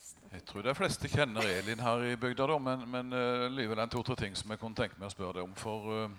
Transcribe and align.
fleste. 0.00 0.28
Jeg 0.32 0.44
tror 0.44 0.62
de 0.62 0.74
fleste 0.74 1.08
kjenner 1.08 1.42
Elin 1.42 1.80
her 1.80 2.04
i 2.04 2.16
bygda, 2.16 2.46
da, 2.46 2.58
men, 2.58 2.88
men 2.90 3.12
uh, 3.12 3.46
likevel 3.52 3.78
en 3.82 3.92
to-tre 3.92 4.16
ting 4.16 4.36
som 4.36 4.50
jeg 4.50 4.60
kunne 4.60 4.76
tenke 4.76 4.98
meg 4.98 5.10
å 5.10 5.14
spørre 5.14 5.38
deg 5.38 5.44
om. 5.44 5.54
For 5.58 5.88
uh, 5.90 6.10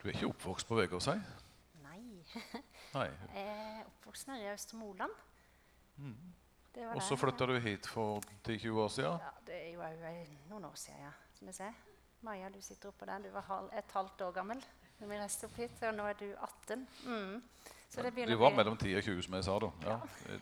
du 0.00 0.08
er 0.08 0.14
ikke 0.14 0.30
oppvokst 0.32 0.68
på 0.68 0.78
Vegårshei? 0.78 1.16
Nei. 1.84 2.00
Nei. 2.94 3.08
Jeg 3.34 3.46
er 3.48 3.82
oppvokst 3.86 4.28
nede 4.28 4.44
i 4.44 4.52
Østre 4.52 4.78
Moland. 4.78 5.12
Mm. 5.96 6.32
Og 6.90 7.02
så 7.06 7.16
flytta 7.16 7.46
du 7.46 7.54
hit 7.62 7.86
for 7.86 8.22
10-20 8.48 8.80
år 8.82 8.88
siden? 8.90 9.18
Ja, 9.22 9.30
det 9.46 9.58
er 9.60 9.68
jo 9.76 9.82
eh, 9.86 10.32
noen 10.50 10.64
år 10.66 10.74
siden, 10.78 11.04
ja. 11.06 11.12
Som 11.38 11.50
jeg 11.50 11.54
ser. 11.60 11.76
Maja, 12.26 12.48
du 12.50 12.58
sitter 12.62 12.90
oppå 12.90 13.06
der. 13.06 13.22
Du 13.22 13.30
var 13.30 13.46
halv, 13.46 13.68
et 13.78 13.94
halvt 13.94 14.24
år 14.26 14.32
gammel 14.34 14.62
da 14.94 15.08
vi 15.10 15.18
reiste 15.18 15.48
opp 15.48 15.56
hit, 15.58 15.80
og 15.82 15.94
nå 15.96 16.04
er 16.06 16.18
du 16.18 16.26
18. 16.32 16.84
Mm. 17.06 17.70
Så 17.90 18.02
det 18.02 18.12
begynner 18.14 18.34
Vi 18.34 18.40
var 18.40 18.54
mellom 18.54 18.76
10 18.76 18.94
og 18.98 19.02
20, 19.06 19.22
som 19.26 19.34
jeg 19.38 19.46
sa 19.46 19.56
da. 19.62 19.70
Ja, 19.86 19.96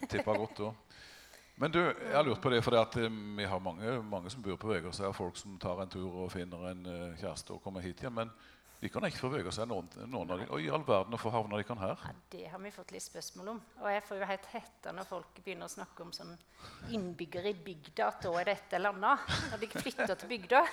tippa 0.08 0.36
godt 0.36 0.60
da. 0.60 0.72
Men 1.62 1.70
du, 1.70 1.78
jeg 1.78 2.16
har 2.16 2.24
lurt 2.26 2.40
på 2.42 2.50
det, 2.50 2.58
for 2.66 2.74
eh, 2.74 3.04
vi 3.38 3.44
har 3.46 3.60
mange, 3.62 3.92
mange 4.10 4.30
som 4.32 4.42
bor 4.42 4.56
på 4.58 4.72
Vegårshei, 4.72 5.06
og 5.06 5.14
folk 5.14 5.36
som 5.38 5.54
tar 5.62 5.78
en 5.84 5.92
tur 5.92 6.08
og 6.24 6.32
finner 6.32 6.64
en 6.72 6.80
eh, 6.90 7.20
kjæreste 7.20 7.54
og 7.54 7.62
kommer 7.62 7.84
hit 7.84 8.02
igjen. 8.02 8.16
Men 8.16 8.32
de 8.80 8.90
kan 8.90 9.04
ikke 9.06 9.20
få 9.20 9.30
Vegårshei, 9.30 9.68
noen, 9.70 9.86
noen 10.10 10.32
av 10.34 10.40
dem. 10.42 10.48
Og 10.50 10.64
i 10.64 10.72
all 10.74 10.82
verden, 10.82 11.14
hvorfor 11.14 11.36
havner 11.36 11.62
de 11.62 11.66
kan 11.68 11.78
her? 11.78 12.02
Ja, 12.02 12.14
Det 12.34 12.48
har 12.50 12.62
vi 12.64 12.72
fått 12.74 12.90
litt 12.90 13.06
spørsmål 13.06 13.52
om. 13.52 13.60
Og 13.78 13.86
jeg 13.94 14.02
får 14.08 14.18
jo 14.18 14.30
helt 14.32 14.48
hetta 14.56 14.94
når 14.96 15.06
folk 15.12 15.38
begynner 15.38 15.70
å 15.70 15.74
snakke 15.76 16.02
om 16.02 16.10
sånn 16.16 16.34
innbyggere 16.90 17.52
i 17.54 17.60
bygda, 17.68 18.08
at 18.08 18.26
da 18.26 18.34
er 18.40 18.50
det 18.50 18.56
et 18.56 18.74
eller 18.80 18.96
annet. 18.96 19.30
Når 19.52 19.62
de 19.62 19.70
flytter 19.76 20.16
til 20.16 20.32
bygda. 20.34 20.64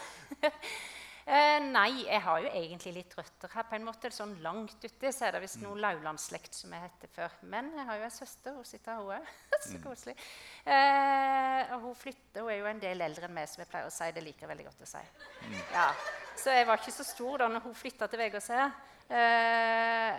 Eh, 1.26 1.58
nei, 1.62 2.06
jeg 2.06 2.22
har 2.26 2.40
jo 2.44 2.52
egentlig 2.52 2.94
litt 2.96 3.16
røtter 3.18 3.52
her. 3.54 3.66
på 3.70 3.76
en 3.76 3.86
måte. 3.86 4.12
Sånn 4.14 4.38
Langt 4.44 4.84
ute 4.84 5.12
så 5.14 5.28
er 5.28 5.36
det 5.36 5.44
visst 5.44 5.60
noe 5.64 5.78
laulandsslekt 5.80 6.56
som 6.56 6.74
jeg 6.74 6.86
hette 6.86 7.10
før. 7.14 7.36
Men 7.42 7.72
jeg 7.76 7.86
har 7.90 8.00
jo 8.00 8.08
ei 8.08 8.14
søster. 8.14 8.56
Hun 8.56 8.66
sitter 8.66 8.96
her, 8.96 9.04
hun 9.04 9.18
òg. 9.18 9.34
så 9.70 9.82
koselig. 9.84 10.16
Eh, 10.66 11.74
og 11.76 11.90
hun 11.90 11.98
flytter, 11.98 12.42
hun 12.42 12.54
er 12.54 12.62
jo 12.62 12.70
en 12.72 12.84
del 12.84 13.06
eldre 13.10 13.30
enn 13.30 13.36
meg, 13.36 13.50
som 13.52 13.64
jeg 13.64 13.72
pleier 13.72 13.90
å 13.90 13.94
si. 13.94 14.12
Det 14.16 14.26
liker 14.26 14.48
jeg 14.48 14.54
veldig 14.54 14.70
godt 14.70 14.86
å 14.86 14.92
si. 14.94 15.04
Ja. 15.74 15.90
Så 16.40 16.56
jeg 16.56 16.70
var 16.70 16.80
ikke 16.80 16.96
så 16.96 17.04
stor 17.04 17.44
da 17.44 17.50
når 17.52 17.68
hun 17.68 17.76
flytta 17.76 18.08
til 18.08 18.24
Vegårshei. 18.24 18.70
Eh, 19.10 20.18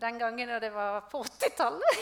den 0.00 0.18
gangen 0.18 0.50
da 0.50 0.60
det 0.62 0.72
var 0.74 1.04
på 1.10 1.22
80-tallet. 1.24 2.00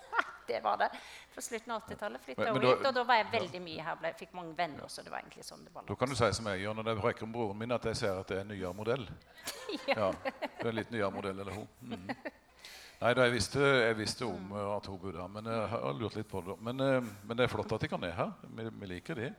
det 0.50 0.60
var 0.62 0.76
det. 0.82 0.90
På 1.34 1.40
slutten 1.40 1.70
av 1.72 1.82
80-tallet 1.86 2.20
flytta 2.24 2.42
Men- 2.44 2.52
men 2.54 2.62
da- 2.62 2.76
hit. 2.76 2.86
Og 2.86 2.94
da 2.94 3.02
var 3.04 3.14
jeg 3.20 3.26
veldig 3.32 3.60
mye 3.62 3.82
her. 3.86 3.96
Ble, 4.00 4.12
fikk 4.18 4.32
mange 4.34 4.56
venner, 4.58 4.88
så 4.88 5.02
det 5.04 5.10
var 5.12 5.20
egentlig 5.22 5.44
sånn 5.46 5.64
det 5.64 5.72
var. 5.74 5.84
Da 5.86 5.94
kan 5.94 6.08
du 6.08 6.14
si 6.18 6.30
som 6.32 6.46
jeg 6.46 6.60
gjør 6.64 6.74
når 6.74 6.84
jeg 6.90 7.00
brekker 7.02 7.22
om 7.28 7.32
broren 7.32 7.58
min, 7.58 7.72
at 7.72 7.84
jeg 7.84 7.96
ser 7.96 8.18
at 8.18 8.26
det 8.28 8.36
er 8.36 8.40
en 8.40 8.48
nyere 8.48 8.74
modell. 8.74 9.08
Ja, 9.86 10.10
det 10.10 10.64
er 10.64 10.68
en 10.68 10.74
litt 10.76 10.90
nyere 10.90 11.10
modell, 11.14 11.38
eller 11.40 11.52
hun. 11.52 11.68
Mm. 11.82 12.08
Nei, 13.00 13.14
da, 13.14 13.22
jeg, 13.24 13.32
visste, 13.32 13.60
jeg 13.60 13.96
visste 13.96 14.26
om 14.26 14.50
eh, 14.52 14.76
at 14.76 14.86
hun 14.86 14.98
bodde 14.98 15.20
her, 15.22 15.28
men 15.28 15.44
jeg 15.46 15.68
har 15.72 15.94
lurt 15.96 16.16
litt 16.18 16.28
på 16.28 16.42
det. 16.44 16.56
Men, 16.60 16.80
eh, 16.80 17.00
men 17.24 17.36
det 17.38 17.44
er 17.46 17.48
flott 17.54 17.72
at 17.72 17.80
de 17.80 17.88
kan 17.88 18.00
ned 18.00 18.12
her. 18.12 18.32
Vi, 18.42 18.66
vi 18.68 18.86
liker 18.86 19.14
de. 19.14 19.30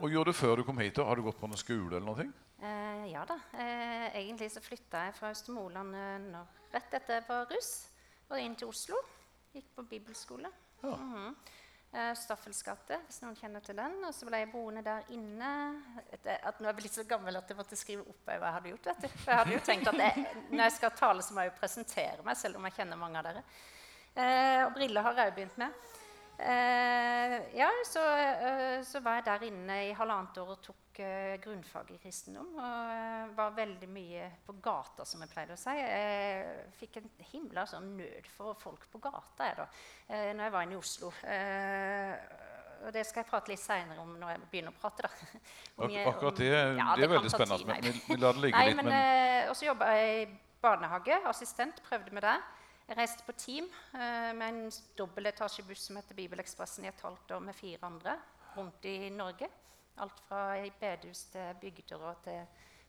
Og 0.00 0.08
gjorde 0.10 0.32
du 0.32 0.38
før 0.38 0.56
du 0.56 0.64
kom 0.64 0.78
hit? 0.78 0.94
da? 0.96 1.04
Har 1.04 1.16
du 1.16 1.22
gått 1.26 1.38
på 1.38 1.46
noen 1.50 1.60
skole 1.60 1.98
eller 1.98 2.06
noe? 2.06 2.24
Eh, 2.62 3.04
ja 3.12 3.24
da. 3.28 3.36
Eh, 3.52 4.06
egentlig 4.22 4.48
så 4.54 4.62
flytta 4.64 5.04
jeg 5.10 5.14
fra 5.18 5.30
Østermoland 5.34 5.94
eh, 5.94 6.40
rett 6.72 6.94
etter 6.94 7.18
jeg 7.20 7.26
var 7.28 7.44
russ, 7.52 7.88
og 8.30 8.38
inn 8.40 8.56
til 8.56 8.68
Oslo. 8.72 8.96
Gikk 9.54 9.68
på 9.76 9.84
bibelskole. 9.86 10.48
Ja. 10.90 10.96
Mhm. 10.96 11.34
Eh, 11.94 12.10
Staffels 12.18 12.58
gate, 12.66 12.96
hvis 13.06 13.20
noen 13.22 13.36
kjenner 13.38 13.62
til 13.62 13.76
den. 13.78 13.92
Og 14.02 14.10
så 14.16 14.26
ble 14.26 14.40
jeg 14.42 14.50
boende 14.50 14.82
der 14.82 15.04
inne. 15.14 15.50
Etter 16.10 16.40
at 16.42 16.58
nå 16.58 16.66
er 16.66 16.72
jeg 16.72 16.80
blitt 16.80 16.96
så 16.96 17.04
gammel 17.06 17.36
at 17.38 17.52
jeg 17.52 17.56
måtte 17.56 17.78
skrive 17.78 18.02
opp 18.02 18.24
hva 18.26 18.34
jeg 18.34 18.54
hadde 18.56 18.72
gjort. 18.72 18.88
vet 18.90 19.04
du. 19.04 19.08
For 19.20 19.30
jeg 19.30 19.38
hadde 19.38 19.54
jo 19.54 19.60
tenkt 19.68 19.90
at 19.92 20.00
jeg, 20.02 20.24
når 20.50 20.64
jeg 20.64 20.74
skal 20.80 20.90
tale, 20.98 21.22
så 21.22 21.36
må 21.36 21.44
jeg 21.44 21.52
jo 21.52 21.58
presentere 21.60 22.26
meg, 22.26 22.36
selv 22.40 22.58
om 22.58 22.66
jeg 22.66 22.74
kjenner 22.80 22.98
mange 22.98 23.20
av 23.22 23.28
dere. 23.28 23.44
Eh, 24.16 24.64
og 24.64 24.74
briller 24.74 25.06
har 25.06 25.20
jeg 25.20 25.30
òg 25.30 25.38
begynt 25.38 25.62
med. 25.62 25.78
Eh, 26.38 27.56
ja, 27.58 27.68
så, 27.86 28.02
eh, 28.18 28.82
så 28.82 29.00
var 29.00 29.20
jeg 29.20 29.24
der 29.28 29.44
inne 29.48 29.76
i 29.88 29.92
halvannet 29.94 30.38
år 30.42 30.48
og 30.56 30.62
tok 30.66 30.98
eh, 31.04 31.36
grunnfag 31.42 31.92
i 31.94 31.98
kristendom. 32.02 32.48
Og 32.58 33.34
var 33.36 33.54
veldig 33.56 33.88
mye 33.88 34.30
på 34.46 34.56
gata, 34.62 35.06
som 35.06 35.22
jeg 35.22 35.30
pleide 35.30 35.54
å 35.54 35.60
si. 35.60 35.74
Jeg 35.78 36.72
fikk 36.80 36.98
en 37.02 37.10
himla 37.32 37.66
sånn 37.70 37.92
nød 37.98 38.26
for 38.34 38.54
folk 38.58 38.88
på 38.92 39.00
gata 39.06 39.50
jeg 39.50 39.56
da, 39.60 39.68
eh, 40.08 40.32
når 40.34 40.48
jeg 40.48 40.54
var 40.56 40.66
inne 40.66 40.76
i 40.76 40.80
Oslo. 40.82 41.12
Eh, 41.22 42.16
og 42.84 42.92
det 42.92 43.06
skal 43.08 43.22
jeg 43.22 43.30
prate 43.30 43.48
litt 43.54 43.62
seinere 43.62 44.02
om 44.02 44.10
når 44.20 44.34
jeg 44.34 44.40
begynner 44.50 44.74
å 44.74 44.80
prate. 44.82 45.06
da. 45.06 45.38
Om 45.78 45.94
Ak 45.94 46.10
akkurat 46.16 46.36
det, 46.42 46.50
om- 46.52 46.76
Ja, 46.82 46.90
det 46.98 47.04
er 47.06 47.14
veldig 47.14 47.30
spennende. 47.30 47.66
Men 47.70 48.02
vi, 48.08 48.16
lar 48.20 48.32
det 48.36 48.42
ligge 48.42 48.58
Nei, 48.58 48.66
litt. 48.66 48.76
men, 48.76 48.90
Men, 48.90 49.48
Og 49.48 49.56
så 49.56 49.66
jobba 49.70 49.86
jeg 49.94 50.28
i 50.28 50.38
barnehage. 50.60 51.16
Assistent. 51.30 51.80
Prøvde 51.88 52.12
med 52.12 52.22
det. 52.22 52.36
Jeg 52.84 52.98
reiste 52.98 53.24
på 53.24 53.32
team 53.32 53.68
eh, 53.96 54.30
med 54.36 54.44
en 54.44 54.72
dobbeltetasjebuss 54.98 55.86
som 55.88 55.96
heter 55.96 56.16
Bibelekspressen 56.18 56.84
i 56.84 56.90
et 56.90 57.00
halvt 57.00 57.30
år 57.32 57.44
med 57.46 57.56
fire 57.56 57.86
andre 57.88 58.18
rundt 58.56 58.84
i 58.84 59.08
Norge. 59.10 59.48
Alt 60.04 60.20
fra 60.28 60.58
bedehus 60.80 61.22
til 61.32 61.54
bygder 61.62 62.04
og 62.10 62.18
til 62.26 62.42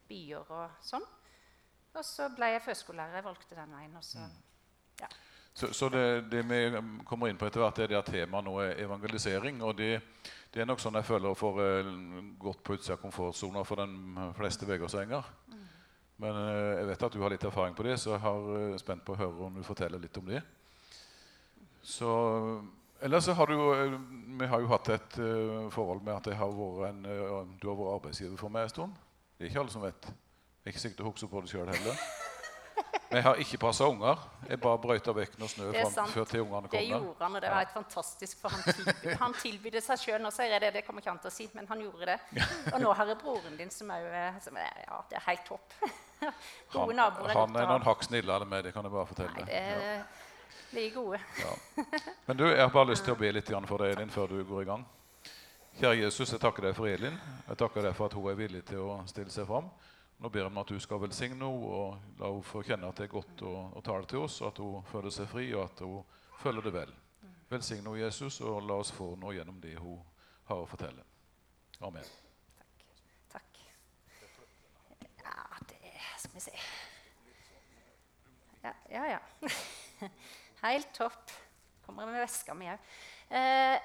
byer 0.09 0.51
og 0.51 0.81
sånn. 0.84 1.05
Og 1.95 2.03
så 2.03 2.28
ble 2.35 2.51
jeg 2.51 2.66
førskolelærer. 2.66 3.22
Jeg 3.22 3.28
valgte 3.29 3.55
den 3.55 3.78
veien. 3.78 3.95
Også. 3.95 4.19
Mm. 4.19 4.35
ja. 5.00 5.07
så 5.53 5.72
så 5.73 5.89
det, 5.89 6.03
det 6.31 6.44
vi 6.50 6.59
um, 6.75 6.97
kommer 7.07 7.31
inn 7.31 7.39
på 7.39 7.47
etter 7.47 7.63
hvert, 7.63 7.79
er 7.79 7.94
det 7.94 8.00
at 8.01 8.11
temaet 8.11 8.50
nå 8.50 8.57
er 8.66 8.81
evangelisering. 8.84 9.63
Og 9.63 9.78
det, 9.78 10.01
det 10.51 10.61
er 10.61 10.67
nok 10.67 10.84
sånn 10.84 11.00
jeg 11.00 11.07
føler 11.07 11.31
å 11.31 11.53
eh, 11.63 11.94
gått 12.39 12.63
på 12.63 12.75
utsida 12.75 12.97
av 12.97 13.01
komfortsona 13.05 13.63
for 13.63 13.79
de 13.79 14.28
fleste 14.35 14.67
vegårdsenger. 14.67 15.31
Men 16.21 16.37
eh, 16.39 16.71
jeg 16.79 16.87
vet 16.91 17.05
at 17.07 17.15
du 17.15 17.21
har 17.23 17.33
litt 17.33 17.45
erfaring 17.47 17.75
på 17.75 17.85
det, 17.87 17.97
så 17.99 18.13
jeg 18.15 18.23
har 18.23 18.49
eh, 18.55 18.79
spent 18.79 19.03
på 19.05 19.15
å 19.15 19.19
høre 19.19 19.47
om 19.49 19.59
du 19.59 19.63
forteller 19.67 20.01
litt 20.01 20.17
om 20.21 20.31
det. 20.31 20.41
Så 21.85 22.11
Ellers 23.03 23.25
så 23.27 23.33
har 23.35 23.51
du 23.51 23.55
eh, 23.59 23.97
Vi 24.39 24.47
har 24.47 24.61
jo 24.63 24.69
hatt 24.71 24.89
et 24.95 25.17
forhold 25.75 26.03
med 26.05 26.15
at 26.15 26.29
jeg 26.31 26.39
har 26.39 26.61
en, 26.89 27.01
du 27.59 27.67
har 27.67 27.75
vært 27.75 27.97
arbeidsgiver 27.97 28.39
for 28.39 28.53
meg 28.53 28.69
en 28.69 28.75
stund. 28.75 29.01
Det 29.35 29.45
er 29.45 29.51
ikke 29.51 29.65
alle 29.65 29.75
som 29.75 29.83
vet. 29.83 30.07
Jeg 30.07 30.71
er 30.71 30.73
ikke 30.73 30.85
sikkert 30.85 31.01
du 31.03 31.09
husker 31.09 31.29
på 31.29 31.43
det 31.43 31.51
sjøl 31.51 31.67
heller. 31.69 31.99
Men 33.09 33.19
jeg 33.19 33.25
har 33.27 33.41
ikke 33.43 33.57
passa 33.61 33.85
unger. 33.87 34.23
Jeg 34.49 34.59
bare 34.63 34.79
brøyta 34.81 35.13
vekk 35.15 35.35
når 35.39 35.51
snø 35.51 35.67
fram, 35.75 36.09
før 36.11 36.25
til 36.29 36.41
ungene 36.41 36.71
kom. 36.71 36.73
Det 36.73 36.81
gjorde 36.89 37.21
han, 37.21 37.35
og 37.37 37.43
det 37.43 37.51
var 37.51 37.61
helt 37.61 37.75
fantastisk. 37.75 38.41
For 38.41 38.55
han 38.55 38.63
tilbød, 38.65 39.13
han 39.21 39.35
tilbød 39.43 39.77
seg 39.85 40.01
sjøl. 40.01 40.17
Nå 40.23 40.31
sier 40.35 40.55
jeg 40.55 40.63
det, 40.63 40.71
det 40.79 40.83
kommer 40.87 41.03
ikke 41.03 41.13
han 41.13 41.21
til 41.23 41.31
å 41.31 41.35
si, 41.35 41.47
men 41.55 41.69
han 41.69 41.83
gjorde 41.85 42.09
det. 42.09 42.17
Og 42.73 42.81
nå 42.81 42.95
har 42.97 43.11
jeg 43.11 43.19
broren 43.21 43.59
din 43.59 43.71
som 43.71 43.93
òg 43.93 44.09
Ja, 44.09 44.99
det 45.11 45.19
er 45.21 45.25
helt 45.29 45.47
topp. 45.47 45.77
Gode 46.71 46.85
Han, 46.85 46.95
naboer 46.95 47.29
er 47.29 47.39
han 47.39 47.57
er 47.59 47.67
noen 47.69 47.85
hakk 47.85 48.05
snillere 48.07 48.45
enn 48.45 48.51
meg, 48.51 48.63
det 48.65 48.73
kan 48.75 48.87
jeg 48.87 48.93
bare 48.93 49.09
fortelle. 49.09 49.33
Nei, 49.35 49.45
det 49.49 49.61
er 49.61 50.05
like 50.75 50.95
gode. 50.95 51.19
Men 52.27 52.37
du, 52.37 52.45
jeg 52.49 52.61
har 52.61 52.73
bare 52.73 52.91
lyst 52.91 53.05
til 53.07 53.15
å 53.15 53.19
be 53.23 53.31
litt 53.31 53.51
for 53.51 53.83
deg, 53.83 53.95
Elin, 53.95 54.13
før 54.13 54.31
du 54.31 54.43
går 54.43 54.63
i 54.63 54.69
gang. 54.69 54.85
Kjære 55.75 55.99
Jesus, 55.99 56.31
jeg 56.31 56.39
takker 56.39 56.69
deg 56.69 56.75
for 56.77 56.87
Elin. 56.87 57.17
Jeg 57.49 57.57
takker 57.59 57.83
deg 57.83 57.95
for 57.97 58.07
at 58.07 58.13
hun 58.15 58.29
er 58.31 58.39
villig 58.39 58.63
til 58.67 58.79
å 58.85 59.01
stille 59.09 59.31
seg 59.33 59.47
fram. 59.49 59.67
Nå 60.23 60.29
ber 60.31 60.45
jeg 60.45 60.47
om 60.47 60.59
at 60.61 60.69
du 60.71 60.77
skal 60.79 61.01
velsigne 61.01 61.35
henne 61.35 61.49
og 61.51 61.97
la 62.21 62.29
henne 62.29 62.47
få 62.47 62.61
kjenne 62.63 62.87
at 62.87 62.95
det 62.95 63.09
er 63.09 63.11
godt 63.11 63.41
å, 63.43 63.55
å 63.75 63.81
tale 63.83 64.07
til 64.07 64.23
oss, 64.23 64.37
og 64.41 64.53
at 64.53 64.61
hun 64.63 64.85
føler 64.87 65.11
seg 65.11 65.27
fri, 65.27 65.49
og 65.51 65.65
at 65.65 65.83
hun 65.83 66.05
føler 66.39 66.63
det 66.63 66.73
vel. 66.77 66.93
Velsigne 67.51 67.83
henne, 67.83 68.05
Jesus, 68.05 68.39
og 68.39 68.63
la 68.63 68.79
oss 68.79 68.93
få 68.95 69.11
noe 69.19 69.35
gjennom 69.35 69.59
det 69.63 69.75
hun 69.75 69.99
har 70.47 70.63
å 70.63 70.69
fortelle. 70.69 71.03
Amen. 71.83 72.07
Takk. 73.33 73.59
Ja, 75.19 75.35
det 75.67 75.81
skal 76.23 76.37
vi 76.37 76.45
se 76.47 76.55
Ja, 78.63 78.71
ja. 78.89 79.03
ja. 79.11 80.09
Helt 80.65 80.93
topp. 80.97 81.31
Kommer 81.85 82.09
med 82.09 82.23
veska 82.23 82.55
mi 82.57 82.69
òg. 82.71 82.93
Uh, 83.29 83.77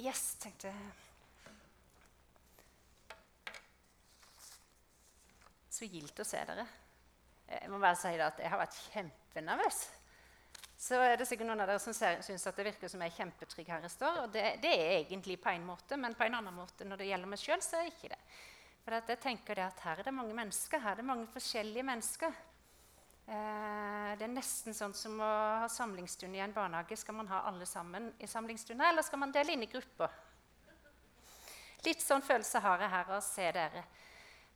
yes, 0.00 0.34
tenkte 0.40 0.70
jeg. 0.70 0.92
Så 5.72 5.88
gildt 5.88 6.20
å 6.22 6.26
se 6.28 6.40
dere. 6.48 6.64
Jeg 7.52 7.68
må 7.72 7.80
bare 7.82 7.98
si 8.00 8.12
at 8.16 8.38
jeg 8.40 8.52
har 8.52 8.60
vært 8.60 8.78
kjempenervøs. 8.92 9.80
Så 10.82 10.98
er 10.98 11.14
det 11.14 11.28
sikkert 11.28 11.46
noen 11.46 11.62
av 11.62 11.68
dere 11.70 11.82
som 11.82 11.94
syns 11.94 12.44
det 12.56 12.64
virker 12.66 12.90
som 12.90 13.02
jeg 13.04 13.12
er 13.12 13.18
kjempetrygg 13.20 13.68
her 13.70 13.84
jeg 13.86 13.94
står. 13.94 14.22
Og 14.24 14.32
det, 14.34 14.46
det 14.64 14.72
er 14.72 14.94
egentlig 14.96 15.36
på 15.42 15.52
en 15.52 15.66
måte, 15.68 15.98
men 16.00 16.16
på 16.18 16.26
en 16.26 16.40
annen 16.40 16.56
måte 16.56 16.86
når 16.88 17.02
det 17.02 17.10
gjelder 17.10 17.30
meg 17.30 17.42
sjøl, 17.42 17.62
så 17.62 17.78
er 17.78 17.86
jeg 17.86 17.94
ikke 17.94 18.10
det. 18.14 18.20
For 18.82 18.96
jeg 18.98 19.20
tenker 19.22 19.58
det 19.60 19.66
at 19.68 19.84
her 19.84 20.00
er 20.02 20.08
det 20.08 20.14
mange 20.16 20.34
mennesker. 20.34 20.82
Her 20.82 20.96
er 20.96 21.02
det 21.02 21.06
mange 21.06 21.28
forskjellige 21.30 21.86
mennesker. 21.86 22.34
Eh, 23.26 24.10
det 24.18 24.26
er 24.26 24.32
nesten 24.34 24.74
sånn 24.74 24.94
som 24.96 25.20
å 25.22 25.30
ha 25.62 25.68
samlingsstund 25.70 26.36
i 26.36 26.42
en 26.42 26.54
barnehage. 26.54 26.98
Skal 26.98 27.16
man 27.20 27.30
ha 27.30 27.44
alle 27.48 27.66
sammen 27.66 28.10
i 28.18 28.28
samlingsstunder, 28.28 28.90
eller 28.90 29.06
skal 29.06 29.22
man 29.22 29.34
dele 29.34 29.54
inn 29.54 29.62
i 29.62 29.70
grupper? 29.70 30.10
Litt 31.86 32.02
sånn 32.02 32.22
følelse 32.22 32.62
har 32.62 32.82
jeg 32.82 32.92
her 32.92 33.08
av 33.10 33.18
å 33.18 33.24
se 33.26 33.46
dere. 33.54 33.84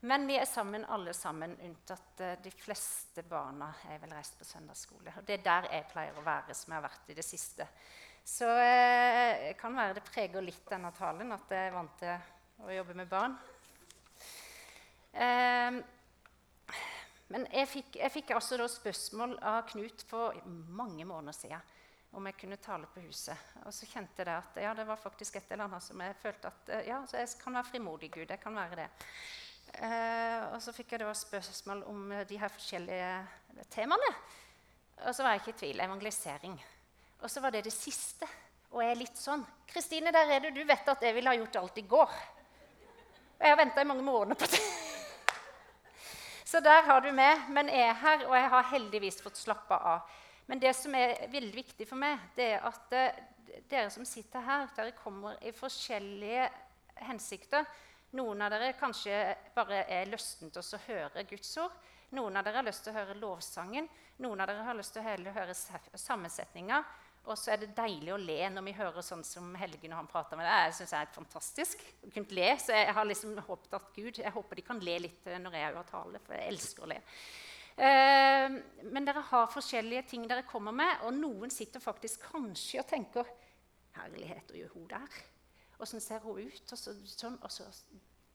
Men 0.06 0.26
vi 0.28 0.36
er 0.38 0.44
sammen, 0.46 0.84
alle 0.92 1.14
sammen, 1.16 1.56
unntatt 1.64 2.20
eh, 2.20 2.36
de 2.42 2.52
fleste 2.52 3.24
barna 3.26 3.70
er 3.90 4.02
vel 4.02 4.12
reist 4.14 4.36
på 4.38 4.46
søndagsskole. 4.46 5.14
Og 5.16 5.26
det 5.26 5.38
er 5.38 5.46
der 5.46 5.70
jeg 5.72 5.88
pleier 5.90 6.18
å 6.18 6.26
være, 6.26 6.54
som 6.54 6.74
jeg 6.74 6.78
har 6.78 6.84
vært 6.84 7.10
i 7.10 7.16
det 7.16 7.24
siste. 7.26 7.66
Så 8.26 8.50
eh, 8.60 9.54
kan 9.58 9.74
være 9.74 9.96
det 9.96 10.04
preger 10.06 10.44
litt 10.44 10.66
denne 10.68 10.92
talen 10.94 11.32
at 11.34 11.50
jeg 11.50 11.70
er 11.70 11.74
vant 11.74 11.98
til 12.02 12.66
å 12.66 12.72
jobbe 12.74 12.96
med 12.98 13.10
barn. 13.10 13.36
Eh, 15.16 15.80
men 17.32 17.46
jeg 17.50 17.69
fikk, 17.69 17.96
jeg 17.99 18.12
fikk 18.14 18.31
altså 18.37 18.69
spørsmål 18.70 19.34
av 19.43 19.64
Knut 19.73 20.05
for 20.06 20.37
mange 20.46 21.05
måneder 21.05 21.34
siden. 21.34 21.73
om 22.17 22.26
jeg 22.26 22.37
kunne 22.40 22.56
tale 22.56 22.87
på 22.87 23.00
huset. 23.05 23.37
Og 23.67 23.75
så 23.75 23.84
kjente 23.90 24.25
jeg 24.25 24.31
at 24.32 24.56
ja, 24.62 24.70
det 24.75 24.87
var 24.88 24.96
faktisk 24.96 25.37
et 25.37 25.50
eller 25.50 25.67
annet 25.67 25.84
som 25.84 26.00
jeg 26.00 26.14
følte 26.17 26.49
at 26.49 26.70
eh, 26.73 26.87
ja, 26.88 27.02
jeg 27.12 27.28
kan 27.43 27.52
være 27.52 27.69
frimodig 27.69 28.11
Gud. 28.11 28.31
jeg 28.31 28.40
kan 28.40 28.55
være 28.55 28.76
det. 28.76 28.87
Uh, 29.76 30.55
og 30.55 30.62
så 30.62 30.73
fikk 30.73 30.94
jeg 30.94 31.02
da 31.02 31.12
spørsmål 31.12 31.82
om 31.90 32.14
de 32.28 32.38
her 32.38 32.49
forskjellige 32.49 33.11
temaene. 33.69 34.14
Og 35.05 35.14
så 35.14 35.23
var 35.23 35.34
jeg 35.34 35.43
ikke 35.43 35.55
i 35.56 35.61
tvil. 35.61 35.81
Evangelisering. 35.81 36.56
Og 37.20 37.31
så 37.31 37.40
var 37.40 37.52
det 37.52 37.64
det 37.67 37.75
siste. 37.75 38.28
Og 38.70 38.81
jeg 38.81 38.94
er 38.94 39.02
litt 39.02 39.20
sånn 39.20 39.44
Kristine, 39.69 40.14
der 40.14 40.32
er 40.38 40.46
du. 40.46 40.50
Du 40.55 40.64
vet 40.64 40.88
at 40.88 41.02
jeg 41.02 41.14
ville 41.19 41.28
ha 41.28 41.37
gjort 41.37 41.61
alt 41.61 41.78
i 41.82 41.87
går. 41.90 42.19
Og 43.37 43.44
jeg 43.44 43.52
har 43.52 43.61
venta 43.61 43.82
i 43.82 43.93
mange 43.93 44.06
måneder 44.06 44.40
på 44.40 44.49
det. 44.55 44.85
Så 46.46 46.60
der 46.60 46.82
har 46.82 47.00
du 47.00 47.12
med. 47.12 47.48
Men 47.50 47.69
jeg 47.69 47.88
er 47.88 47.94
her, 47.94 48.26
og 48.28 48.37
jeg 48.37 48.50
har 48.50 48.69
heldigvis 48.70 49.19
fått 49.22 49.38
slappe 49.40 49.75
av. 49.75 50.06
Men 50.46 50.60
det 50.62 50.76
som 50.78 50.94
er 50.94 51.26
veldig 51.32 51.54
viktig 51.56 51.88
for 51.88 51.98
meg, 51.98 52.22
det 52.37 52.52
er 52.54 52.69
at 52.69 52.94
uh, 52.94 53.58
dere 53.66 53.90
som 53.90 54.06
sitter 54.06 54.44
her, 54.46 54.69
dere 54.76 54.94
kommer 54.94 55.40
i 55.43 55.50
forskjellige 55.50 56.46
hensikter. 57.08 57.66
Noen 58.14 58.46
av 58.46 58.54
dere 58.54 58.76
kanskje 58.78 59.19
bare 59.56 59.82
er 59.90 60.06
lysten 60.06 60.54
til 60.54 60.62
å 60.62 60.82
høre 60.87 61.26
Guds 61.26 61.50
ord. 61.58 61.75
Noen 62.14 62.38
av 62.38 62.46
dere 62.46 62.60
har 62.60 62.69
lyst 62.69 62.87
til 62.87 62.94
å 62.94 63.00
høre 63.00 63.19
lovsangen. 63.19 63.88
Noen 64.22 64.40
av 64.40 64.46
dere 64.46 64.69
har 64.69 64.78
lyst 64.78 64.94
til 64.94 65.02
å 65.02 65.34
høre 65.34 65.56
sammensetninga. 65.99 66.78
Og 67.26 67.34
så 67.38 67.52
er 67.52 67.62
det 67.62 67.75
deilig 67.75 68.12
å 68.14 68.20
le 68.20 68.38
når 68.55 68.64
vi 68.69 68.75
hører 68.76 69.02
sånn 69.02 69.25
som 69.26 69.49
Helge 69.58 69.88
når 69.90 69.99
han 69.99 70.11
prater 70.11 70.38
med 70.38 70.46
deg. 70.46 70.69
Jeg 70.69 70.76
synes 70.78 70.93
det 70.94 71.00
er 71.00 71.17
fantastisk 71.17 71.82
å 72.06 72.11
kunne 72.14 72.38
le, 72.38 72.50
Så 72.62 72.76
jeg 72.76 72.94
har 72.99 73.08
liksom 73.08 73.34
håpet 73.49 73.75
at 73.81 73.88
Gud, 73.96 74.20
jeg 74.23 74.34
håper 74.37 74.61
de 74.61 74.64
kan 74.67 74.82
le 74.82 74.96
litt 75.08 75.26
eh, 75.26 75.40
når 75.43 75.58
jeg 75.58 75.75
har 75.78 75.90
tale, 75.90 76.23
for 76.23 76.37
jeg 76.38 76.52
elsker 76.52 76.87
å 76.87 76.90
le. 76.93 77.00
Eh, 77.76 78.58
men 78.88 79.08
dere 79.08 79.25
har 79.32 79.50
forskjellige 79.52 80.06
ting 80.12 80.28
dere 80.31 80.46
kommer 80.49 80.73
med, 80.76 81.02
og 81.05 81.19
noen 81.19 81.52
sitter 81.52 81.82
faktisk 81.82 82.28
kanskje 82.31 82.81
og 82.84 82.88
tenker 82.94 83.34
Herlighet, 83.96 84.50
og 84.52 84.61
gjør 84.61 84.73
hun 84.76 84.88
der? 84.90 85.20
Åssen 85.81 86.02
ser 86.05 86.20
hun 86.25 86.38
ut? 86.44 86.73
Og, 86.73 86.78
så, 86.78 86.93
sånn, 87.08 87.38
og, 87.40 87.50
så, 87.52 87.64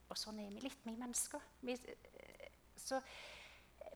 og 0.10 0.18
sånn 0.18 0.40
er 0.42 0.50
vi 0.56 0.64
litt, 0.66 0.80
vi 0.84 0.96
mennesker. 0.98 1.44
Vi, 1.62 1.76
eh, 1.78 2.48
så 2.82 3.00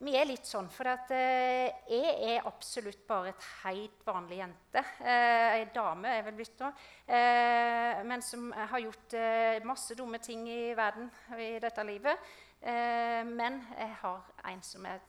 vi 0.03 0.11
er 0.19 0.27
litt 0.27 0.43
sånn, 0.43 0.67
for 0.67 0.89
at, 0.91 1.11
eh, 1.15 1.71
jeg 1.87 2.15
er 2.35 2.47
absolutt 2.49 3.05
bare 3.07 3.31
et 3.31 3.45
helt 3.63 4.01
vanlig 4.03 4.41
jente. 4.41 4.83
Eh, 4.99 5.63
dame 5.71 6.17
er 6.17 6.25
vel 6.25 6.35
blitt 6.35 6.59
nå. 6.59 6.67
Eh, 7.07 8.03
men 8.03 8.21
som 8.21 8.51
har 8.51 8.79
gjort 8.83 9.13
eh, 9.13 9.63
masse 9.63 9.95
dumme 9.95 10.19
ting 10.19 10.47
i 10.51 10.73
verden 10.75 11.07
i 11.39 11.59
dette 11.63 11.87
livet. 11.87 12.19
Eh, 12.59 13.23
men 13.23 13.61
jeg 13.77 13.95
har 14.01 14.21
en 14.51 14.61
som 14.61 14.85
jeg 14.85 14.99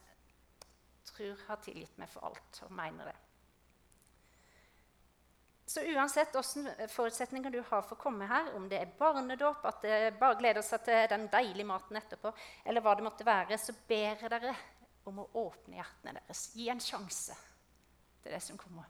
tror 1.11 1.47
har 1.49 1.63
tilgitt 1.65 1.99
meg 1.99 2.09
for 2.13 2.31
alt, 2.31 2.63
og 2.63 2.71
mener 2.71 3.11
det. 3.11 3.17
Så 5.67 5.83
uansett 5.83 6.31
hvilke 6.31 6.87
forutsetninger 6.95 7.51
du 7.51 7.59
har 7.59 7.83
for 7.83 7.97
å 7.97 7.99
komme 7.99 8.29
her, 8.31 8.53
om 8.55 8.69
det 8.71 8.79
er 8.79 8.95
barnedåp, 9.01 9.65
at 9.67 9.83
det 9.83 10.15
bare 10.21 10.39
gleder 10.39 10.63
seg 10.63 10.85
til 10.87 11.09
den 11.11 11.27
deilige 11.33 11.67
maten 11.67 11.99
etterpå, 11.99 12.31
eller 12.65 12.85
hva 12.85 12.95
det 12.95 13.07
måtte 13.09 13.27
være, 13.27 13.59
så 13.59 13.75
ber 13.89 14.13
jeg 14.23 14.31
dere 14.31 14.55
om 15.07 15.23
å 15.23 15.29
åpne 15.47 15.79
hjertene 15.79 16.17
deres. 16.19 16.49
Gi 16.57 16.69
en 16.73 16.83
sjanse 16.83 17.37
til 18.23 18.35
det 18.35 18.43
som 18.43 18.59
kommer. 18.61 18.89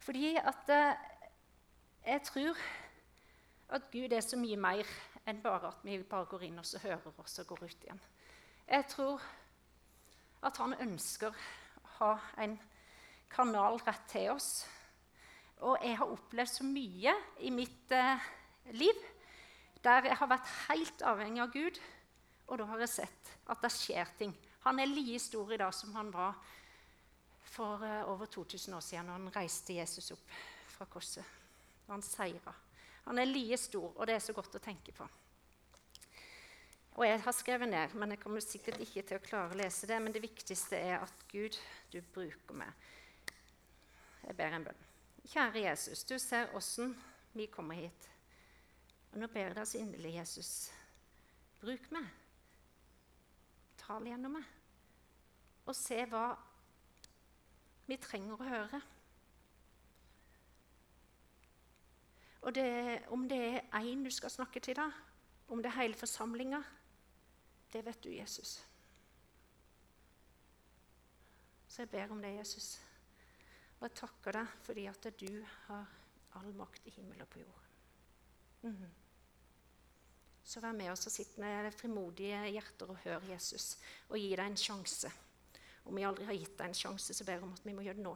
Fordi 0.00 0.34
at 0.40 0.72
eh, 0.72 1.02
jeg 2.06 2.24
tror 2.30 2.62
at 3.70 3.90
Gud 3.92 4.12
er 4.12 4.24
så 4.24 4.38
mye 4.40 4.58
mer 4.58 4.88
enn 5.28 5.42
bare 5.44 5.70
at 5.70 5.84
vi 5.84 5.98
bare 6.02 6.28
går 6.30 6.48
inn 6.48 6.58
og 6.58 6.66
så 6.66 6.80
hører 6.82 7.20
oss 7.20 7.38
og 7.42 7.52
går 7.52 7.68
ut 7.68 7.84
igjen. 7.84 8.00
Jeg 8.70 8.86
tror 8.90 9.22
at 10.46 10.56
han 10.62 10.74
ønsker 10.80 11.34
å 11.34 11.94
ha 11.98 12.12
en 12.40 12.56
kanal 13.30 13.78
rett 13.84 14.06
til 14.10 14.30
oss. 14.32 14.64
Og 15.60 15.76
jeg 15.84 15.98
har 16.00 16.10
opplevd 16.10 16.50
så 16.54 16.66
mye 16.66 17.14
i 17.44 17.52
mitt 17.52 17.92
eh, 17.92 18.28
liv 18.72 19.08
der 19.84 20.08
jeg 20.08 20.16
har 20.20 20.28
vært 20.28 20.54
helt 20.68 21.02
avhengig 21.08 21.40
av 21.40 21.52
Gud, 21.54 21.78
og 22.48 22.58
da 22.60 22.66
har 22.68 22.82
jeg 22.82 22.92
sett 22.92 23.30
at 23.48 23.62
det 23.64 23.70
skjer 23.72 24.10
ting. 24.18 24.32
Han 24.60 24.78
er 24.78 24.86
like 24.86 25.18
stor 25.18 25.52
i 25.52 25.56
dag 25.56 25.74
som 25.74 25.94
han 25.94 26.10
var 26.12 26.34
for 27.50 27.82
uh, 27.82 28.10
over 28.12 28.26
2000 28.26 28.74
år 28.74 28.80
siden, 28.80 29.06
når 29.06 29.12
han 29.12 29.32
reiste 29.36 29.74
Jesus 29.74 30.12
opp 30.12 30.34
fra 30.68 30.84
korset. 30.84 31.24
Og 31.86 31.94
han 31.94 32.04
seira. 32.04 32.52
Han 33.06 33.18
er 33.18 33.30
like 33.30 33.56
stor, 33.56 33.88
og 33.96 34.06
det 34.06 34.18
er 34.18 34.22
så 34.24 34.36
godt 34.36 34.58
å 34.58 34.62
tenke 34.62 34.92
på. 34.92 35.08
Og 37.00 37.06
jeg 37.06 37.22
har 37.24 37.32
skrevet 37.32 37.70
ned, 37.70 37.96
men 37.96 38.12
jeg 38.12 38.20
kommer 38.20 38.44
sikkert 38.44 38.82
ikke 38.84 39.06
til 39.08 39.16
å 39.16 39.24
klare 39.24 39.54
å 39.54 39.58
lese 39.58 39.88
det. 39.88 39.96
Men 40.02 40.12
det 40.12 40.22
viktigste 40.22 40.76
er 40.76 40.98
at 41.00 41.26
Gud, 41.32 41.56
du 41.92 42.00
bruker 42.12 42.60
meg. 42.60 42.88
Jeg 44.26 44.36
ber 44.36 44.58
en 44.58 44.68
bønn. 44.68 44.86
Kjære 45.30 45.64
Jesus, 45.64 46.04
du 46.04 46.18
ser 46.20 46.52
åssen 46.58 46.92
vi 47.32 47.48
kommer 47.48 47.80
hit. 47.80 48.08
Og 49.14 49.22
nå 49.22 49.30
ber 49.32 49.48
jeg 49.48 49.56
deg 49.56 49.70
så 49.70 49.80
inderlig, 49.80 50.18
Jesus, 50.20 50.52
bruk 51.62 51.88
meg 51.94 52.19
tal 53.90 54.06
gjennom 54.06 54.38
meg. 54.38 54.46
Og 55.66 55.74
se 55.76 55.98
hva 56.10 56.30
vi 57.88 57.98
trenger 57.98 58.38
å 58.38 58.46
høre. 58.46 58.80
Og 62.40 62.54
det, 62.56 62.66
om 63.12 63.26
det 63.28 63.42
er 63.58 63.80
én 63.82 64.04
du 64.06 64.10
skal 64.14 64.32
snakke 64.32 64.62
til, 64.64 64.78
da, 64.78 64.86
om 65.50 65.60
det 65.60 65.72
er 65.72 65.80
hele 65.82 65.98
forsamlinga, 65.98 66.62
det 67.70 67.82
vet 67.86 68.00
du, 68.02 68.12
Jesus. 68.14 68.60
Så 71.70 71.82
jeg 71.82 71.90
ber 71.90 72.14
om 72.14 72.22
det, 72.22 72.32
Jesus. 72.38 72.72
Og 73.80 73.88
jeg 73.88 73.98
takker 74.00 74.38
deg 74.38 74.56
fordi 74.64 74.86
at 74.90 75.10
du 75.20 75.28
har 75.66 75.92
all 76.38 76.50
makt 76.56 76.86
i 76.86 76.94
himmel 76.94 77.22
og 77.22 77.28
på 77.28 77.42
jord. 77.42 77.68
Mm 78.62 78.76
-hmm. 78.76 79.09
Så 80.50 80.58
vær 80.58 80.74
med 80.74 80.90
oss 80.90 81.06
og 81.06 81.12
sitt 81.14 81.36
med 81.38 81.68
frimodige 81.78 82.40
hjerter 82.50 82.88
og 82.90 82.96
hør 83.04 83.22
Jesus 83.30 83.76
og 84.08 84.16
gi 84.18 84.32
deg 84.34 84.48
en 84.48 84.56
sjanse. 84.58 85.06
Om 85.86 85.94
vi 85.94 86.02
aldri 86.08 86.24
har 86.26 86.34
gitt 86.34 86.56
deg 86.58 86.72
en 86.72 86.74
sjanse, 86.74 87.14
så 87.14 87.26
ber 87.26 87.36
jeg 87.36 87.44
om 87.46 87.52
at 87.54 87.66
vi 87.68 87.74
må 87.76 87.84
gjøre 87.84 88.00
det 88.00 88.06
nå. 88.08 88.14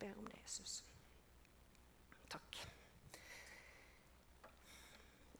Ber 0.00 0.16
om 0.18 0.26
det, 0.26 0.40
Jesus. 0.40 0.72
Takk. 2.32 2.58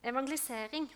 Evangelisering, 0.04 0.86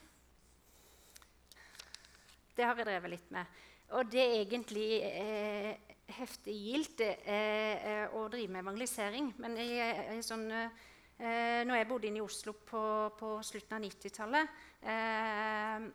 det 2.54 2.66
har 2.66 2.78
jeg 2.78 2.86
drevet 2.86 3.12
litt 3.16 3.32
med. 3.34 3.58
Og 3.98 4.06
det 4.12 4.22
er 4.22 4.36
egentlig 4.44 4.86
eh, 5.08 5.72
heftig 6.14 6.54
gildt 6.54 7.02
eh, 7.02 8.06
å 8.14 8.22
drive 8.30 8.54
med 8.54 8.62
evangelisering. 8.62 9.32
Men 9.42 9.58
i, 9.58 9.66
i 10.14 10.22
sånn 10.22 10.46
eh, 10.54 10.86
Eh, 11.18 11.64
når 11.66 11.80
jeg 11.80 11.88
bodde 11.90 12.06
inne 12.06 12.20
i 12.20 12.22
Oslo 12.22 12.52
på, 12.62 12.80
på 13.18 13.28
slutten 13.42 13.74
av 13.74 13.82
90-tallet, 13.82 14.58
eh, 14.86 15.88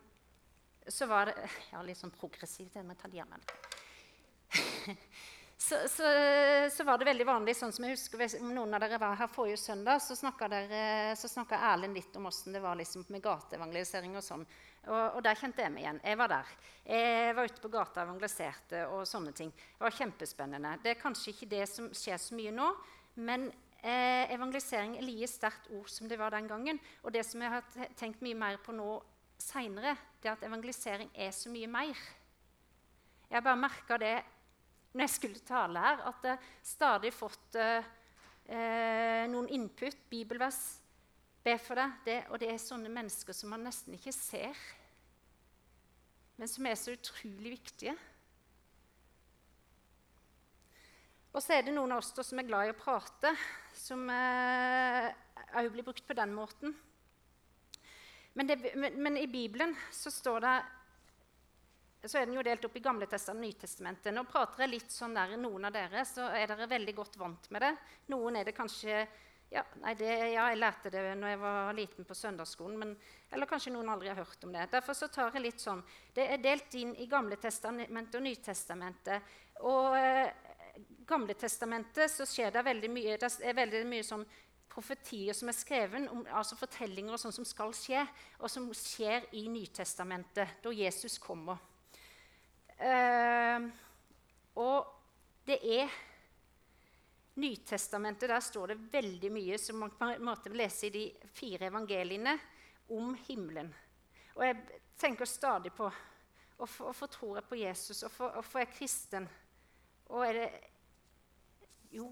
så 0.92 1.08
var 1.08 1.30
det 1.30 1.46
Ja, 1.72 1.80
litt 1.80 2.00
sånn 2.00 2.12
progressivt. 2.12 2.76
Jeg 2.76 2.84
må 2.84 2.96
ta 2.98 3.08
diamant. 3.08 3.54
så, 5.56 5.80
så, 5.88 6.10
så, 6.76 6.84
var 6.84 7.00
det 7.00 7.08
veldig 7.08 7.26
vanlig, 7.30 7.56
sånn 7.56 7.72
som 7.72 7.88
jeg 7.88 7.96
husker 7.96 8.36
om 8.42 8.52
noen 8.52 8.76
av 8.76 8.84
dere 8.84 9.00
var 9.00 9.16
her 9.16 9.32
forrige 9.32 9.62
søndag, 9.64 10.04
så 10.04 10.14
snakka 10.18 10.52
Erlend 11.72 11.96
litt 11.96 12.20
om 12.20 12.28
åssen 12.28 12.52
det 12.52 12.60
var 12.62 12.76
liksom 12.76 13.08
med 13.08 13.24
gateevangelisering 13.24 14.20
og 14.20 14.28
sånn. 14.28 14.44
Og, 14.84 15.02
og, 15.16 15.20
der 15.24 15.40
kjente 15.40 15.64
jeg 15.64 15.72
meg 15.72 15.86
igjen. 15.86 16.04
Jeg 16.04 16.20
var 16.20 16.34
der. 16.36 16.54
Jeg 16.84 17.34
var 17.40 17.48
ute 17.48 17.64
på 17.64 17.72
gata 17.72 18.02
og 18.02 18.10
evangeliserte 18.10 18.86
og 18.92 19.08
sånne 19.08 19.32
ting. 19.32 19.56
Det 19.56 19.88
var 19.88 20.00
kjempespennende. 20.02 20.78
Det 20.84 20.92
er 20.92 21.00
kanskje 21.00 21.32
ikke 21.32 21.52
det 21.56 21.64
som 21.72 21.88
skjer 21.96 22.20
så 22.20 22.36
mye 22.36 22.52
nå, 22.52 22.74
men 23.24 23.48
Eh, 23.84 24.30
evangelisering 24.32 24.94
er 24.96 25.04
like 25.04 25.26
sterkt 25.28 25.66
ord 25.76 25.90
som 25.92 26.08
det 26.08 26.16
var 26.16 26.32
den 26.32 26.46
gangen. 26.48 26.78
Og 27.02 27.12
det 27.12 27.26
som 27.28 27.42
jeg 27.44 27.52
har 27.52 27.90
tenkt 27.98 28.22
mye 28.24 28.36
mer 28.38 28.56
på 28.64 28.72
nå 28.72 28.94
seinere, 29.36 29.92
er 30.24 30.30
at 30.32 30.44
evangelisering 30.46 31.10
er 31.12 31.34
så 31.36 31.50
mye 31.52 31.68
mer. 31.68 31.98
Jeg 33.28 33.36
har 33.36 33.44
bare 33.44 33.60
merka 33.60 33.98
det 34.00 34.14
når 34.94 35.02
jeg 35.04 35.12
skulle 35.12 35.42
tale 35.44 35.82
her, 35.82 36.00
at 36.08 36.26
jeg 36.30 36.38
stadig 36.64 37.10
fått 37.12 37.58
eh, 37.60 37.90
eh, 38.46 39.24
noen 39.28 39.50
input, 39.52 39.98
bibelvers. 40.08 40.62
Be 41.44 41.58
for 41.60 41.76
deg. 41.76 41.98
Det, 42.06 42.16
og 42.30 42.40
det 42.40 42.48
er 42.54 42.62
sånne 42.62 42.88
mennesker 42.88 43.36
som 43.36 43.52
man 43.52 43.66
nesten 43.66 43.98
ikke 43.98 44.14
ser, 44.16 44.62
men 46.38 46.48
som 46.48 46.64
er 46.66 46.78
så 46.80 46.94
utrolig 46.96 47.52
viktige. 47.58 47.92
Og 51.34 51.42
så 51.42 51.58
er 51.58 51.66
det 51.66 51.74
noen 51.74 51.92
av 51.92 52.00
oss 52.00 52.14
som 52.14 52.40
er 52.40 52.48
glad 52.48 52.70
i 52.70 52.72
å 52.72 52.78
prate, 52.78 53.34
som 53.76 54.06
òg 54.10 55.60
eh, 55.60 55.70
blir 55.72 55.86
brukt 55.86 56.06
på 56.06 56.16
den 56.16 56.34
måten. 56.34 56.74
Men, 58.34 58.46
det, 58.50 58.74
men, 58.74 58.96
men, 59.02 59.16
i 59.16 59.26
Bibelen 59.30 59.76
så 59.92 60.38
det 60.40 60.56
så 62.04 62.18
er 62.20 62.26
den 62.26 62.36
jo 62.36 62.42
delt 62.44 62.64
opp 62.66 62.74
i 62.76 62.82
Gamle 62.84 63.06
testamentet 63.08 63.40
og 63.40 63.60
Nytestamentet. 63.62 64.12
Nå 64.12 64.24
prater 64.28 64.64
jeg 64.64 64.74
litt 64.74 64.92
sånn 64.92 65.14
der, 65.16 65.38
Noen 65.40 65.64
av 65.64 65.72
dere 65.72 66.02
så 66.04 66.26
er 66.36 66.50
dere 66.50 66.66
veldig 66.68 66.94
godt 66.98 67.16
vant 67.16 67.46
med 67.54 67.64
det. 67.64 67.70
Noen 68.12 68.36
er 68.36 68.44
det 68.44 68.56
kanskje 68.56 69.06
ja, 69.54 69.62
nei, 69.80 69.94
det, 69.94 70.10
ja, 70.32 70.48
jeg 70.50 70.58
lærte 70.58 70.90
det 70.90 71.02
når 71.14 71.30
jeg 71.30 71.40
var 71.44 71.76
liten 71.78 72.06
på 72.08 72.16
søndagsskolen. 72.18 72.78
Men, 72.80 72.94
eller 73.30 73.48
kanskje 73.48 73.72
noen 73.72 73.92
aldri 73.92 74.10
har 74.10 74.18
hørt 74.18 74.44
om 74.44 74.52
det. 74.52 74.66
Derfor 74.72 74.98
så 74.98 75.08
tar 75.12 75.30
jeg 75.32 75.46
litt 75.46 75.62
sånn 75.62 75.82
Det 76.14 76.26
er 76.26 76.42
delt 76.42 76.74
inn 76.80 76.94
i 76.98 77.06
Gamle 77.10 77.38
testamentet 77.40 78.18
og 78.18 78.26
Nytestamentet 78.26 79.36
Og 79.64 79.94
Gamle 81.06 81.34
testamentet 81.36 82.10
så 82.10 82.26
skjer 82.28 82.52
det 82.54 82.64
veldig 82.64 82.90
mye, 82.92 83.18
det 83.20 83.30
er 83.44 83.56
veldig 83.56 83.84
mye 83.88 84.06
sånn 84.06 84.24
profetier 84.74 85.36
som 85.36 85.50
er 85.50 85.56
skrevet, 85.56 86.08
altså 86.34 86.56
fortellinger 86.58 87.14
og 87.14 87.20
sånt 87.20 87.36
som 87.36 87.46
skal 87.46 87.74
skje, 87.76 88.02
og 88.40 88.50
som 88.50 88.66
skjer 88.74 89.28
i 89.38 89.44
Nytestamentet, 89.52 90.58
da 90.64 90.72
Jesus 90.74 91.18
kommer. 91.22 91.60
Eh, 92.78 93.68
og 94.58 94.90
det 95.46 95.60
er 95.76 95.94
Nytestamentet, 97.34 98.28
der 98.30 98.42
står 98.42 98.72
det 98.72 98.82
veldig 98.92 99.30
mye 99.34 99.58
som 99.58 99.80
man 99.82 99.94
på 99.98 100.06
en 100.06 100.26
måte 100.26 100.52
lese 100.54 100.86
i 100.86 100.94
de 100.94 101.06
fire 101.34 101.66
evangeliene 101.66 102.36
om 102.94 103.14
himmelen. 103.26 103.72
Og 104.34 104.44
jeg 104.46 104.80
tenker 104.98 105.26
stadig 105.26 105.72
på 105.74 105.88
hvorfor, 106.56 107.06
tror 107.10 107.40
jeg 107.40 107.48
på 107.48 107.58
Jesus, 107.58 108.04
hvorfor 108.06 108.60
er 108.60 108.66
jeg 108.66 108.76
kristen? 108.76 109.26
Og 110.14 110.22
er 110.28 110.38
det 110.38 110.48
Jo, 111.94 112.08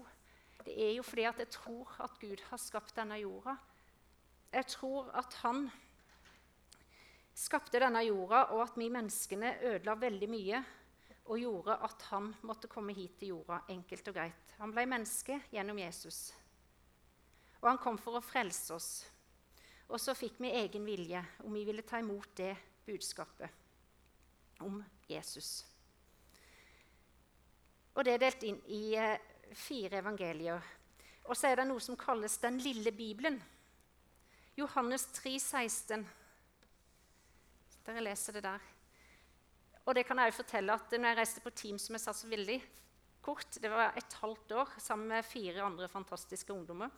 det 0.63 0.75
er 0.79 0.93
jo 0.95 1.03
fordi 1.03 1.25
at 1.27 1.39
jeg 1.43 1.51
tror 1.51 1.89
at 2.05 2.19
Gud 2.21 2.43
har 2.49 2.61
skapt 2.61 2.95
denne 2.95 3.17
jorda. 3.19 3.57
Jeg 4.53 4.69
tror 4.71 5.09
at 5.17 5.33
han 5.41 5.65
skapte 7.35 7.81
denne 7.81 8.03
jorda, 8.05 8.45
og 8.53 8.61
at 8.67 8.77
vi 8.77 8.87
menneskene 8.93 9.57
ødela 9.73 9.97
veldig 9.99 10.29
mye 10.29 10.61
og 11.23 11.39
gjorde 11.39 11.75
at 11.87 12.05
han 12.11 12.29
måtte 12.47 12.69
komme 12.71 12.93
hit 12.95 13.17
til 13.19 13.33
jorda 13.33 13.61
enkelt 13.73 14.07
og 14.11 14.15
greit. 14.15 14.55
Han 14.59 14.71
ble 14.75 14.85
menneske 14.87 15.39
gjennom 15.51 15.79
Jesus. 15.79 16.33
Og 17.61 17.69
han 17.69 17.79
kom 17.79 17.97
for 17.99 18.19
å 18.19 18.23
frelse 18.23 18.75
oss. 18.75 18.89
Og 19.87 19.99
så 19.99 20.15
fikk 20.15 20.39
vi 20.43 20.51
egen 20.51 20.85
vilje 20.87 21.21
om 21.43 21.53
vi 21.55 21.63
ville 21.67 21.85
ta 21.87 21.99
imot 21.99 22.35
det 22.39 22.55
budskapet 22.85 23.49
om 24.63 24.81
Jesus. 25.07 25.63
Og 27.93 28.03
det 28.05 28.15
er 28.15 28.23
delt 28.25 28.43
inn 28.47 28.59
i 28.73 28.95
eh, 28.97 29.19
fire 29.57 29.99
evangelier. 29.99 30.71
Og 31.27 31.37
så 31.37 31.49
er 31.49 31.61
det 31.61 31.67
noe 31.69 31.81
som 31.83 31.97
kalles 31.99 32.37
Den 32.41 32.59
lille 32.63 32.91
Bibelen. 32.91 33.39
Johannes 34.57 35.07
3, 35.15 35.37
16. 35.39 36.03
Dere 37.83 38.03
leser 38.05 38.37
det 38.37 38.43
der. 38.45 38.69
Og 39.83 39.95
det 39.95 40.05
kan 40.07 40.19
jeg 40.21 40.35
fortelle 40.35 40.75
at 40.75 40.93
når 40.95 41.11
jeg 41.11 41.19
reiste 41.19 41.43
på 41.43 41.55
team 41.57 41.79
som 41.81 41.97
jeg 41.97 42.03
satt 42.05 42.19
så 42.21 42.29
veldig 42.31 42.59
kort 43.23 43.57
Det 43.59 43.71
var 43.71 43.95
et 43.97 44.15
halvt 44.19 44.51
år 44.59 44.71
sammen 44.83 45.07
med 45.07 45.25
fire 45.25 45.63
andre 45.63 45.87
fantastiske 45.87 46.53
ungdommer. 46.53 46.91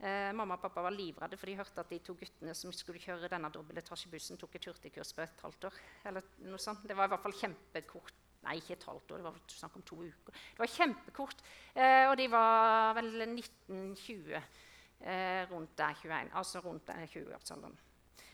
Eh, 0.00 0.30
mamma 0.32 0.56
og 0.56 0.62
pappa 0.62 0.84
var 0.84 0.94
livredde, 0.94 1.36
for 1.36 1.48
de 1.48 1.56
hørte 1.58 1.80
at 1.80 1.90
de 1.92 1.98
to 2.04 2.14
guttene 2.16 2.54
som 2.56 2.72
skulle 2.72 3.00
kjøre 3.00 3.28
denne 3.32 3.50
dobbeltetasjebussen, 3.52 4.38
tok 4.40 4.56
et 4.56 4.68
hurtigkurs 4.68 5.12
på 5.16 5.24
et 5.24 5.42
halvt 5.44 5.66
år. 5.68 5.80
Eller 6.08 6.24
noe 6.46 6.60
sånt. 6.60 6.86
Det 6.88 6.96
var 6.96 7.08
i 7.08 7.12
hvert 7.12 7.24
fall 7.24 7.36
kjempekort. 7.36 8.29
Nei, 8.40 8.56
ikke 8.56 8.72
et 8.78 8.88
halvt 8.88 9.12
år, 9.12 9.20
det 9.20 9.26
var 9.26 9.38
snakk 9.52 9.76
om 9.76 9.84
to 9.84 9.98
uker. 10.00 10.32
Det 10.32 10.62
var 10.62 10.72
kjempekort. 10.72 11.42
Eh, 11.74 12.06
og 12.08 12.16
de 12.16 12.26
var 12.32 12.94
vel 12.96 13.10
1920, 13.26 14.40
eh, 15.00 15.42
rundt 15.50 15.76
der 15.78 15.94
21, 16.02 16.32
altså 16.34 16.62
rundt 16.64 16.88
20-årsalderen. 16.88 17.76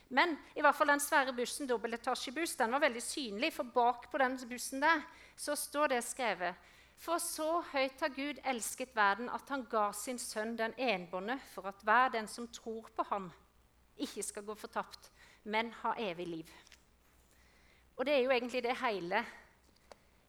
Men 0.08 0.36
i 0.54 0.62
hvert 0.62 0.76
fall 0.78 0.92
den 0.92 1.02
svære 1.02 1.34
bussen, 1.34 1.66
dobbeltetasjebuss, 1.66 2.54
den 2.56 2.72
var 2.72 2.84
veldig 2.84 3.02
synlig. 3.02 3.52
For 3.52 3.66
bak 3.74 4.10
på 4.10 4.18
den 4.22 4.38
bussen 4.48 4.82
der 4.82 5.02
så 5.36 5.56
står 5.58 5.96
det 5.96 6.04
skrevet 6.04 6.54
For 6.96 7.18
så 7.18 7.60
høyt 7.72 8.00
har 8.00 8.14
Gud 8.14 8.38
elsket 8.44 8.94
verden 8.96 9.28
at 9.28 9.50
han 9.52 9.66
ga 9.68 9.90
sin 9.92 10.18
sønn 10.18 10.54
den 10.56 10.72
enbånde, 10.78 11.38
for 11.52 11.66
at 11.68 11.82
hver 11.84 12.08
den 12.14 12.28
som 12.28 12.46
tror 12.48 12.88
på 12.96 13.02
ham, 13.10 13.32
ikke 13.96 14.22
skal 14.22 14.46
gå 14.46 14.54
fortapt, 14.54 15.10
men 15.44 15.72
ha 15.82 15.92
evig 15.98 16.26
liv. 16.26 16.54
Og 17.96 18.06
det 18.06 18.14
er 18.14 18.24
jo 18.24 18.30
egentlig 18.30 18.62
det 18.62 18.76
hele 18.80 19.24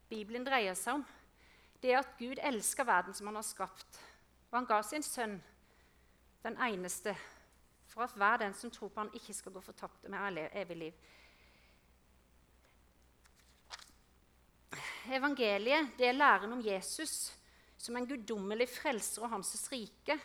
Bibelen 0.09 0.45
dreier 0.47 0.75
seg 0.77 0.99
om. 0.99 1.05
Det 1.81 1.91
er 1.91 2.01
at 2.01 2.15
Gud 2.19 2.39
elsker 2.41 2.87
verden 2.87 3.13
som 3.13 3.27
han 3.29 3.37
har 3.39 3.45
skapt. 3.45 3.99
Og 4.49 4.59
han 4.59 4.67
ga 4.69 4.79
sin 4.85 5.03
sønn, 5.03 5.37
den 6.43 6.57
eneste, 6.63 7.13
for 7.91 8.05
at 8.05 8.15
hver 8.15 8.39
den 8.41 8.53
som 8.55 8.71
tror 8.71 8.91
på 8.93 9.03
han 9.03 9.13
ikke 9.17 9.35
skal 9.35 9.53
gå 9.55 9.61
fortapt 9.61 10.07
med 10.09 10.39
evig 10.53 10.77
liv. 10.77 10.93
Evangeliet 15.07 15.93
det 15.97 16.07
er 16.09 16.17
læren 16.17 16.51
om 16.51 16.63
Jesus 16.63 17.33
som 17.77 17.95
en 17.95 18.07
guddommelig 18.07 18.67
frelser 18.69 19.23
og 19.23 19.31
hans 19.35 19.53
rike. 19.71 20.17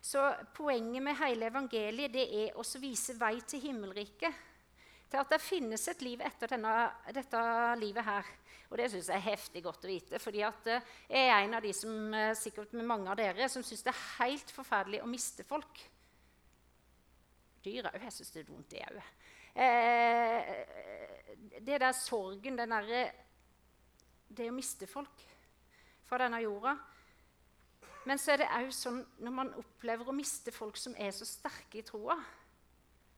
Så 0.00 0.22
Poenget 0.54 1.02
med 1.02 1.16
hele 1.18 1.48
evangeliet 1.50 2.12
det 2.14 2.26
er 2.44 2.58
å 2.58 2.64
vise 2.80 3.16
vei 3.18 3.38
til 3.40 3.64
himmelriket. 3.64 4.44
Til 5.08 5.22
at 5.22 5.30
det 5.32 5.40
finnes 5.40 5.88
et 5.88 6.02
liv 6.04 6.20
etter 6.20 6.52
denne, 6.52 6.74
dette 7.14 7.40
livet 7.80 8.04
her. 8.04 8.28
Og 8.68 8.76
det 8.76 8.90
syns 8.92 9.08
jeg 9.08 9.16
er 9.16 9.30
heftig 9.30 9.62
godt 9.64 9.86
å 9.86 9.88
vite. 9.88 10.18
fordi 10.20 10.42
jeg 10.42 10.82
er 11.08 11.38
en 11.38 11.54
av 11.56 11.62
de 11.64 11.72
som 11.72 12.14
eh, 12.14 12.34
sikkert 12.36 12.74
med 12.76 12.84
mange 12.88 13.08
av 13.10 13.16
dere, 13.16 13.48
som 13.48 13.64
syns 13.64 13.82
det 13.86 13.94
er 13.94 14.02
helt 14.18 14.50
forferdelig 14.52 15.00
å 15.02 15.08
miste 15.08 15.44
folk 15.48 15.80
dyr 17.64 17.88
òg. 17.88 17.96
Jeg 18.02 18.14
syns 18.18 18.34
det 18.34 18.42
er 18.42 18.50
vondt, 18.52 18.74
det 18.74 18.84
òg. 18.84 19.00
Eh, 19.58 20.52
det 21.64 21.80
der 21.80 21.96
sorgen, 21.96 22.58
den 22.58 22.70
derre 22.76 23.08
Det 24.28 24.44
å 24.50 24.54
miste 24.54 24.86
folk 24.86 25.22
fra 26.04 26.18
denne 26.20 26.42
jorda. 26.42 26.74
Men 28.04 28.20
så 28.20 28.34
er 28.34 28.42
det 28.42 28.50
òg 28.58 28.68
sånn 28.76 29.00
når 29.24 29.32
man 29.32 29.54
opplever 29.56 30.08
å 30.08 30.16
miste 30.16 30.52
folk 30.52 30.76
som 30.76 30.92
er 31.00 31.14
så 31.16 31.24
sterke 31.24 31.80
i 31.80 31.86
troa, 31.86 32.18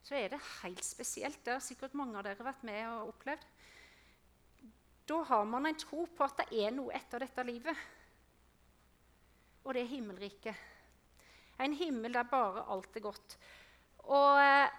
så 0.07 0.15
er 0.17 0.31
det 0.33 0.41
helt 0.63 0.85
spesielt. 0.87 1.43
Det 1.45 1.57
har 1.57 1.65
sikkert 1.65 1.97
mange 1.99 2.17
av 2.19 2.25
dere 2.25 2.47
vært 2.47 2.63
med 2.67 2.81
og 2.89 3.11
opplevd. 3.13 3.43
Da 5.11 5.23
har 5.27 5.45
man 5.45 5.67
en 5.67 5.75
tro 5.75 6.05
på 6.07 6.23
at 6.23 6.45
det 6.45 6.61
er 6.63 6.71
noe 6.71 6.95
etter 6.95 7.25
dette 7.25 7.43
livet. 7.43 7.79
Og 9.65 9.75
det 9.75 9.83
er 9.83 9.91
himmelriket. 9.91 10.61
En 11.61 11.75
himmel 11.75 12.15
der 12.15 12.29
bare 12.31 12.63
alt 12.71 12.95
er 12.95 13.03
godt. 13.03 13.35
Og 14.07 14.39
eh, 14.39 14.71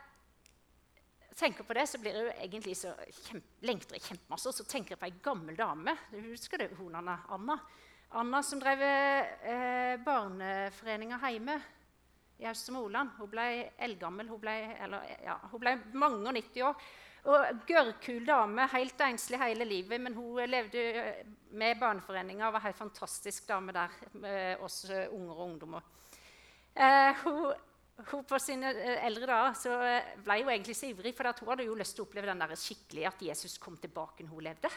tenker 1.35 1.67
på 1.67 1.75
det, 1.75 1.83
så 1.91 1.99
blir 1.99 2.15
jeg 2.15 2.37
egentlig 2.45 2.77
så 2.79 2.93
kjempe, 3.25 3.59
lengter 3.67 3.99
jeg 3.99 4.07
kjempemasse. 4.07 4.47
Og 4.47 4.55
så 4.55 4.67
tenker 4.71 4.95
jeg 4.95 5.01
på 5.03 5.09
ei 5.09 5.19
gammel 5.27 5.59
dame. 5.59 5.97
Du 6.13 6.21
husker 6.29 6.63
det, 6.63 6.71
hun 6.79 6.95
Anna? 7.01 7.19
Anna, 7.35 7.59
Anna 8.23 8.43
som 8.47 8.63
drev 8.63 8.87
eh, 8.87 9.99
barneforeninga 10.07 11.19
hjemme 11.27 11.59
i 12.39 12.47
Østre 12.47 12.79
Hun 12.79 13.29
ble 13.35 13.47
eldgammel. 13.77 14.31
Hun 14.31 14.39
ble, 14.47 14.57
eller, 14.79 15.11
ja, 15.27 15.41
hun 15.51 15.59
ble 15.59 15.75
mange 15.91 16.23
og 16.23 16.39
90 16.39 16.69
år. 16.71 16.91
Og 17.29 17.65
Gørrkul 17.69 18.23
dame, 18.25 18.65
helt 18.73 19.01
enslig 19.05 19.37
hele 19.41 19.65
livet, 19.67 20.01
men 20.01 20.15
hun 20.17 20.39
levde 20.49 20.85
med 21.53 21.77
barneforeninga 21.79 22.47
og 22.47 22.55
var 22.55 22.65
helt 22.65 22.79
fantastisk 22.79 23.49
dame 23.49 23.75
der 23.75 23.93
med 24.13 24.63
oss 24.65 24.85
unger 24.89 25.35
og 25.35 25.43
ungdommer. 25.49 25.91
Eh, 26.73 27.21
hun 27.21 27.51
hun 28.09 28.23
på 28.25 28.39
sine 28.41 28.71
eh, 28.71 29.03
eldre 29.05 29.27
dager 29.29 29.83
eh, 29.85 30.13
ble 30.23 30.39
hun 30.41 30.53
egentlig 30.53 30.75
så 30.77 30.89
ivrig, 30.89 31.13
for 31.17 31.29
hun 31.41 31.51
hadde 31.51 31.67
jo 31.67 31.77
lyst 31.77 31.97
til 31.97 32.05
å 32.05 32.07
oppleve 32.07 32.29
den 32.29 32.41
der 32.41 32.55
skikkelig 32.57 33.05
at 33.09 33.21
Jesus 33.27 33.59
kom 33.61 33.77
tilbake 33.81 34.25
når 34.25 34.33
hun 34.33 34.47
levde. 34.47 34.71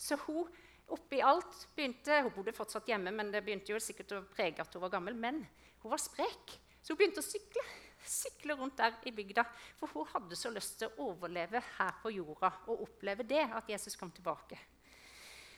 Så 0.00 0.18
hun 0.24 0.48
oppi 0.90 1.20
alt 1.22 1.68
begynte, 1.76 2.22
Hun 2.24 2.32
bodde 2.34 2.56
fortsatt 2.56 2.88
hjemme, 2.88 3.12
men 3.14 3.30
det 3.30 3.44
begynte 3.46 3.72
jo 3.72 3.78
sikkert 3.78 4.16
å 4.16 4.24
prege 4.32 4.62
at 4.62 4.74
hun 4.74 4.82
var 4.82 4.90
gammel. 4.96 5.14
Men 5.14 5.44
hun 5.84 5.92
var 5.92 6.02
sprek, 6.02 6.56
så 6.82 6.92
hun 6.94 6.98
begynte 6.98 7.22
å 7.22 7.28
sykle. 7.28 7.62
Sykle 8.10 8.56
rundt 8.58 8.78
der 8.80 8.96
i 9.06 9.14
bygda. 9.14 9.44
For 9.78 9.92
hun 9.94 10.08
hadde 10.10 10.38
så 10.38 10.50
lyst 10.50 10.80
til 10.80 10.90
å 10.90 11.10
overleve 11.12 11.62
her 11.76 11.96
på 12.02 12.12
jorda 12.16 12.52
og 12.66 12.84
oppleve 12.88 13.26
det, 13.28 13.44
at 13.46 13.70
Jesus 13.70 13.96
kom 13.98 14.10
tilbake. 14.14 14.58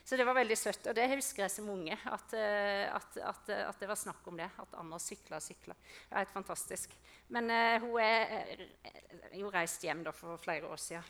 Så 0.04 0.16
det 0.16 0.24
var 0.26 0.34
veldig 0.34 0.56
søtt. 0.58 0.86
Og 0.90 0.96
det 0.98 1.06
husker 1.14 1.44
jeg 1.44 1.54
som 1.54 1.68
unge, 1.70 1.94
at, 1.94 2.34
eh, 2.34 2.86
at, 2.90 3.18
at, 3.22 3.50
at 3.68 3.82
det 3.82 3.88
var 3.88 3.98
snakk 3.98 4.26
om 4.26 4.38
det. 4.40 4.48
At 4.58 4.74
Anna 4.80 4.98
sykla 5.00 5.38
og 5.38 5.44
sykla. 5.44 5.76
Det 5.78 6.10
er 6.10 6.24
helt 6.24 6.34
fantastisk. 6.34 6.96
Men 7.32 7.48
uh, 7.48 7.84
hun 7.84 8.00
er 8.02 9.38
jo 9.38 9.52
reist 9.54 9.84
hjem 9.86 10.02
da, 10.04 10.12
for 10.12 10.40
flere 10.42 10.68
år 10.68 10.80
siden. 10.82 11.06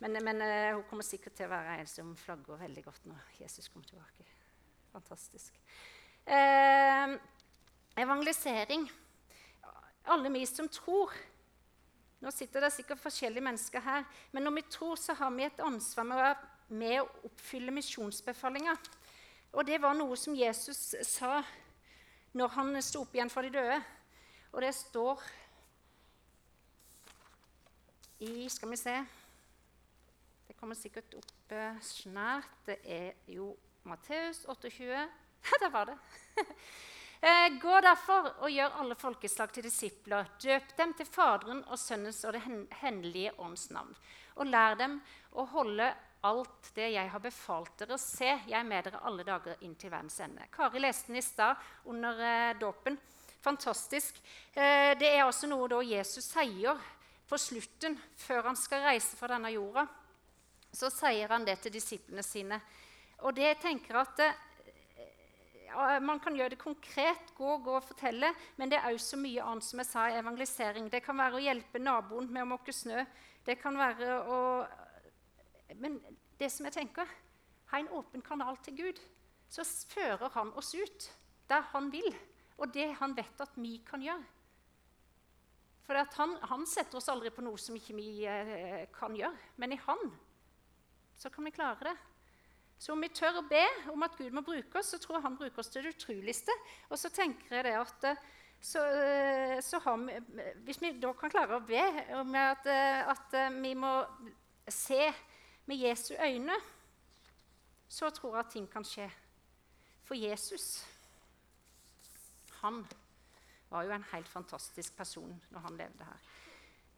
Men, 0.00 0.16
men 0.24 0.42
uh, 0.42 0.78
hun 0.78 0.86
kommer 0.88 1.06
sikkert 1.06 1.36
til 1.36 1.48
å 1.48 1.52
være 1.52 1.76
en 1.82 1.90
som 1.90 2.14
flagger 2.18 2.58
veldig 2.64 2.84
godt 2.88 3.06
når 3.12 3.36
Jesus 3.42 3.68
kommer 3.68 3.88
tilbake. 3.92 4.26
Fantastisk. 4.96 5.60
Uh, 6.26 7.14
evangelisering. 8.00 8.88
Alle 10.06 10.30
vi 10.32 10.46
som 10.46 10.68
tror 10.68 11.14
Nå 12.24 12.30
sitter 12.32 12.64
det 12.64 12.70
sikkert 12.72 13.02
forskjellige 13.02 13.44
mennesker 13.44 13.82
her, 13.84 14.06
men 14.32 14.46
når 14.46 14.54
vi 14.56 14.62
tror, 14.72 14.94
så 14.96 15.12
har 15.14 15.30
vi 15.34 15.44
et 15.44 15.58
ansvar 15.60 16.06
med 16.08 16.16
å 16.16 16.30
med 16.74 17.00
å 17.00 17.08
oppfylle 17.28 17.74
misjonsbefalinga. 17.74 18.74
Og 19.54 19.66
det 19.66 19.78
var 19.82 19.94
noe 19.96 20.16
som 20.18 20.34
Jesus 20.36 20.96
sa 21.06 21.38
når 22.36 22.54
han 22.56 22.82
sto 22.84 23.04
opp 23.04 23.14
igjen 23.14 23.30
for 23.32 23.46
de 23.46 23.54
døde. 23.54 23.78
Og 24.52 24.62
det 24.64 24.72
står 24.76 25.22
i 28.24 28.48
Skal 28.48 28.70
vi 28.72 28.78
se 28.80 28.94
Det 30.48 30.54
kommer 30.56 30.76
sikkert 30.78 31.14
opp 31.18 31.52
eh, 31.52 31.80
snart. 31.84 32.48
Det 32.64 32.78
er 32.82 33.12
jo 33.28 33.50
Matteus 33.84 34.44
28. 34.48 35.08
Der 35.62 35.70
var 35.70 35.92
det. 35.92 35.98
Eh, 37.26 37.48
gå 37.58 37.80
derfor 37.82 38.28
og 38.44 38.50
gjør 38.54 38.74
alle 38.78 38.94
folkeslag 38.94 39.50
til 39.50 39.64
disipler. 39.66 40.28
Døp 40.38 40.68
dem 40.78 40.92
til 40.94 41.08
Faderen 41.10 41.64
og 41.64 41.78
Sønnens 41.80 42.20
og 42.22 42.36
Det 42.36 42.42
hendelige 42.78 43.32
ånds 43.42 43.64
navn. 43.74 43.96
Og 44.36 44.46
lær 44.46 44.76
dem 44.78 45.00
å 45.34 45.46
holde 45.50 45.88
alt 46.22 46.70
det 46.76 46.92
jeg 46.92 47.10
har 47.10 47.24
befalt 47.24 47.74
dere. 47.80 47.98
Se, 47.98 48.28
jeg 48.46 48.54
er 48.60 48.68
med 48.68 48.86
dere 48.86 49.02
alle 49.02 49.26
dager 49.26 49.58
inn 49.66 49.74
til 49.74 49.90
verdens 49.90 50.20
ende. 50.22 50.46
Kari 50.54 50.84
leste 50.84 51.10
den 51.10 51.18
i 51.18 51.24
stad 51.24 51.58
under 51.90 52.22
eh, 52.22 52.54
dåpen. 52.60 52.94
Fantastisk. 53.42 54.22
Eh, 54.54 54.94
det 54.94 55.10
er 55.10 55.24
altså 55.24 55.50
noe 55.50 55.66
da 55.72 55.82
Jesus 55.82 56.30
sier 56.30 56.78
på 57.26 57.42
slutten, 57.42 57.98
før 58.22 58.52
han 58.52 58.60
skal 58.60 58.86
reise 58.86 59.18
fra 59.18 59.34
denne 59.34 59.50
jorda. 59.50 59.88
Så 60.70 60.94
sier 60.94 61.34
han 61.34 61.48
det 61.48 61.58
til 61.64 61.74
disiplene 61.74 62.22
sine. 62.22 62.62
Og 63.26 63.34
det 63.34 63.50
jeg 63.50 63.64
tenker 63.66 64.04
at 64.04 64.28
Man 66.00 66.20
kan 66.24 66.36
gjøre 66.36 66.54
det 66.54 66.60
konkret, 66.60 67.32
gå, 67.36 67.56
gå 67.60 67.74
og 67.76 67.84
fortelle, 67.84 68.30
men 68.56 68.70
det 68.72 68.78
er 68.78 68.94
òg 68.94 69.00
så 69.02 69.18
mye 69.20 69.44
annet 69.44 69.66
som 69.66 69.82
jeg 69.82 69.88
sa 69.90 70.06
i 70.08 70.16
evangelisering. 70.16 70.88
Det 70.92 71.02
kan 71.04 71.18
være 71.20 71.36
å 71.36 71.42
hjelpe 71.44 71.82
naboen 71.82 72.30
med 72.32 72.46
å 72.46 72.50
måke 72.54 72.72
snø. 72.72 73.02
Det 73.44 73.58
kan 73.60 73.76
være 73.78 74.20
å 74.24 74.40
Men 75.76 75.98
det 76.38 76.48
som 76.52 76.66
jeg 76.66 76.72
tenker 76.76 77.08
Ha 77.72 77.80
en 77.80 77.90
åpen 77.90 78.22
kanal 78.22 78.56
til 78.62 78.76
Gud. 78.78 79.00
Så 79.50 79.64
fører 79.90 80.30
han 80.34 80.52
oss 80.54 80.72
ut 80.74 81.10
der 81.50 81.62
han 81.72 81.90
vil, 81.92 82.14
og 82.58 82.72
det 82.74 82.92
han 83.00 83.14
vet 83.16 83.40
at 83.42 83.54
vi 83.58 83.76
kan 83.86 84.02
gjøre. 84.02 84.22
For 85.86 85.98
han, 86.18 86.34
han, 86.50 86.66
setter 86.66 86.98
oss 86.98 87.08
aldri 87.12 87.30
på 87.30 87.44
noe 87.46 87.58
som 87.62 87.76
ikke 87.78 87.94
vi 87.94 88.24
eh, 88.26 88.88
kan 88.94 89.14
gjøre. 89.14 89.52
Men 89.62 89.74
i 89.74 89.78
han 89.84 90.02
så 91.16 91.30
kan 91.30 91.46
vi 91.46 91.54
klare 91.54 91.92
det. 91.92 91.94
Så 92.78 92.92
om 92.92 93.00
vi 93.00 93.08
tør 93.08 93.40
å 93.40 93.46
be 93.48 93.62
om 93.92 94.04
at 94.04 94.16
Gud 94.18 94.34
må 94.36 94.42
bruke 94.44 94.78
oss, 94.78 94.92
så 94.92 95.00
tror 95.00 95.16
jeg 95.16 95.24
han 95.24 95.38
bruker 95.38 95.62
oss 95.62 95.70
til 95.72 95.86
det 95.86 95.94
utroligste. 95.96 96.52
Og 96.90 97.00
så 97.00 97.10
tenker 97.12 97.56
jeg 97.56 97.64
det 97.68 97.76
at 97.80 98.08
eh, 98.10 98.24
så, 98.60 98.82
eh, 98.82 99.60
så 99.64 99.80
vi, 100.02 100.18
Hvis 100.66 100.82
vi 100.82 100.92
da 101.00 101.12
kan 101.16 101.32
klare 101.32 101.56
å 101.56 101.64
be 101.64 101.82
om 102.20 102.34
at, 102.40 102.68
eh, 102.68 103.00
at, 103.08 103.36
vi 103.56 103.72
må 103.78 103.94
se 104.68 105.08
med 105.66 105.80
Jesu 105.80 106.14
øyne, 106.20 106.56
så 107.88 108.10
tror 108.10 108.36
jeg 108.36 108.44
at 108.44 108.52
ting 108.52 108.68
kan 108.68 108.84
skje. 108.84 109.08
For 110.04 110.14
Jesus, 110.14 110.84
han 112.60 112.84
var 113.70 113.86
jo 113.86 113.94
en 113.94 114.10
helt 114.12 114.28
fantastisk 114.28 114.96
person 114.96 115.32
når 115.50 115.64
han 115.64 115.80
levde 115.80 116.04
her. 116.06 116.28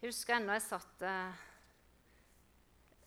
Jeg 0.02 0.10
husker 0.10 0.36
ennå 0.36 0.56
jeg 0.56 0.66
satt 0.66 1.04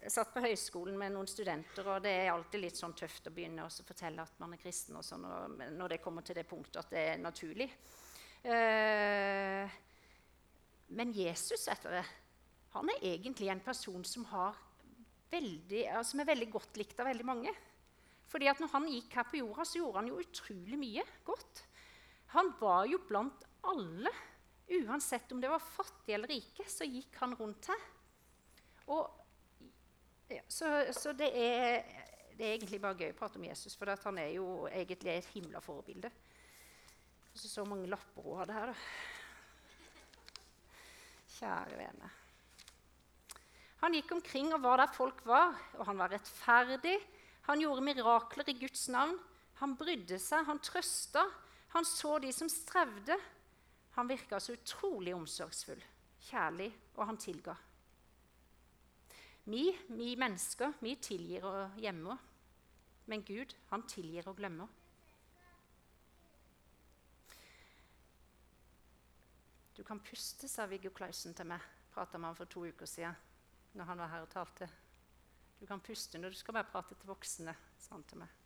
satt 0.10 0.32
på 0.34 0.42
høyskolen 0.42 0.98
med 0.98 1.14
noen 1.14 1.30
studenter, 1.30 1.86
og 1.86 2.02
det 2.02 2.14
er 2.24 2.32
alltid 2.32 2.64
litt 2.64 2.80
sånn 2.80 2.96
tøft 2.98 3.28
å 3.30 3.34
begynne 3.36 3.68
å 3.68 3.86
fortelle 3.86 4.24
at 4.24 4.40
man 4.42 4.56
er 4.56 4.62
kristen 4.62 4.98
og 4.98 5.06
sånn, 5.06 5.28
når 5.78 5.94
det 5.94 6.02
kommer 6.02 6.26
til 6.26 6.38
det 6.38 6.48
punktet 6.50 6.82
at 6.82 6.94
det 6.94 7.04
er 7.12 7.22
naturlig. 7.22 7.68
Eh, 8.42 9.76
men 10.98 11.14
Jesus 11.14 11.68
etter 11.70 12.00
det, 12.00 12.06
han 12.74 12.90
er 12.94 13.06
egentlig 13.12 13.52
en 13.52 13.62
person 13.64 14.04
som, 14.08 14.26
veldig, 15.32 15.84
som 16.08 16.24
er 16.24 16.32
veldig 16.32 16.50
godt 16.54 16.82
likt 16.82 17.00
av 17.04 17.12
veldig 17.12 17.28
mange. 17.28 17.54
Fordi 18.32 18.48
at 18.48 18.62
når 18.64 18.72
han 18.74 18.90
gikk 18.90 19.16
her 19.20 19.28
på 19.28 19.42
jorda, 19.42 19.68
så 19.68 19.82
gjorde 19.82 20.02
han 20.02 20.12
jo 20.12 20.22
utrolig 20.24 20.80
mye 20.80 21.06
godt. 21.28 21.66
Han 22.32 22.54
var 22.62 22.86
jo 22.88 23.02
blant 23.08 23.44
alle. 23.68 24.12
Uansett 24.72 25.32
om 25.36 25.42
det 25.44 25.52
var 25.52 25.64
fattige 25.64 26.16
eller 26.16 26.32
rike, 26.32 26.64
så 26.72 26.88
gikk 26.88 27.18
han 27.20 27.36
rundt 27.36 27.68
her. 27.68 27.82
Og 28.96 29.21
ja, 30.32 30.44
så, 30.48 30.68
så 30.96 31.14
det, 31.18 31.30
er, 31.36 31.84
det, 32.38 32.46
er, 32.46 32.54
egentlig 32.56 32.82
bare 32.82 33.00
gøy 33.00 33.12
å 33.14 33.18
prate 33.18 33.40
om 33.40 33.48
Jesus, 33.48 33.76
for 33.78 33.92
han 33.92 34.20
er 34.22 34.34
jo 34.36 34.68
egentlig 34.72 35.16
et 35.18 35.32
himla 35.36 35.62
forbilde. 35.64 36.12
Så, 37.34 37.48
så 37.48 37.66
mange 37.68 37.90
lapper 37.92 38.26
hun 38.26 38.40
hadde 38.42 38.56
her, 38.56 38.72
da. 38.72 38.78
Kjære 41.38 41.78
vene. 41.80 42.12
Han 43.82 43.96
gikk 43.98 44.12
omkring 44.14 44.52
og 44.54 44.62
var 44.62 44.84
der 44.84 44.94
folk 44.94 45.24
var, 45.26 45.56
og 45.80 45.88
han 45.88 45.98
var 45.98 46.12
rettferdig. 46.14 47.00
Han 47.48 47.64
gjorde 47.64 47.86
mirakler 47.88 48.52
i 48.52 48.60
Guds 48.60 48.86
navn. 48.94 49.16
Han 49.62 49.74
brydde 49.78 50.20
seg, 50.22 50.46
han 50.46 50.62
trøsta. 50.62 51.24
Han 51.74 51.88
så 51.88 52.20
de 52.22 52.30
som 52.36 52.50
strevde. 52.52 53.18
Han 53.96 54.08
virka 54.08 54.40
så 54.40 54.54
utrolig 54.54 55.16
omsorgsfull, 55.16 55.82
kjærlig, 56.30 56.70
og 56.96 57.10
han 57.10 57.20
tilga. 57.20 57.56
Vi, 59.44 59.72
vi 59.88 60.14
mennesker, 60.20 60.76
vi 60.80 60.96
tilgir 61.02 61.46
og 61.50 61.80
gjemmer. 61.82 62.20
Men 63.10 63.24
Gud, 63.26 63.56
han 63.72 63.88
tilgir 63.90 64.28
og 64.30 64.38
glemmer. 64.38 64.70
Du 69.78 69.84
kan 69.84 70.00
puste, 70.00 70.48
sa 70.48 70.68
Viggo 70.70 70.92
Clausen 70.94 71.34
til 71.34 71.50
meg. 71.50 71.64
Prata 71.92 72.20
med 72.20 72.30
han 72.30 72.38
for 72.38 72.52
to 72.52 72.68
uker 72.70 72.88
siden 72.88 73.18
når 73.74 73.88
han 73.88 74.02
var 74.04 74.12
her 74.12 74.26
og 74.26 74.30
talte. 74.32 74.68
Du 75.60 75.66
kan 75.66 75.82
puste 75.82 76.20
når 76.20 76.34
du 76.34 76.38
skal 76.38 76.56
bare 76.58 76.70
prate 76.70 76.96
til 77.00 77.10
voksne, 77.10 77.56
sa 77.80 77.96
han 77.96 78.06
til 78.10 78.22
meg. 78.22 78.38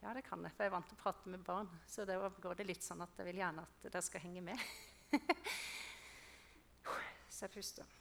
Ja, 0.00 0.14
det 0.16 0.24
kan 0.24 0.40
jeg, 0.42 0.54
for 0.56 0.64
jeg 0.64 0.70
er 0.70 0.74
vant 0.74 0.88
til 0.88 0.96
å 0.96 1.02
prate 1.02 1.30
med 1.30 1.44
barn. 1.44 1.68
Så 1.86 2.06
det 2.08 2.16
går 2.40 2.56
det 2.56 2.68
litt 2.70 2.84
sånn 2.84 3.04
at 3.04 3.20
jeg 3.20 3.28
vil 3.28 3.42
gjerne 3.42 3.66
at 3.66 3.82
dere 3.84 4.02
skal 4.02 4.24
henge 4.24 4.44
med. 4.50 4.68
så 7.28 7.44
jeg 7.44 7.54
puster. 7.58 7.99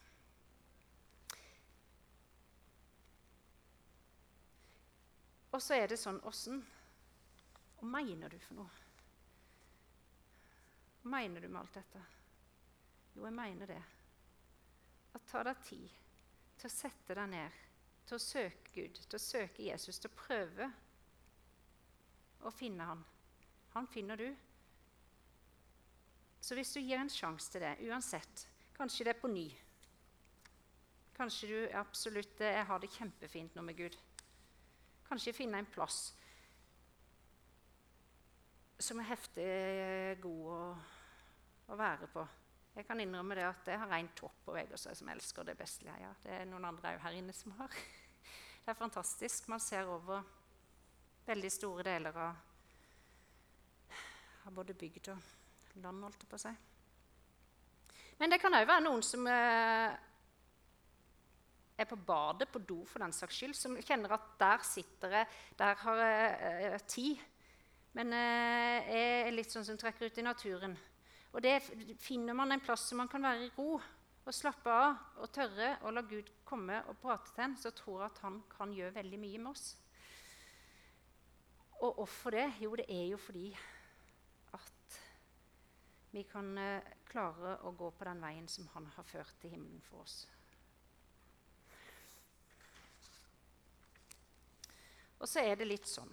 Og 5.59 5.63
så 5.63 5.75
er 5.75 5.89
det 5.91 5.97
sånn 5.99 6.21
Åssen 6.23 6.61
Hva 7.81 7.87
mener 7.91 8.31
du 8.31 8.37
for 8.39 8.61
noe? 8.61 8.85
Hva 11.01 11.11
mener 11.17 11.43
du 11.43 11.49
med 11.49 11.59
alt 11.59 11.73
dette? 11.75 12.03
Jo, 13.17 13.25
jeg 13.25 13.35
mener 13.35 13.67
det. 13.67 13.81
At 15.19 15.27
ta 15.27 15.43
deg 15.43 15.59
tid 15.67 15.99
til 16.61 16.69
å 16.69 16.71
sette 16.71 17.17
deg 17.19 17.27
ned, 17.33 17.59
til 18.07 18.15
å 18.15 18.23
søke 18.23 18.71
Gud, 18.71 19.03
til 19.03 19.19
å 19.19 19.21
søke 19.25 19.67
Jesus, 19.67 19.99
til 19.99 20.07
å 20.07 20.17
prøve 20.21 20.71
å 22.47 22.55
finne 22.55 22.87
Han. 22.87 23.03
Han 23.75 23.91
finner 23.91 24.19
du. 24.19 24.29
Så 26.39 26.55
hvis 26.55 26.71
du 26.71 26.79
gir 26.79 27.03
en 27.03 27.11
sjanse 27.11 27.51
til 27.51 27.67
det, 27.67 27.75
uansett 27.89 28.47
Kanskje 28.79 29.09
det 29.09 29.17
er 29.17 29.19
på 29.19 29.27
ny. 29.27 29.49
Kanskje 31.19 31.51
du 31.51 31.57
absolutt 31.75 32.47
jeg 32.47 32.63
har 32.69 32.79
det 32.79 32.95
kjempefint 32.95 33.59
nå 33.59 33.67
med 33.67 33.75
Gud. 33.75 33.99
Kanskje 35.09 35.33
finne 35.33 35.57
en 35.57 35.69
plass 35.69 36.11
som 38.79 38.99
er 39.01 39.09
heftig 39.09 39.47
god 40.23 40.43
å, 40.53 40.59
å, 41.67 41.77
være 41.79 42.07
på. 42.13 42.23
Jeg 42.77 42.85
kan 42.87 43.01
innrømme 43.01 43.35
det 43.35 43.47
at 43.47 43.67
jeg 43.67 43.79
har 43.81 43.95
en 43.97 44.11
topp 44.15 44.45
på 44.45 44.53
Vegårshei 44.55 44.93
som 44.95 45.09
elsker 45.11 45.47
det 45.49 45.57
beste. 45.59 45.89
Ja, 45.89 46.13
det 46.23 46.37
er 46.37 46.45
noen 46.47 46.69
andre 46.69 46.93
her 47.03 47.17
inne 47.17 47.35
som 47.35 47.55
har. 47.59 47.73
Det 48.59 48.75
er 48.75 48.77
fantastisk. 48.77 49.47
Man 49.49 49.61
ser 49.63 49.87
over 49.89 50.21
veldig 51.25 51.49
store 51.49 51.83
deler 51.87 52.17
av, 52.21 52.35
av 54.45 54.53
både 54.53 54.75
bygd 54.77 55.09
og 55.15 55.79
land, 55.81 56.03
holdt 56.05 56.21
jeg 56.21 56.29
på 56.29 56.37
å 56.37 56.43
si. 56.43 56.51
Men 58.19 58.29
det 58.29 58.39
kan 58.43 58.53
òg 58.53 58.67
være 58.67 58.83
noen 58.85 59.01
som 59.05 59.25
eh, 59.31 59.95
er 61.79 61.87
på 61.89 61.95
badet, 61.95 62.49
på 62.51 62.59
do 62.59 62.81
for 62.87 63.03
den 63.03 63.13
saks 63.15 63.39
skyld, 63.39 63.55
som 63.57 63.77
kjenner 63.79 64.15
at 64.15 64.31
der 64.39 64.65
sitter 64.67 65.15
jeg, 65.19 65.29
der 65.59 65.79
har 65.83 66.01
jeg 66.03 66.73
uh, 66.73 66.79
tid. 66.87 67.23
Men 67.97 68.13
uh, 68.13 68.89
jeg 68.89 69.13
er 69.25 69.35
litt 69.35 69.53
sånn 69.53 69.67
som 69.67 69.79
trekker 69.79 70.09
ut 70.09 70.19
i 70.19 70.25
naturen. 70.25 70.75
Og 71.33 71.43
det 71.45 71.59
finner 72.01 72.37
man 72.37 72.51
en 72.51 72.63
plass 72.63 72.87
som 72.89 73.01
man 73.01 73.09
kan 73.11 73.23
være 73.23 73.47
i 73.47 73.51
ro 73.57 73.75
og 74.29 74.35
slappe 74.35 74.69
av 74.69 75.21
og 75.23 75.31
tørre 75.33 75.75
å 75.85 75.91
la 75.93 76.03
Gud 76.05 76.27
komme 76.45 76.81
og 76.89 76.97
prate 77.01 77.31
til 77.33 77.45
en, 77.47 77.57
så 77.57 77.71
tror 77.73 78.01
jeg 78.01 78.11
at 78.11 78.23
han 78.25 78.41
kan 78.51 78.73
gjøre 78.75 78.97
veldig 78.99 79.19
mye 79.21 79.41
med 79.41 79.51
oss. 79.53 79.67
Og 81.79 82.01
hvorfor 82.01 82.35
det? 82.35 82.47
Jo, 82.59 82.73
det 82.75 82.85
er 82.91 83.05
jo 83.13 83.21
fordi 83.21 83.47
at 84.57 84.99
vi 86.11 86.25
kan 86.27 86.51
uh, 86.57 86.91
klare 87.09 87.59
å 87.65 87.73
gå 87.77 87.89
på 87.93 88.09
den 88.09 88.21
veien 88.25 88.49
som 88.49 88.67
han 88.73 88.89
har 88.97 89.07
ført 89.07 89.37
til 89.41 89.53
himmelen 89.53 89.81
for 89.85 90.03
oss. 90.03 90.25
Og 95.19 95.27
så 95.27 95.43
er 95.43 95.59
det 95.59 95.67
litt 95.67 95.87
sånn 95.87 96.11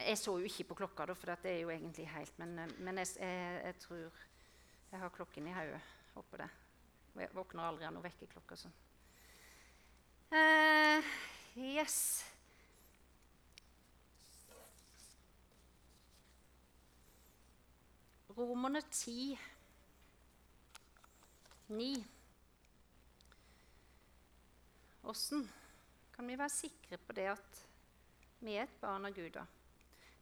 Jeg 0.00 0.16
så 0.16 0.32
jo 0.40 0.48
ikke 0.48 0.70
på 0.70 0.78
klokka, 0.80 1.06
da, 1.10 1.16
for 1.18 1.32
det 1.44 1.52
er 1.52 1.62
jo 1.62 1.72
egentlig 1.74 2.08
helt 2.08 2.38
Men, 2.40 2.56
eh, 2.58 2.74
men 2.80 3.02
jeg, 3.02 3.14
jeg, 3.20 3.62
jeg, 3.66 3.78
tror 3.84 4.20
jeg 4.90 4.98
har 4.98 5.12
klokken 5.14 5.46
i 5.46 5.52
hodet. 5.54 5.80
Håper 6.16 6.40
det. 6.42 6.48
Jeg 7.20 7.30
våkner 7.36 7.62
aldri 7.62 7.86
av 7.86 7.92
noen 7.94 8.02
vekkerklokke. 8.02 8.56
Sånn. 8.58 8.72
Uh, 10.34 11.12
yes. 11.54 12.24
Romerne 18.34 18.82
10, 18.90 19.38
9. 21.70 22.04
Åssen? 25.14 25.46
Kan 26.20 26.28
vi 26.28 26.36
være 26.36 26.52
sikre 26.52 26.98
på 27.00 27.14
det 27.16 27.30
at 27.32 27.60
vi 28.44 28.52
er 28.60 28.66
et 28.66 28.80
barn 28.82 29.08
av 29.08 29.14
Gud. 29.16 29.32
da. 29.32 29.46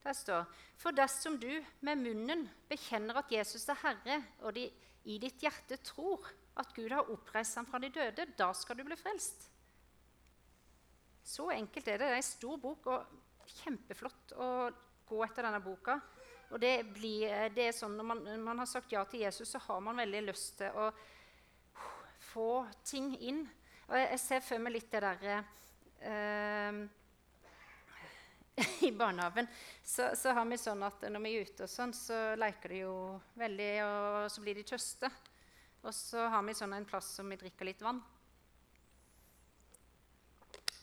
Der 0.05 0.15
står 0.15 0.45
For 0.79 0.95
dersom 0.95 1.41
du 1.43 1.51
med 1.83 1.99
munnen 1.99 2.45
bekjenner 2.71 3.19
at 3.19 3.33
Jesus 3.35 3.67
er 3.67 3.81
Herre, 3.83 4.21
og 4.47 4.55
de, 4.55 4.69
i 5.11 5.17
ditt 5.19 5.43
hjerte 5.43 5.81
tror 5.83 6.29
at 6.55 6.71
Gud 6.77 6.95
har 6.95 7.11
oppreist 7.11 7.59
ham 7.59 7.67
fra 7.67 7.81
de 7.83 7.91
døde, 7.91 8.29
da 8.39 8.53
skal 8.55 8.79
du 8.79 8.85
bli 8.87 8.99
frelst. 8.99 9.49
Så 11.27 11.51
enkelt 11.51 11.89
er 11.89 11.99
det. 11.99 12.07
Det 12.07 12.15
er 12.15 12.23
en 12.23 12.29
stor 12.29 12.63
bok, 12.63 12.87
og 12.87 13.51
kjempeflott 13.59 14.39
å 14.39 14.49
gå 15.11 15.21
etter 15.27 15.51
denne 15.51 15.65
boka. 15.67 15.99
Og 16.55 16.63
det, 16.63 16.77
blir, 16.95 17.51
det 17.59 17.73
er 17.73 17.77
sånn, 17.77 17.99
Når 17.99 18.13
man, 18.13 18.27
man, 18.47 18.63
har 18.63 18.71
sagt 18.71 18.95
ja 18.95 19.03
til 19.05 19.27
Jesus, 19.27 19.51
så 19.51 19.67
har 19.67 19.83
man 19.83 19.99
veldig 19.99 20.27
lyst 20.31 20.61
til 20.63 20.79
å 20.79 20.93
få 22.31 22.51
ting 22.87 23.17
inn. 23.19 23.49
Og 23.89 23.99
jeg, 23.99 24.13
jeg 24.15 24.27
ser 24.29 24.47
for 24.47 24.63
meg 24.63 24.79
litt 24.79 24.93
det 24.95 25.03
derre 25.03 25.41
eh, 25.43 25.55
I 28.81 28.91
barnehagen 28.93 29.47
så, 29.85 30.11
så, 30.17 30.33
har 30.35 30.45
vi 30.47 30.59
sånn 30.59 30.83
at 30.87 31.03
når 31.11 31.23
vi 31.25 31.33
er 31.35 31.47
ute, 31.47 31.65
og 31.67 31.71
sånn, 31.71 31.95
så 31.95 32.35
leker 32.39 32.75
de 32.75 32.79
jo 32.83 32.95
veldig, 33.39 33.73
og 33.87 34.31
så 34.33 34.43
blir 34.45 34.59
de 34.59 34.67
tørste. 34.67 35.11
Og 35.87 35.95
så 35.95 36.27
har 36.33 36.43
vi 36.47 36.57
sånn 36.59 36.75
en 36.75 36.89
plass 36.89 37.13
som 37.19 37.29
vi 37.31 37.39
drikker 37.39 37.69
litt 37.69 37.83
vann. 37.85 38.01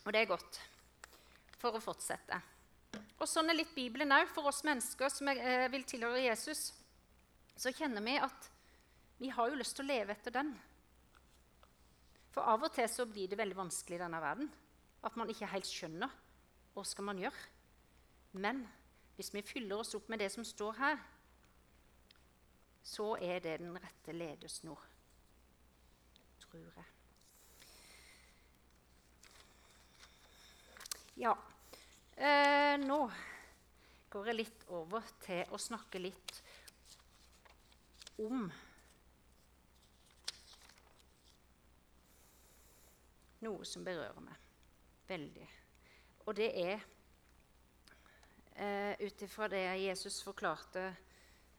Og 0.05 0.13
det 0.13 0.21
er 0.21 0.29
godt 0.29 0.59
for 1.59 1.75
å 1.75 1.83
fortsette. 1.83 2.37
Og 3.19 3.27
sånn 3.29 3.49
er 3.49 3.57
litt 3.57 3.73
Bibelen 3.75 4.13
òg. 4.13 4.29
For 4.31 4.47
oss 4.49 4.63
mennesker 4.67 5.09
som 5.11 5.27
er, 5.31 5.37
eh, 5.41 5.67
vil 5.71 5.83
tilhøre 5.83 6.23
Jesus, 6.23 6.73
så 7.57 7.73
kjenner 7.73 8.03
vi 8.03 8.17
at 8.19 8.49
vi 9.17 9.29
har 9.29 9.49
jo 9.49 9.55
lyst 9.55 9.75
til 9.75 9.85
å 9.85 9.87
leve 9.87 10.11
etter 10.11 10.31
den. 10.31 10.53
For 12.31 12.43
av 12.43 12.63
og 12.63 12.73
til 12.75 12.87
så 12.91 13.05
blir 13.07 13.29
det 13.31 13.39
veldig 13.39 13.55
vanskelig 13.55 13.95
i 13.95 14.03
denne 14.03 14.21
verden. 14.21 14.51
At 15.05 15.17
man 15.17 15.29
ikke 15.29 15.49
helt 15.51 15.69
skjønner 15.69 16.13
hva 16.73 16.83
skal 16.83 17.07
man 17.07 17.19
gjøre. 17.21 17.51
Men 18.41 18.65
hvis 19.15 19.31
vi 19.33 19.45
fyller 19.45 19.79
oss 19.79 19.95
opp 19.95 20.09
med 20.11 20.19
det 20.19 20.31
som 20.33 20.43
står 20.43 20.73
her, 20.79 20.97
så 22.85 23.15
er 23.21 23.39
det 23.39 23.59
den 23.61 23.77
rette 23.81 24.13
ledesnor, 24.13 24.81
tror 26.43 26.67
jeg. 26.75 26.85
Ja. 31.15 31.31
Eh, 32.17 32.75
nå 32.79 32.99
går 34.11 34.29
jeg 34.29 34.37
litt 34.37 34.65
over 34.71 35.03
til 35.23 35.51
å 35.51 35.59
snakke 35.59 35.99
litt 35.99 36.37
om 38.23 38.45
noe 43.43 43.67
som 43.67 43.83
berører 43.83 44.23
meg 44.23 44.44
veldig. 45.07 45.47
Og 46.25 46.35
det 46.37 46.49
er 46.61 46.79
eh, 48.55 48.93
ut 49.05 49.25
ifra 49.27 49.49
det 49.51 49.63
Jesus 49.83 50.21
forklarte 50.25 50.85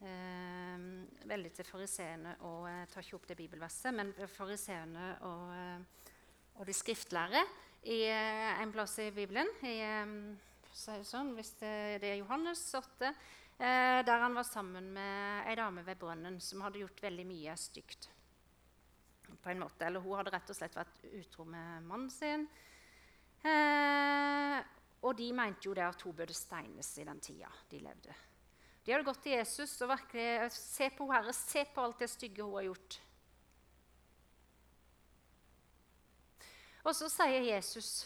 eh, 0.01 0.89
veldig 1.29 1.53
til 1.55 1.69
fariseerne 1.69 2.37
og 2.49 2.67
Jeg 2.71 2.89
tar 2.93 3.07
ikke 3.07 3.21
opp 3.21 3.29
det 3.31 3.39
bibelverset, 3.39 3.95
men 3.95 4.13
fariseerne 4.33 5.13
og, 5.29 5.55
eh, 5.55 6.11
og 6.57 6.67
de 6.67 6.75
skriftlære 6.75 7.45
i 7.87 8.03
eh, 8.11 8.63
en 8.63 8.75
plass 8.75 8.99
i 8.99 9.11
Bibelen. 9.15 9.49
i 9.63 9.79
sånn, 10.77 11.33
hvis 11.37 11.55
det, 11.61 12.03
det, 12.03 12.11
er 12.11 12.21
Johannes 12.21 12.63
8, 12.75 13.09
eh, 13.59 14.03
der 14.05 14.23
han 14.23 14.37
var 14.37 14.47
sammen 14.49 14.91
med 14.97 15.49
ei 15.49 15.57
dame 15.57 15.85
ved 15.87 15.99
brønnen 16.01 16.41
som 16.43 16.65
hadde 16.65 16.83
gjort 16.83 17.03
veldig 17.07 17.27
mye 17.29 17.57
stygt. 17.61 18.11
På 19.43 19.51
en 19.53 19.63
måte. 19.63 19.87
Eller 19.87 20.03
hun 20.03 20.19
hadde 20.19 20.35
rett 20.35 20.51
og 20.51 20.59
slett 20.59 20.77
vært 20.77 21.05
utro 21.15 21.47
med 21.49 21.87
mannen 21.87 22.11
sin. 22.13 22.47
Eh, 23.47 24.61
og 25.07 25.15
de 25.19 25.29
mente 25.37 25.69
jo 25.69 25.75
det 25.77 25.85
at 25.87 26.03
hun 26.03 26.17
burde 26.17 26.35
steines 26.35 26.91
i 26.99 27.07
den 27.07 27.21
tida 27.23 27.51
de 27.71 27.83
levde. 27.85 28.15
De 28.83 28.95
hadde 28.95 29.07
gått 29.07 29.23
til 29.27 29.37
Jesus 29.37 29.75
og 29.83 29.91
virkelig 29.95 30.27
eh, 30.47 30.51
Se 30.55 30.91
på 30.95 31.09
Herre, 31.11 31.35
se 31.35 31.65
på 31.75 31.83
alt 31.83 32.03
det 32.03 32.11
stygge 32.11 32.47
hun 32.47 32.59
har 32.59 32.69
gjort. 32.69 33.01
Og 36.87 36.95
så 36.95 37.09
sier 37.11 37.43
Jesus 37.49 38.05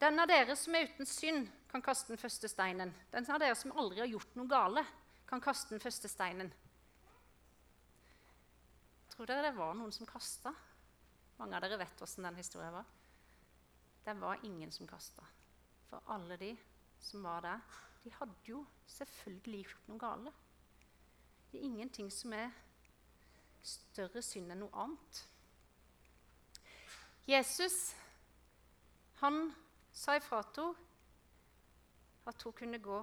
den 0.00 0.20
av 0.20 0.28
dere 0.28 0.56
som 0.56 0.74
er 0.76 0.90
uten 0.90 1.08
synd, 1.08 1.48
kan 1.72 1.84
kaste 1.84 2.12
den 2.12 2.20
første 2.20 2.48
steinen. 2.48 2.92
Den 3.12 3.26
av 3.32 3.40
dere 3.40 3.56
som 3.56 3.72
aldri 3.76 4.02
har 4.02 4.10
gjort 4.10 4.36
noe 4.36 4.48
gale, 4.48 4.84
kan 5.28 5.42
kaste 5.44 5.72
den 5.72 5.82
første 5.82 6.08
steinen. 6.08 6.52
Tror 9.12 9.28
dere 9.28 9.48
det 9.48 9.56
var 9.56 9.72
noen 9.76 9.92
som 9.92 10.08
kasta? 10.08 10.52
Mange 11.40 11.56
av 11.56 11.64
dere 11.64 11.80
vet 11.80 12.04
åssen 12.04 12.28
den 12.28 12.36
historien 12.36 12.76
var. 12.76 12.84
Det 14.06 14.14
var 14.20 14.38
ingen 14.46 14.72
som 14.72 14.86
kasta. 14.86 15.24
For 15.90 16.02
alle 16.14 16.36
de 16.38 16.52
som 17.00 17.22
var 17.22 17.40
der, 17.40 17.60
de 18.04 18.12
hadde 18.14 18.34
jo 18.46 18.60
selvfølgelig 18.86 19.64
gjort 19.64 19.88
noe 19.90 19.98
gale. 19.98 20.32
Det 21.50 21.58
er 21.58 21.64
ingenting 21.66 22.10
som 22.14 22.32
er 22.32 22.52
større 23.66 24.22
synd 24.22 24.54
enn 24.54 24.62
noe 24.62 24.84
annet. 24.84 25.22
Jesus, 27.26 27.96
han 29.18 29.48
sa 29.90 30.14
ifra 30.20 30.42
til 30.54 30.70
henne 30.70 30.84
at 32.26 32.42
hun 32.42 32.54
kunne 32.58 32.78
gå, 32.82 33.00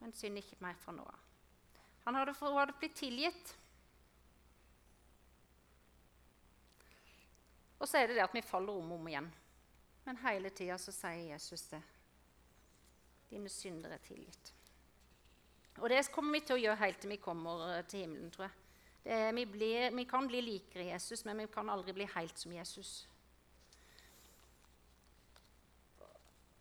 men 0.00 0.12
synd 0.14 0.38
ikke 0.38 0.58
mer 0.62 0.74
fra 0.78 0.94
nå 0.94 1.02
av. 1.02 1.22
Hun 2.04 2.18
hadde 2.18 2.74
blitt 2.78 2.98
tilgitt. 2.98 3.54
Og 7.78 7.88
så 7.90 7.98
er 7.98 8.06
det 8.10 8.18
det 8.18 8.26
at 8.26 8.34
vi 8.34 8.42
faller 8.46 8.78
om 8.78 8.92
og 8.94 9.00
om 9.00 9.08
igjen. 9.10 9.30
Men 10.04 10.18
hele 10.24 10.50
tida 10.50 10.78
så 10.78 10.92
sier 10.94 11.30
Jesus 11.32 11.68
det. 11.70 11.82
Dine 13.30 13.48
synder 13.48 13.94
er 13.94 14.02
tilgitt. 14.04 14.52
Og 15.80 15.88
det 15.88 16.02
kommer 16.12 16.36
vi 16.36 16.42
til 16.46 16.58
å 16.58 16.62
gjøre 16.62 16.80
helt 16.82 17.00
til 17.00 17.14
vi 17.14 17.22
kommer 17.22 17.62
eh, 17.70 17.84
til 17.88 18.04
himmelen, 18.04 18.32
tror 18.34 18.48
jeg. 18.48 18.58
Det, 19.02 19.20
vi, 19.34 19.46
blir, 19.50 19.88
vi 19.96 20.04
kan 20.06 20.28
bli 20.28 20.42
likere 20.44 20.90
Jesus, 20.92 21.24
men 21.24 21.40
vi 21.42 21.48
kan 21.50 21.70
aldri 21.72 21.94
bli 21.96 22.06
helt 22.14 22.38
som 22.38 22.52
Jesus. 22.54 22.90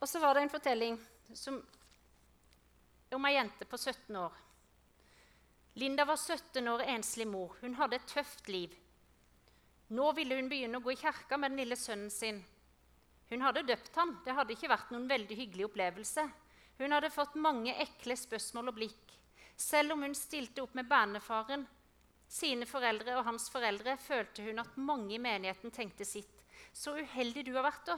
Og 0.02 0.10
så 0.10 0.20
var 0.20 0.34
det 0.34 0.46
en 0.46 0.54
fortelling 0.54 0.96
som, 1.38 1.60
om 3.14 3.28
ei 3.30 3.36
jente 3.36 3.68
på 3.70 3.78
17 3.78 4.16
år. 4.18 4.40
Linda 5.74 6.06
var 6.06 6.18
17 6.18 6.68
år 6.68 6.82
enslig 6.96 7.28
mor. 7.28 7.54
Hun 7.62 7.78
hadde 7.78 8.00
et 8.00 8.08
tøft 8.10 8.50
liv. 8.50 8.74
Nå 9.94 10.10
ville 10.18 10.40
hun 10.40 10.50
begynne 10.50 10.80
å 10.80 10.84
gå 10.84 10.96
i 10.96 11.00
kirka 11.00 11.38
med 11.38 11.54
den 11.54 11.62
lille 11.62 11.78
sønnen 11.78 12.10
sin. 12.10 12.42
Hun 13.32 13.42
hadde 13.46 13.64
døpt 13.64 13.96
ham. 13.96 14.18
Det 14.26 14.36
hadde 14.36 14.56
ikke 14.58 14.70
vært 14.72 14.90
noen 14.92 15.08
veldig 15.08 15.36
hyggelig 15.40 15.70
opplevelse. 15.70 16.26
Hun 16.82 16.92
hadde 16.92 17.14
fått 17.14 17.38
mange 17.40 17.74
ekle 17.80 18.18
spørsmål 18.20 18.72
og 18.74 18.76
blikk. 18.76 19.14
Selv 19.56 19.96
om 19.96 20.04
hun 20.04 20.16
stilte 20.18 20.64
opp 20.64 20.74
med 20.76 20.90
barnefaren, 20.90 21.64
sine 22.32 22.66
foreldre 22.68 23.18
og 23.20 23.26
hans 23.28 23.48
foreldre, 23.52 23.98
følte 24.00 24.44
hun 24.44 24.60
at 24.64 24.78
mange 24.80 25.16
i 25.16 25.22
menigheten 25.22 25.72
tenkte 25.72 26.08
sitt. 26.08 26.44
Så 26.74 26.96
uheldig 26.96 27.44
du 27.48 27.54
har 27.56 27.66
vært, 27.68 27.92
da. 27.92 27.98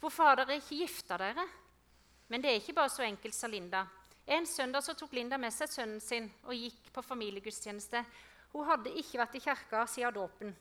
Hvorfor 0.00 0.30
har 0.30 0.40
dere 0.40 0.58
ikke 0.60 0.80
gifta 0.82 1.18
dere? 1.18 1.46
Men 2.30 2.42
det 2.42 2.50
er 2.50 2.60
ikke 2.60 2.74
bare 2.76 2.92
så 2.92 3.06
enkelt, 3.06 3.34
sa 3.34 3.50
Linda. 3.50 3.84
En 4.26 4.46
søndag 4.46 4.82
så 4.82 4.94
tok 4.98 5.14
Linda 5.14 5.38
med 5.38 5.54
seg 5.54 5.70
sønnen 5.70 6.02
sin 6.02 6.26
og 6.46 6.54
gikk 6.54 6.90
på 6.94 7.02
familiegudstjeneste. 7.06 8.02
Hun 8.52 8.66
hadde 8.66 8.94
ikke 8.98 9.20
vært 9.22 9.38
i 9.38 9.42
kirka 9.42 9.82
siden 9.90 10.14
dåpen. 10.14 10.54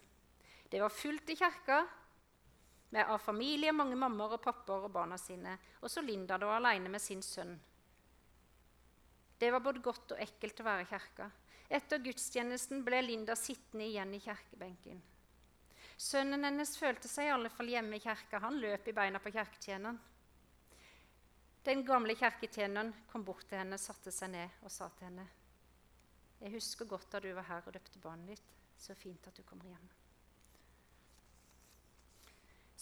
Det 0.70 0.82
var 0.82 0.94
fullt 0.94 1.34
i 1.34 1.38
kirka 1.38 1.84
med 2.96 3.10
av 3.12 3.18
familie, 3.20 3.74
mange 3.76 3.96
mammaer 4.00 4.38
og 4.38 4.44
pappaer 4.44 4.86
og 4.88 4.94
barna 4.96 5.18
sine. 5.20 5.58
Og 5.84 5.92
så 5.92 6.00
Linda 6.02 6.38
da 6.40 6.54
alene 6.56 6.88
med 6.94 7.04
sin 7.04 7.20
sønn. 7.24 7.52
Det 9.36 9.50
var 9.52 9.60
både 9.60 9.82
godt 9.84 10.14
og 10.16 10.22
ekkelt 10.24 10.62
å 10.64 10.68
være 10.70 10.86
i 10.86 10.88
kirka. 10.88 11.28
Etter 11.68 12.00
gudstjenesten 12.00 12.86
ble 12.88 13.02
Linda 13.04 13.36
sittende 13.36 13.84
igjen 13.90 14.14
i 14.16 14.22
kirkebenken. 14.24 15.02
Sønnen 15.98 16.48
hennes 16.48 16.72
følte 16.80 17.12
seg 17.12 17.28
i 17.28 17.34
alle 17.34 17.52
fall 17.52 17.74
hjemme 17.74 18.00
i 18.00 18.06
kirka. 18.06 18.40
Han 18.46 18.62
løp 18.64 18.88
i 18.88 18.96
beina 18.96 19.20
på 19.20 19.34
kirketjeneren. 19.36 20.00
Den 21.68 21.84
gamle 21.84 22.16
kirketjeneren 22.16 22.94
kom 23.12 23.28
bort 23.28 23.44
til 23.50 23.60
henne, 23.60 23.82
satte 23.82 24.14
seg 24.14 24.32
ned 24.38 24.64
og 24.64 24.72
sa 24.72 24.88
til 24.96 25.10
henne.: 25.10 25.28
Jeg 26.40 26.56
husker 26.56 26.88
godt 26.88 27.12
da 27.12 27.20
du 27.20 27.34
var 27.34 27.50
her 27.52 27.68
og 27.68 27.76
døpte 27.76 28.00
barnet 28.00 28.38
ditt. 28.38 28.58
Så 28.78 28.96
fint 28.96 29.28
at 29.28 29.36
du 29.36 29.44
kommer 29.44 29.68
hjem. 29.68 29.88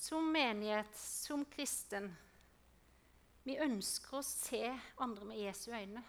Som 0.04 0.32
menighet, 0.32 0.98
som 1.00 1.46
kristen, 1.48 2.10
vi 3.48 3.54
ønsker 3.64 4.18
å 4.20 4.26
se 4.28 4.66
andre 5.00 5.28
med 5.30 5.40
Jesu 5.40 5.70
øyne. 5.72 6.04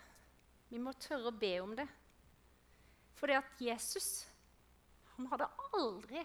Vi 0.66 0.80
må 0.83 0.96
tørre 0.98 1.30
å 1.30 1.37
be 1.38 1.52
om 1.62 1.76
det. 1.78 1.87
For 3.14 3.30
det 3.30 3.37
at 3.38 3.62
Jesus 3.62 4.09
han 5.12 5.30
hadde 5.30 5.46
aldri 5.78 6.24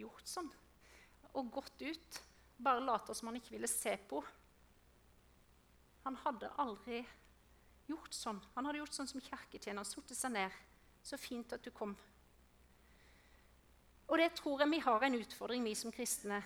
gjort 0.00 0.32
sånn 0.32 0.48
og 1.34 1.52
gått 1.58 1.84
ut. 1.84 2.22
Bare 2.56 2.80
late 2.80 3.12
som 3.12 3.28
han 3.28 3.36
ikke 3.36 3.58
ville 3.58 3.68
se 3.68 3.98
på. 4.08 4.24
Han 6.08 6.16
hadde 6.24 6.52
aldri 6.64 7.02
gjort 7.90 8.16
sånn. 8.16 8.40
Han 8.56 8.64
hadde 8.64 8.80
gjort 8.80 8.96
sånn 8.96 9.12
som 9.12 9.28
kirketjeneren. 9.28 9.84
Satt 9.84 10.16
seg 10.16 10.38
ned. 10.38 10.60
Så 11.04 11.20
fint 11.20 11.52
at 11.52 11.60
du 11.60 11.68
kom. 11.68 11.92
Og 14.08 14.20
det 14.20 14.32
tror 14.40 14.64
jeg 14.64 14.72
vi 14.72 14.84
har 14.88 15.04
en 15.04 15.20
utfordring, 15.20 15.68
vi 15.68 15.76
som 15.76 15.92
kristne. 15.92 16.40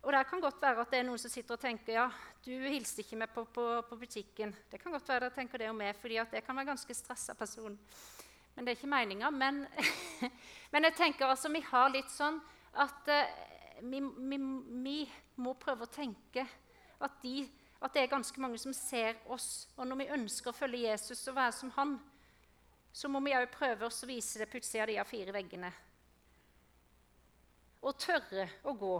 Og 0.00 0.12
det 0.12 0.22
kan 0.30 0.40
godt 0.40 0.62
være 0.62 0.80
at 0.80 0.92
det 0.92 0.98
er 1.02 1.04
noen 1.04 1.20
som 1.20 1.32
sitter 1.32 1.58
og 1.58 1.60
tenker 1.60 1.92
ja, 1.92 2.06
du 2.40 2.52
hilste 2.72 3.02
ikke 3.02 3.18
meg 3.20 3.32
på, 3.34 3.44
på, 3.52 3.64
på, 3.84 3.98
butikken. 4.00 4.54
Det 4.70 4.80
kan 4.80 4.94
godt 4.94 5.08
være 5.08 5.28
de 5.28 5.34
tenker 5.36 5.60
det 5.60 5.68
om 5.68 5.76
meg, 5.76 5.92
fordi 6.00 6.16
jeg 6.16 6.44
kan 6.46 6.56
være 6.56 6.70
ganske 6.72 6.96
stressa 6.96 7.36
person. 7.36 7.76
Men 8.54 8.64
det 8.64 8.72
er 8.72 8.78
ikke 8.78 8.92
meninga. 8.94 9.30
Men, 9.30 9.66
men, 10.72 10.88
jeg 10.88 10.96
tenker 10.96 11.28
altså 11.28 11.52
vi 11.52 11.60
har 11.68 11.92
litt 11.92 12.08
sånn 12.14 12.40
at 12.80 13.12
uh, 13.12 13.20
vi, 13.82 14.00
vi, 14.00 14.40
vi, 14.86 14.96
må 15.40 15.54
prøve 15.60 15.84
å 15.84 15.92
tenke 15.92 16.46
at, 17.00 17.20
de, 17.22 17.44
at, 17.80 17.92
det 17.92 18.02
er 18.02 18.10
ganske 18.12 18.40
mange 18.40 18.60
som 18.60 18.72
ser 18.76 19.20
oss. 19.28 19.68
Og 19.76 19.84
når 19.84 20.00
vi 20.00 20.10
ønsker 20.16 20.52
å 20.52 20.56
følge 20.56 20.86
Jesus 20.88 21.28
og 21.28 21.36
være 21.36 21.56
som 21.60 21.76
han, 21.76 21.96
så 22.92 23.08
må 23.12 23.20
vi 23.24 23.36
òg 23.36 23.52
prøve 23.52 23.86
oss 23.86 24.00
å 24.04 24.08
vise 24.08 24.40
det 24.40 24.48
utsida 24.48 24.88
av 24.88 24.92
de 24.92 25.00
fire 25.12 25.36
veggene. 25.36 25.70
Og 27.84 27.96
tørre 28.00 28.48
å 28.64 28.76
gå. 28.76 28.94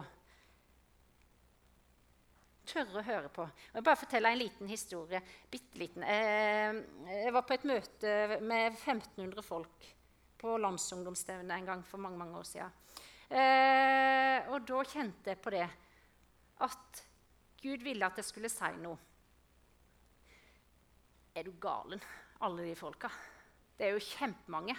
Tørre 2.71 3.01
å 3.01 3.07
høre 3.07 3.31
på. 3.35 3.45
Jeg 3.49 3.81
vil 3.81 3.87
bare 3.89 3.99
fortelle 3.99 4.31
en 4.31 4.39
liten 4.39 4.69
historie. 4.71 5.21
Bitte 5.51 5.81
liten. 5.81 6.05
Eh, 6.07 6.77
jeg 7.25 7.35
var 7.35 7.43
på 7.47 7.57
et 7.57 7.67
møte 7.67 8.13
med 8.47 8.77
1500 8.77 9.43
folk 9.43 9.89
på 10.41 10.57
landsungdomsstevnet 10.63 11.57
en 11.57 11.67
gang 11.67 11.83
for 11.87 12.03
mange, 12.03 12.21
mange 12.21 12.39
år 12.39 12.47
siden. 12.47 12.77
Eh, 13.31 14.51
og 14.51 14.63
da 14.67 14.83
kjente 14.87 15.33
jeg 15.33 15.43
på 15.43 15.53
det 15.55 15.67
at 16.67 17.03
Gud 17.61 17.83
ville 17.85 18.07
at 18.07 18.21
jeg 18.21 18.29
skulle 18.29 18.53
si 18.53 18.71
noe. 18.81 18.99
Er 21.35 21.47
du 21.47 21.53
galen, 21.63 22.01
alle 22.43 22.65
de 22.69 22.79
folka? 22.79 23.11
Det 23.79 23.89
er 23.89 23.95
jo 23.95 24.07
kjempemange. 24.13 24.75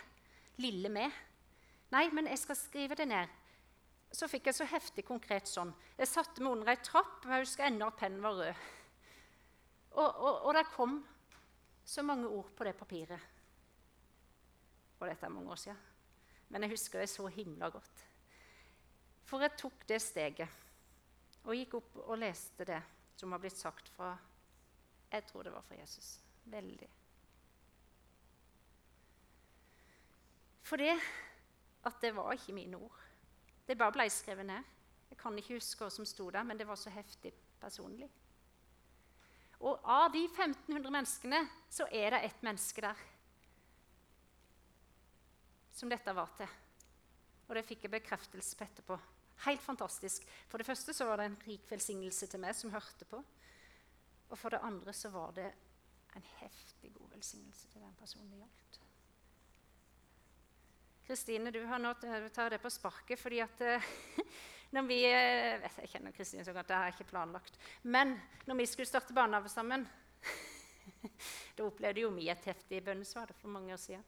Lille 0.61 0.91
meg. 0.93 1.13
Nei, 1.91 2.07
men 2.15 2.27
jeg 2.31 2.39
skal 2.39 2.59
skrive 2.59 2.95
det 2.95 3.07
ned. 3.11 3.39
Så 4.11 4.27
fikk 4.27 4.49
jeg 4.49 4.57
så 4.57 4.67
heftig 4.67 5.05
konkret 5.07 5.47
sånn. 5.47 5.71
Jeg 5.97 6.09
satte 6.11 6.43
meg 6.43 6.57
under 6.57 6.71
ei 6.73 6.79
trapp, 6.83 7.21
og 7.23 7.31
jeg 7.31 7.45
husker 7.45 7.67
ennå 7.67 7.87
at 7.87 7.99
pennen 7.99 8.23
var 8.23 8.37
rød. 8.39 8.65
Og, 9.91 10.07
og, 10.07 10.41
og 10.47 10.55
det 10.55 10.65
kom 10.73 10.97
så 11.87 12.03
mange 12.03 12.27
ord 12.27 12.51
på 12.55 12.67
det 12.67 12.75
papiret. 12.79 13.29
Og 14.99 15.07
dette 15.07 15.25
er 15.25 15.33
mange 15.33 15.51
år 15.51 15.59
siden. 15.59 15.79
Men 16.51 16.65
jeg 16.65 16.75
husker 16.75 17.01
det 17.01 17.09
så 17.09 17.27
himla 17.31 17.71
godt. 17.71 18.03
For 19.27 19.43
jeg 19.43 19.55
tok 19.59 19.85
det 19.87 20.01
steget 20.03 20.59
og 21.47 21.55
gikk 21.55 21.77
opp 21.79 22.01
og 22.03 22.19
leste 22.19 22.67
det 22.67 22.81
som 23.17 23.31
har 23.33 23.41
blitt 23.41 23.57
sagt 23.57 23.87
fra 23.95 24.11
Jeg 25.11 25.25
tror 25.27 25.43
det 25.43 25.53
var 25.53 25.63
fra 25.65 25.75
Jesus. 25.75 26.19
Veldig. 26.51 26.87
For 30.63 30.79
det 30.79 30.93
at 31.83 31.97
det 32.01 32.13
var 32.15 32.31
ikke 32.31 32.55
mine 32.55 32.77
ord. 32.77 32.99
Det 33.67 33.77
bare 33.77 33.95
ble 33.95 34.07
skrevet 34.11 34.47
ned. 34.47 34.73
Jeg 35.11 35.19
kan 35.19 35.37
ikke 35.37 35.57
huske 35.59 35.83
hva 35.83 35.91
som 35.93 36.07
sto 36.07 36.29
der, 36.31 36.43
men 36.47 36.59
det 36.59 36.67
var 36.67 36.79
så 36.79 36.91
heftig 36.93 37.33
personlig. 37.61 38.09
Og 39.61 39.79
av 39.85 40.09
de 40.13 40.23
1500 40.25 40.89
menneskene 40.89 41.41
så 41.69 41.85
er 41.93 42.15
det 42.15 42.23
ett 42.25 42.45
menneske 42.45 42.81
der 42.81 43.01
som 45.77 45.89
dette 45.91 46.13
var 46.13 46.31
til. 46.37 46.49
Og 47.47 47.57
det 47.57 47.65
fikk 47.67 47.85
jeg 47.85 47.93
bekreftelse 47.93 48.57
på 48.57 48.65
etterpå. 48.65 48.97
Helt 49.45 49.61
fantastisk. 49.61 50.25
For 50.49 50.61
det 50.61 50.67
første 50.67 50.93
så 50.93 51.05
var 51.09 51.19
det 51.19 51.29
en 51.29 51.39
rik 51.47 51.69
velsignelse 51.69 52.29
til 52.29 52.41
meg 52.41 52.55
som 52.57 52.73
hørte 52.73 53.07
på. 53.09 53.21
Og 54.29 54.37
for 54.39 54.53
det 54.53 54.61
andre 54.63 54.93
så 54.95 55.09
var 55.13 55.33
det 55.35 55.49
en 56.15 56.27
heftig 56.39 56.93
god 56.93 57.09
velsignelse 57.15 57.67
til 57.71 57.81
den 57.81 57.95
personen 57.99 58.31
det 58.31 58.41
gjaldt. 58.41 58.80
Kristine, 61.11 61.51
du 61.51 61.65
har 61.65 61.79
nå 61.79 61.89
tar 62.31 62.49
det 62.49 62.61
på 62.63 62.69
sparket 62.71 63.19
fordi 63.19 63.41
at 63.43 63.61
eh, 63.67 63.87
når 64.75 64.85
vi 64.87 64.99
eh, 65.03 65.65
Jeg 65.81 65.89
kjenner 65.91 66.13
Kristine 66.15 66.45
så 66.47 66.53
godt, 66.55 66.69
det 66.69 66.77
er 66.77 66.93
ikke 66.93 67.09
planlagt. 67.09 67.57
Men 67.83 68.13
når 68.47 68.61
vi 68.61 68.67
skulle 68.71 68.87
starte 68.87 69.11
barnehage 69.17 69.51
sammen 69.51 69.83
Da 71.57 71.65
opplevde 71.65 72.05
jo 72.05 72.13
vi 72.15 72.29
et 72.31 72.47
heftig 72.47 72.79
bønnesvar 72.87 73.35
for 73.41 73.51
mange 73.51 73.75
år 73.75 73.83
siden. 73.83 74.07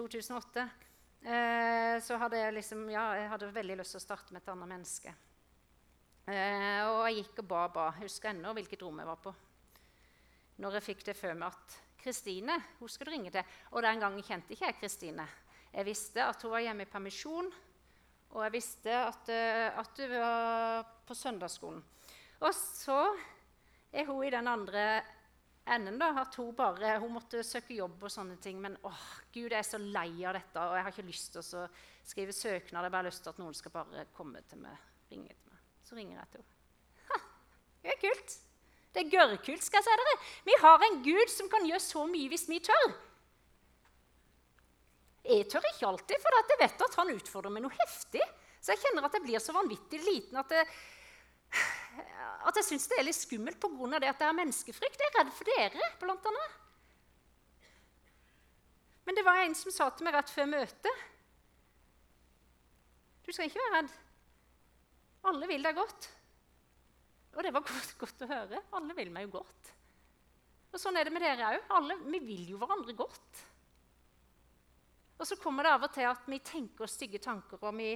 2008 0.00 0.64
eh, 0.64 2.00
så 2.08 2.16
hadde 2.24 2.40
jeg 2.40 2.56
liksom, 2.56 2.88
ja, 2.88 3.04
jeg 3.20 3.28
hadde 3.34 3.52
veldig 3.60 3.78
lyst 3.82 3.98
til 3.98 4.00
å 4.00 4.06
starte 4.06 4.32
med 4.32 4.40
et 4.40 4.50
annet 4.54 4.72
menneske. 4.72 5.16
Og 6.24 7.04
jeg 7.04 7.20
gikk 7.20 7.44
og 7.44 7.48
ba 7.52 7.68
ba. 7.68 7.88
Jeg 7.92 8.08
husker 8.08 8.32
ennå 8.32 8.56
hvilket 8.56 8.88
rom 8.88 9.04
jeg 9.04 9.12
var 9.12 9.20
på. 9.28 9.36
Når 10.64 10.80
jeg 10.80 10.88
fikk 10.88 11.08
det 11.12 11.20
før 11.20 11.36
meg 11.36 11.52
at 11.52 11.80
Kristine 12.00 12.62
hun 12.80 12.88
skal 12.88 13.12
du 13.12 13.18
ringe 13.18 13.36
til. 13.36 13.56
Og 13.76 13.84
den 13.84 14.00
gangen 14.00 14.24
kjente 14.24 14.56
ikke 14.56 14.72
jeg 14.72 14.80
Kristine. 14.86 15.32
Jeg 15.74 15.88
visste 15.88 16.22
at 16.22 16.42
hun 16.46 16.52
var 16.54 16.62
hjemme 16.62 16.86
i 16.86 16.90
permisjon, 16.90 17.48
og 18.34 18.42
jeg 18.46 18.54
visste 18.54 18.94
at, 18.94 19.30
uh, 19.30 19.80
at 19.82 19.98
hun 19.98 20.14
var 20.14 20.86
på 21.06 21.16
søndagsskolen. 21.18 21.82
Og 22.44 22.54
så 22.54 23.00
er 23.94 24.06
hun 24.06 24.22
i 24.26 24.30
den 24.30 24.48
andre 24.50 25.02
enden 25.74 25.98
da, 25.98 26.10
at 26.20 26.34
hun 26.38 26.54
bare 26.56 26.98
hun 27.00 27.14
måtte 27.16 27.42
søke 27.46 27.76
jobb 27.78 28.02
og 28.04 28.12
sånne 28.12 28.36
ting. 28.42 28.60
Men 28.62 28.76
åh, 28.86 29.04
Gud, 29.32 29.48
jeg 29.48 29.58
er 29.58 29.66
så 29.66 29.80
lei 29.80 30.10
av 30.26 30.36
dette, 30.36 30.60
og 30.60 30.76
jeg 30.76 30.86
har 30.86 30.94
ikke 30.94 31.08
lyst 31.08 31.34
til 31.34 31.42
å 31.42 31.66
skrive 32.04 32.36
søknad. 32.36 32.80
Jeg 32.80 32.86
har 32.86 32.94
bare 32.94 33.08
lyst 33.08 33.24
til 33.24 33.34
at 33.34 33.40
noen 33.42 33.56
skal 33.56 33.74
bare 33.74 34.06
komme 34.16 34.42
til 34.50 34.60
meg, 34.62 34.90
ringe 35.10 35.32
til 35.32 35.50
meg. 35.54 35.62
Så 35.86 35.98
ringer 35.98 36.20
jeg 36.20 36.32
til 36.34 36.44
henne. 36.44 37.08
Ha, 37.08 37.20
det 37.82 37.94
er 37.94 38.02
kult. 38.02 38.36
Det 38.94 39.02
er 39.02 39.10
gørrkult, 39.10 39.64
skal 39.66 39.80
jeg 39.80 39.88
si 39.88 39.98
dere. 39.98 40.14
Vi 40.46 40.54
har 40.62 40.86
en 40.86 41.00
Gud 41.02 41.32
som 41.32 41.50
kan 41.50 41.66
gjøre 41.66 41.82
så 41.82 42.04
mye 42.06 42.30
hvis 42.30 42.46
vi 42.50 42.60
tør. 42.62 42.94
Jeg 45.24 45.46
tør 45.48 45.64
ikke 45.70 45.88
alltid, 45.88 46.20
for 46.20 46.36
jeg 46.36 46.58
vet 46.60 46.82
at 46.84 46.96
han 47.00 47.12
utfordrer 47.14 47.52
meg 47.52 47.64
noe 47.64 47.76
heftig. 47.78 48.24
Så 48.60 48.74
jeg 48.74 48.82
kjenner 48.82 49.06
at 49.06 49.14
jeg 49.16 49.24
blir 49.24 49.40
så 49.40 49.54
vanvittig 49.56 50.00
liten 50.04 50.40
at 50.40 50.52
jeg, 50.52 50.68
at 52.48 52.58
jeg 52.60 52.66
syns 52.66 52.86
det 52.90 52.98
er 53.00 53.06
litt 53.08 53.16
skummelt 53.16 53.60
pga. 53.60 53.98
det 53.98 54.10
at 54.10 54.20
jeg 54.20 54.28
har 54.28 54.36
menneskefrykt. 54.36 55.00
Jeg 55.00 55.12
er 55.12 55.18
redd 55.20 55.32
for 55.36 55.48
dere, 55.48 55.88
blant 56.00 56.28
annet. 56.30 56.60
Men 59.04 59.18
det 59.18 59.24
var 59.24 59.42
en 59.42 59.56
som 59.56 59.72
sa 59.72 59.88
til 59.92 60.06
meg 60.06 60.16
rett 60.16 60.30
før 60.32 60.46
møtet 60.48 61.02
Du 63.26 63.32
skal 63.32 63.50
ikke 63.50 63.60
være 63.60 63.82
redd. 63.82 63.96
Alle 65.28 65.48
vil 65.48 65.64
deg 65.64 65.76
godt. 65.76 66.08
Og 67.34 67.42
det 67.44 67.52
var 67.54 67.64
godt, 67.64 67.96
godt 68.00 68.24
å 68.26 68.30
høre. 68.30 68.60
Alle 68.76 68.96
vil 68.96 69.12
meg 69.12 69.26
jo 69.26 69.38
godt. 69.38 69.72
Og 70.74 70.80
sånn 70.80 70.96
er 70.98 71.06
det 71.06 71.14
med 71.14 71.24
dere 71.24 71.54
òg. 71.56 71.92
Vi 72.12 72.20
vil 72.26 72.48
jo 72.52 72.60
hverandre 72.60 72.96
godt. 72.98 73.44
Og 75.18 75.28
så 75.28 75.38
kommer 75.40 75.64
det 75.64 75.72
av 75.76 75.86
og 75.86 75.94
til 75.94 76.08
at 76.10 76.26
vi 76.26 76.40
tenker 76.44 76.90
stygge 76.90 77.22
tanker 77.22 77.62
og 77.62 77.76
vi 77.78 77.94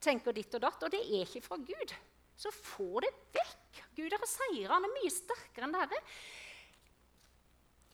tenker 0.00 0.36
ditt 0.36 0.54
og 0.58 0.64
datt. 0.66 0.84
Og 0.84 0.92
det 0.92 1.00
er 1.06 1.24
ikke 1.24 1.46
fra 1.46 1.58
Gud 1.62 1.96
så 2.38 2.52
få 2.54 3.00
det 3.02 3.10
vekk. 3.34 3.80
Gud 3.96 4.14
har 4.14 4.28
seira. 4.30 4.76
Han 4.76 4.86
er 4.86 4.94
mye 4.94 5.10
sterkere 5.10 5.66
enn 5.66 5.74
dere. 5.74 5.98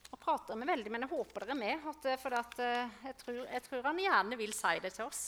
Jeg 0.05 0.21
prater 0.21 0.59
med 0.59 0.69
veldig, 0.69 0.91
men 0.93 1.07
jeg 1.07 1.13
håper 1.15 1.47
dere 1.47 1.55
er 1.55 1.61
med. 1.63 1.87
At, 1.89 2.09
eh, 2.11 2.21
for 2.21 2.37
at, 2.37 2.59
eh, 2.61 2.93
jeg, 3.09 3.17
tror, 3.23 3.39
jeg, 3.41 3.63
tror, 3.65 3.83
han 3.89 4.03
gjerne 4.05 4.39
vil 4.39 4.53
si 4.53 4.75
det 4.85 4.93
til 4.93 5.09
oss. 5.09 5.23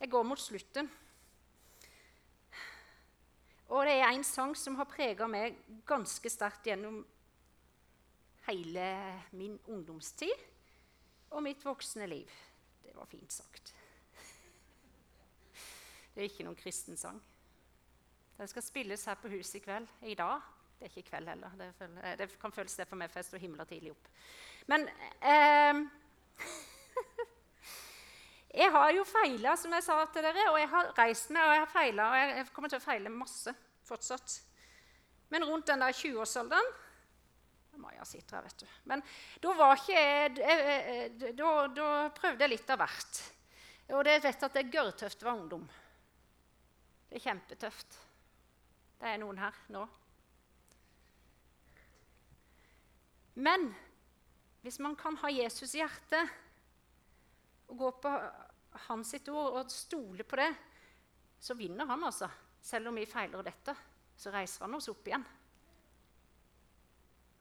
Jeg 0.00 0.10
går 0.10 0.26
mot 0.26 0.42
slutten. 0.42 0.90
Og 3.70 3.86
det 3.86 3.94
er 4.00 4.10
en 4.10 4.26
sang 4.26 4.56
som 4.58 4.74
har 4.76 4.90
prega 4.90 5.30
meg 5.30 5.62
ganske 5.86 6.28
sterkt 6.28 6.66
gjennom 6.66 7.04
hele 8.48 8.86
min 9.38 9.58
ungdomstid 9.70 10.48
og 11.30 11.42
mitt 11.44 11.64
voksne 11.64 12.06
liv. 12.10 12.30
Det 12.82 12.94
var 12.96 13.08
fint 13.10 13.32
sagt. 13.32 13.74
Det 16.12 16.20
er 16.20 16.28
ikke 16.28 16.44
noen 16.44 16.58
kristen 16.58 16.98
sang. 17.00 17.20
Den 18.36 18.48
skal 18.50 18.64
spilles 18.64 19.04
her 19.08 19.16
på 19.20 19.30
huset 19.32 19.60
i 19.60 19.64
kveld. 19.64 19.88
I 20.02 20.16
dag. 20.18 20.42
Det 20.78 20.88
er 20.88 20.90
ikke 20.90 21.04
i 21.04 21.10
kveld 21.10 21.28
heller. 21.30 21.50
Det, 21.58 21.70
føler, 21.78 22.16
det 22.18 22.28
kan 22.40 22.52
føles 22.52 22.74
det 22.76 22.88
for 22.90 23.00
meg, 23.00 23.10
for 23.10 23.22
jeg 23.22 23.30
står 23.30 23.44
himla 23.44 23.64
tidlig 23.70 23.92
opp. 23.94 24.08
Men 24.66 24.88
eh, 25.22 25.82
Jeg 28.52 28.68
har 28.68 28.90
jo 28.92 29.04
feila, 29.08 29.54
som 29.56 29.72
jeg 29.72 29.84
sa 29.86 29.94
til 30.12 30.26
dere, 30.26 30.50
og 30.52 30.58
jeg 30.60 30.68
har 30.68 30.90
reist 30.98 31.30
meg 31.32 31.46
og 31.46 31.54
jeg 31.54 31.62
har 31.62 31.70
feila. 31.72 32.08
Og 32.10 32.16
jeg 32.20 32.48
kommer 32.52 32.72
til 32.72 32.82
å 32.82 32.84
feile 32.84 33.12
masse 33.12 33.54
fortsatt. 33.88 34.34
Men 35.32 35.46
rundt 35.48 35.70
den 35.70 35.80
der 35.80 35.96
20-årsalderen 35.96 36.68
Maja 37.82 38.04
sitter 38.06 38.44
vet 38.46 38.62
du. 38.62 38.66
Men 38.90 39.02
da, 39.42 39.54
var 39.58 39.76
ikke 39.76 39.98
jeg, 39.98 41.34
da, 41.36 41.52
da 41.68 41.88
prøvde 42.16 42.46
jeg 42.46 42.54
litt 42.54 42.70
av 42.72 42.82
hvert. 42.82 43.22
Og 43.92 44.08
jeg 44.08 44.22
vet 44.24 44.46
at 44.46 44.54
det 44.54 44.62
er 44.62 44.74
gørrtøft 44.76 45.24
å 45.24 45.28
være 45.28 45.40
ungdom. 45.42 45.64
Det 47.08 47.18
er 47.18 47.26
kjempetøft. 47.26 47.98
Det 49.02 49.10
er 49.10 49.18
noen 49.20 49.40
her 49.42 49.58
nå. 49.74 49.82
Men 53.42 53.70
hvis 54.62 54.78
man 54.84 54.94
kan 54.96 55.16
ha 55.24 55.30
Jesus 55.32 55.74
i 55.74 55.80
hjertet 55.80 56.38
og 57.72 57.78
gå 57.80 57.90
på 58.04 58.12
hans 58.86 59.12
sitt 59.14 59.28
ord 59.32 59.58
og 59.58 59.72
stole 59.72 60.24
på 60.28 60.38
det, 60.38 60.50
så 61.42 61.56
vinner 61.58 61.88
han, 61.88 62.04
altså. 62.06 62.28
Selv 62.62 62.92
om 62.92 62.98
vi 63.00 63.08
feiler 63.10 63.42
dette, 63.42 63.74
så 64.14 64.30
reiser 64.30 64.68
han 64.68 64.76
oss 64.78 64.86
opp 64.92 65.08
igjen. 65.08 65.24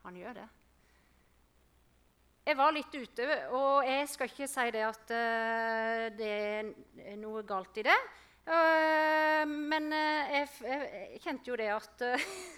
Han 0.05 0.17
gjør 0.17 0.41
det. 0.41 0.47
Jeg 2.41 2.57
var 2.57 2.73
litt 2.73 2.95
ute, 2.97 3.25
og 3.53 3.85
jeg 3.85 4.07
skal 4.09 4.31
ikke 4.31 4.47
si 4.49 4.63
det 4.73 4.81
at 4.81 5.11
uh, 5.13 6.05
det 6.17 6.29
er 6.33 7.19
noe 7.21 7.43
galt 7.45 7.77
i 7.77 7.83
det. 7.85 7.97
Uh, 8.47 9.45
men 9.45 9.91
uh, 9.93 10.31
jeg, 10.33 10.47
jeg, 10.65 11.19
kjente 11.21 11.51
jo 11.51 11.59
det 11.61 11.69
at 11.75 12.01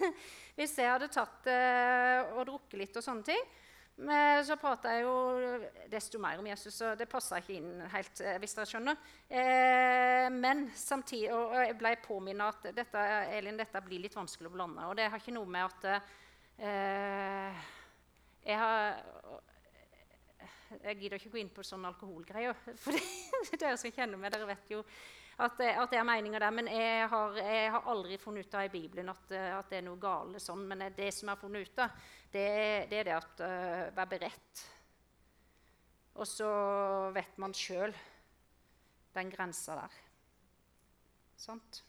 hvis 0.56 0.78
jeg 0.80 0.88
hadde 0.88 1.10
tatt 1.12 1.50
og 2.32 2.40
drukket 2.48 2.78
litt, 2.80 2.96
og 2.96 3.04
sånne 3.04 3.28
ting, 3.28 3.44
så 3.94 4.56
prata 4.58 4.90
jeg 4.90 5.04
jo 5.04 5.58
desto 5.90 6.18
mer 6.18 6.40
om 6.40 6.46
Jesus, 6.48 6.80
og 6.82 6.96
det 6.98 7.06
passa 7.06 7.38
ikke 7.38 7.54
inn 7.60 7.84
helt, 7.92 8.22
hvis 8.42 8.56
dere 8.56 8.66
skjønner. 8.66 9.04
Men 10.34 10.64
samtidig, 10.74 11.28
og 11.30 11.54
jeg 11.60 11.76
ble 11.78 11.92
påminnet 12.02 12.56
at 12.66 12.74
dette, 12.74 13.04
Elin, 13.36 13.60
dette 13.60 13.82
blir 13.86 14.02
litt 14.02 14.16
vanskelig 14.18 14.50
å 14.50 14.54
blande. 14.56 14.88
Og 14.90 14.98
det 14.98 15.06
har 15.06 15.22
ikke 15.22 15.36
noe 15.36 15.46
med 15.46 15.68
at 15.68 16.02
eh, 16.58 17.66
jeg 18.44 18.58
har 18.60 19.02
Jeg 20.84 20.98
gidder 20.98 21.20
ikke 21.20 21.30
gå 21.30 21.38
inn 21.38 21.52
på 21.54 21.62
sånne 21.64 21.92
alkoholgreier. 21.92 22.56
For 22.82 23.58
dere 23.60 23.76
som 23.78 23.92
kjenner 23.94 24.18
meg, 24.18 24.32
dere 24.34 24.48
vet 24.48 24.72
jo 24.74 24.80
at, 25.38 25.58
at 25.60 25.90
det 25.90 25.98
er 25.98 26.06
meninger 26.06 26.42
der. 26.42 26.54
Men 26.54 26.68
jeg 26.70 27.08
har, 27.10 27.38
jeg 27.38 27.70
har, 27.72 27.88
aldri 27.90 28.18
funnet 28.18 28.46
ut 28.46 28.56
av 28.58 28.66
i 28.66 28.72
Bibelen 28.72 29.12
at, 29.12 29.24
at, 29.32 29.70
det 29.70 29.80
er 29.80 29.86
noe 29.86 30.00
gale 30.02 30.42
sånn. 30.42 30.66
Men 30.70 30.88
det 30.96 31.10
som 31.14 31.30
jeg 31.30 31.36
har 31.36 31.40
funnet 31.40 31.70
ut 31.70 31.82
av, 31.84 32.02
det, 32.34 32.48
det 32.90 33.00
er 33.00 33.08
det 33.08 33.16
at 33.16 33.44
uh, 33.46 33.96
være 33.96 34.10
beredt. 34.16 34.64
Og 36.14 36.28
så 36.30 36.50
vet 37.14 37.38
man 37.42 37.54
sjøl 37.56 37.94
den 39.14 39.30
grensa 39.30 39.78
der. 39.78 39.98
Sant? 41.38 41.82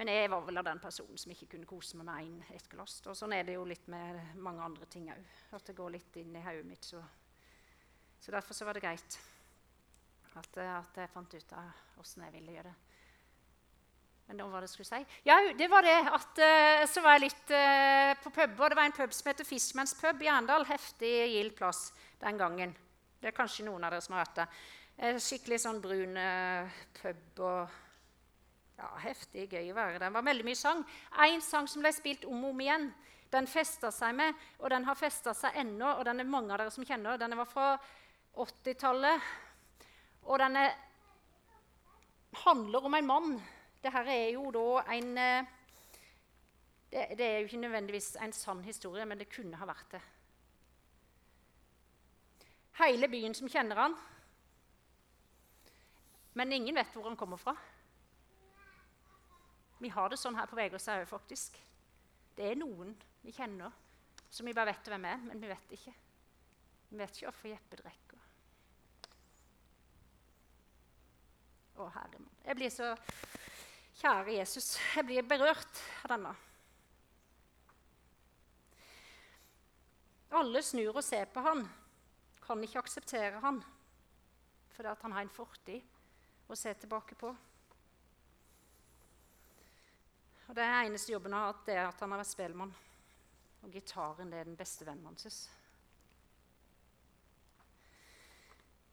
Men 0.00 0.08
jeg 0.08 0.30
var 0.32 0.40
vel 0.46 0.56
av 0.56 0.64
den 0.64 0.78
personen 0.80 1.18
som 1.20 1.28
ikke 1.34 1.50
kunne 1.52 1.68
kose 1.68 1.98
meg 2.00 2.06
med 2.08 2.22
én 2.24 2.54
ett 2.56 2.68
glass. 2.72 2.94
Og 3.04 3.16
sånn 3.18 3.34
er 3.36 3.42
det 3.44 3.58
jo 3.58 3.66
litt 3.68 3.84
med 3.92 4.16
mange 4.40 4.62
andre 4.64 4.86
ting 4.88 5.10
òg. 5.12 5.26
At 5.52 5.66
det 5.68 5.74
går 5.76 5.90
litt 5.92 6.14
inn 6.16 6.38
i 6.40 6.44
hodet 6.46 6.64
mitt. 6.64 6.86
Så. 6.88 7.02
så 8.16 8.32
derfor 8.32 8.56
så 8.56 8.64
var 8.64 8.78
det 8.78 8.80
greit. 8.80 9.18
At, 10.40 10.56
eh, 10.56 10.70
at, 10.72 10.96
jeg 11.02 11.10
fant 11.12 11.36
ut 11.36 11.52
av 11.52 12.00
åssen 12.00 12.24
jeg 12.24 12.32
ville 12.38 12.54
gjøre 12.54 12.70
det. 12.70 12.72
Men 14.30 14.40
hva 14.40 14.46
var 14.54 14.64
det 14.64 14.70
jeg 14.70 14.78
skulle 14.78 14.88
si? 14.88 15.18
Ja, 15.28 15.36
det 15.58 15.68
var 15.68 15.84
det 15.84 15.98
at 16.14 16.42
uh, 16.46 16.86
så 16.88 17.04
var 17.04 17.18
jeg 17.18 17.26
litt 17.26 17.52
uh, 17.52 18.14
på 18.24 18.32
pub. 18.38 18.56
Og 18.56 18.72
det 18.72 18.80
var 18.80 18.88
en 18.88 18.96
pub 19.02 19.12
som 19.18 19.28
heter 19.28 19.50
Fishmans 19.50 19.92
pub 20.00 20.24
i 20.24 20.32
Arendal. 20.32 20.64
Heftig 20.70 21.12
gild 21.34 21.52
plass 21.60 21.90
den 22.24 22.40
gangen. 22.40 22.72
Det 23.20 23.34
er 23.34 23.36
kanskje 23.36 23.68
noen 23.68 23.84
av 23.84 23.92
dere 23.92 24.08
som 24.08 24.16
har 24.16 24.24
vært 24.24 24.40
der. 24.46 24.58
Uh, 24.96 25.20
skikkelig 25.20 25.60
sånn 25.66 25.84
brun 25.84 26.16
pub 27.02 27.44
og 27.52 27.78
ja, 28.80 28.90
heftig 29.04 29.46
gøy 29.52 29.70
å 29.72 29.76
være 29.76 29.98
der. 29.98 30.06
Det 30.06 30.14
var 30.16 30.26
veldig 30.26 30.46
mye 30.46 30.58
sang. 30.58 30.82
Én 31.26 31.42
sang 31.44 31.68
som 31.68 31.84
ble 31.84 31.92
spilt 31.92 32.24
om 32.28 32.44
og 32.44 32.54
om 32.54 32.62
igjen. 32.64 32.90
Den 33.30 33.46
festa 33.46 33.92
seg 33.94 34.16
med, 34.18 34.38
og 34.58 34.72
den 34.72 34.86
har 34.88 34.98
festa 34.98 35.34
seg 35.36 35.58
ennå. 35.60 35.92
Og 35.98 36.04
den 36.08 36.22
er 36.22 36.30
mange 36.30 36.54
av 36.54 36.62
dere 36.62 36.74
som 36.74 36.86
kjenner. 36.86 37.20
Den 37.20 37.36
var 37.38 37.48
fra 37.50 37.70
80-tallet. 38.40 39.28
Og 40.26 40.40
den 40.42 40.58
handler 42.44 42.86
om 42.88 42.96
en 42.96 43.10
mann. 43.10 43.34
Dette 43.80 44.04
er 44.12 44.32
jo 44.34 44.50
da 44.54 44.66
en 44.96 45.12
eh, 45.18 45.56
det, 46.90 47.04
det, 47.18 47.26
er 47.26 47.36
jo 47.38 47.46
ikke 47.46 47.60
nødvendigvis 47.62 48.16
en 48.18 48.32
sann 48.34 48.64
historie, 48.66 49.04
men 49.06 49.20
det 49.20 49.30
kunne 49.30 49.58
ha 49.60 49.68
vært 49.68 49.92
det. 49.94 50.00
Hele 52.80 53.08
byen 53.12 53.36
som 53.36 53.50
kjenner 53.50 53.78
han. 53.78 53.94
Men 56.34 56.52
ingen 56.56 56.74
vet 56.74 56.90
hvor 56.94 57.06
han 57.06 57.18
kommer 57.18 57.38
fra. 57.38 57.54
Vi 59.80 59.88
har 59.88 60.12
det 60.12 60.18
sånn 60.20 60.36
her 60.36 60.48
på 60.48 60.58
Vegårshei 60.58 61.00
òg, 61.00 61.08
faktisk. 61.08 61.56
Det 62.36 62.50
er 62.50 62.58
noen 62.60 62.92
vi 63.24 63.32
kjenner 63.32 63.72
som 64.30 64.46
vi 64.46 64.54
bare 64.54 64.70
vet 64.70 64.90
hvem 64.92 65.06
er, 65.08 65.22
men 65.26 65.40
vi 65.42 65.50
vet 65.50 65.72
ikke. 65.74 65.94
Vi 66.90 66.98
vet 66.98 67.16
ikke 67.16 67.30
hvorfor 67.30 67.50
Jeppe 67.50 67.78
drikker. 67.80 68.26
Å, 71.80 71.88
Herre. 71.96 72.20
Jeg 72.44 72.58
blir 72.58 72.72
så 72.74 72.92
Kjære 74.00 74.32
Jesus, 74.38 74.78
jeg 74.96 75.04
blir 75.04 75.26
berørt 75.28 75.80
av 76.06 76.12
denne. 76.14 76.30
Alle 80.40 80.62
snur 80.64 80.94
og 80.94 81.04
ser 81.04 81.26
på 81.28 81.42
han, 81.44 81.66
kan 82.40 82.62
ikke 82.64 82.80
akseptere 82.80 83.42
han, 83.42 83.58
fordi 84.72 84.94
han 85.02 85.16
har 85.16 85.26
en 85.26 85.34
fortid 85.34 86.48
å 86.48 86.56
se 86.56 86.72
tilbake 86.80 87.18
på. 87.20 87.34
Og 90.50 90.56
Det 90.56 90.64
eneste 90.64 91.12
jobben 91.12 91.32
han 91.32 91.44
har 91.44 91.52
hatt, 91.52 91.68
er 91.68 91.84
at 91.86 92.00
han 92.02 92.10
har 92.10 92.18
vært 92.18 92.26
spellemann. 92.26 92.72
Og 93.62 93.70
gitaren 93.70 94.32
det 94.32 94.40
er 94.40 94.48
den 94.48 94.56
beste 94.58 94.82
vennen 94.82 95.06
hans. 95.06 95.44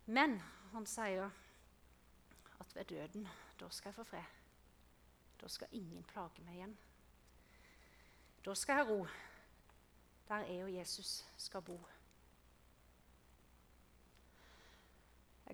Men 0.06 0.38
han 0.76 0.86
sier 0.86 1.32
at 2.62 2.76
ved 2.76 2.86
døden, 2.94 3.26
da 3.58 3.70
skal 3.74 3.90
jeg 3.90 3.96
få 3.96 4.06
fred. 4.06 4.36
Da 5.42 5.50
skal 5.50 5.74
ingen 5.74 6.06
plage 6.14 6.46
meg 6.46 6.60
igjen. 6.60 6.78
Da 8.46 8.54
skal 8.54 8.84
jeg 8.84 8.90
ro 8.92 9.00
der 10.28 10.46
jeg 10.46 10.64
og 10.64 10.74
Jesus 10.76 11.26
skal 11.38 11.66
bo. 11.66 11.80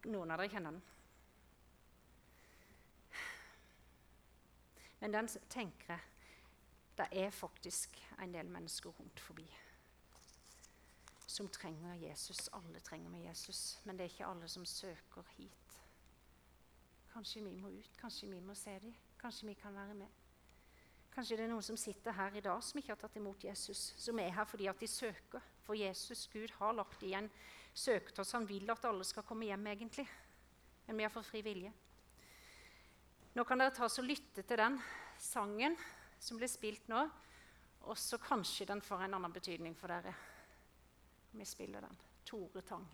Noen 0.04 0.36
av 0.36 0.42
dere 0.42 0.52
kjenner 0.52 0.76
den. 0.76 0.93
Men 5.04 5.14
den 5.14 5.28
tenker 5.52 5.98
jeg 5.98 6.10
det 6.98 7.08
er 7.12 7.34
faktisk 7.34 7.98
en 8.22 8.34
del 8.34 8.48
mennesker 8.54 8.94
rundt 8.94 9.20
forbi 9.20 9.48
som 11.34 11.50
trenger 11.50 11.96
Jesus. 11.98 12.50
Alle 12.54 12.80
trenger 12.80 13.10
med 13.10 13.26
Jesus, 13.26 13.80
men 13.84 13.98
det 13.98 14.06
er 14.06 14.12
ikke 14.14 14.26
alle 14.26 14.48
som 14.48 14.66
søker 14.66 15.24
hit. 15.38 15.80
Kanskje 17.14 17.44
vi 17.44 17.54
må 17.58 17.70
ut, 17.74 17.98
kanskje 18.00 18.30
vi 18.30 18.40
må 18.40 18.56
se 18.56 18.78
dem, 18.80 18.94
kanskje 19.20 19.48
vi 19.48 19.54
kan 19.54 19.76
være 19.76 19.94
med. 19.94 20.08
Kanskje 21.14 21.38
det 21.38 21.46
er 21.46 21.52
noen 21.52 21.66
som 21.66 21.78
sitter 21.78 22.16
her 22.18 22.38
i 22.38 22.42
dag 22.42 22.64
som 22.64 22.80
ikke 22.80 22.94
har 22.94 23.02
tatt 23.02 23.18
imot 23.20 23.44
Jesus, 23.44 23.82
som 23.98 24.20
er 24.20 24.32
her 24.34 24.46
fordi 24.50 24.70
at 24.70 24.80
de 24.80 24.88
søker. 24.88 25.42
For 25.64 25.78
Jesus, 25.78 26.28
Gud, 26.34 26.50
har 26.58 26.74
lagt 26.74 27.04
igjen 27.04 27.30
søkt 27.74 28.20
oss. 28.20 28.34
Han 28.34 28.48
vil 28.50 28.70
at 28.70 28.86
alle 28.86 29.06
skal 29.06 29.24
komme 29.24 29.46
hjem, 29.46 29.68
egentlig. 29.68 30.08
Men 30.88 30.98
vi 30.98 31.06
har 31.06 31.14
fått 31.14 31.30
fri 31.30 31.42
vilje. 31.46 31.74
Nå 33.34 33.44
kan 33.50 33.58
dere 33.58 33.74
ta 33.74 33.88
og 33.90 34.06
lytte 34.06 34.44
til 34.46 34.60
den 34.60 34.76
sangen 35.18 35.74
som 36.22 36.38
blir 36.38 36.52
spilt 36.52 36.86
nå. 36.92 37.02
Og 37.90 37.98
så 38.00 38.20
kanskje 38.22 38.68
den 38.70 38.82
får 38.82 39.08
en 39.08 39.18
annen 39.18 39.34
betydning 39.34 39.74
for 39.76 39.92
dere. 39.92 40.14
Vi 41.34 41.46
spiller 41.50 41.82
den. 41.82 41.98
Tore 42.24 42.62
Tang. 42.62 42.86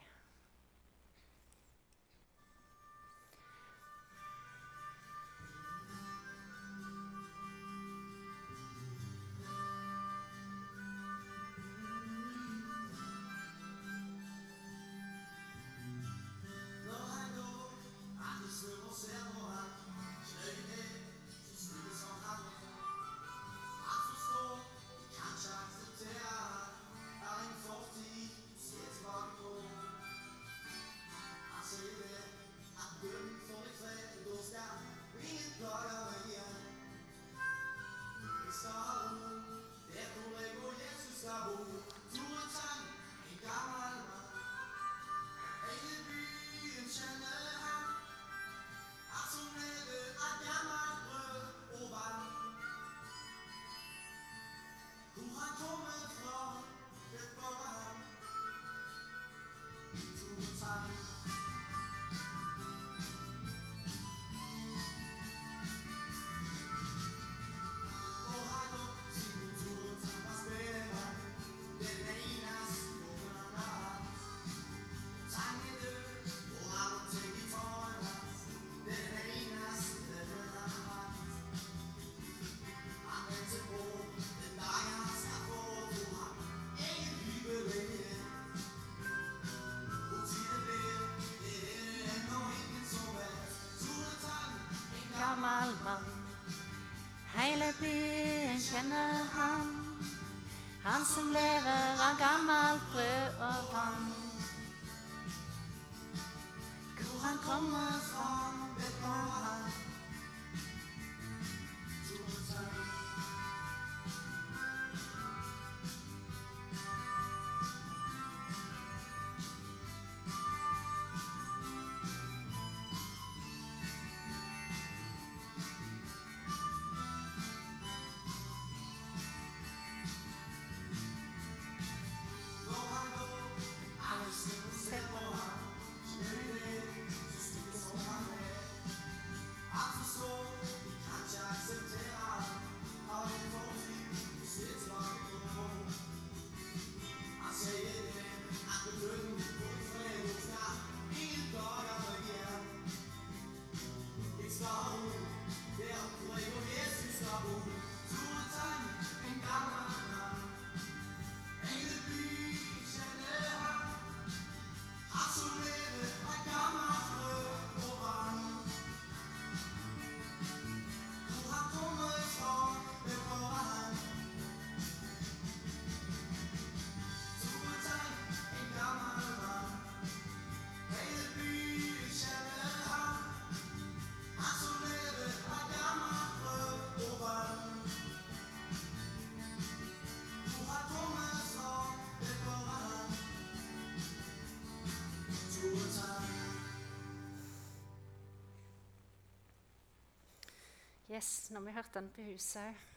Når 201.49 201.61
vi 201.65 201.71
hørte 201.71 201.99
den 201.99 202.09
på 202.13 202.21
huset 202.29 202.61
òg. 202.61 202.87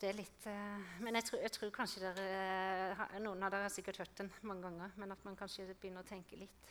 Det 0.00 0.08
er 0.08 0.16
litt 0.16 0.46
uh, 0.48 0.92
Men 1.04 1.18
jeg 1.18 1.26
tror, 1.26 1.40
jeg 1.44 1.52
tror 1.52 1.72
kanskje 1.74 2.00
dere, 2.00 2.26
eh, 3.02 3.16
noen 3.20 3.42
av 3.44 3.50
dere 3.52 3.66
har 3.66 3.72
sikkert 3.74 3.98
hørt 4.00 4.14
den 4.16 4.30
mange 4.48 4.62
ganger, 4.64 4.94
men 4.96 5.12
at 5.12 5.24
man 5.26 5.36
kanskje 5.36 5.66
begynner 5.74 6.06
å 6.06 6.08
tenke 6.08 6.38
litt. 6.40 6.70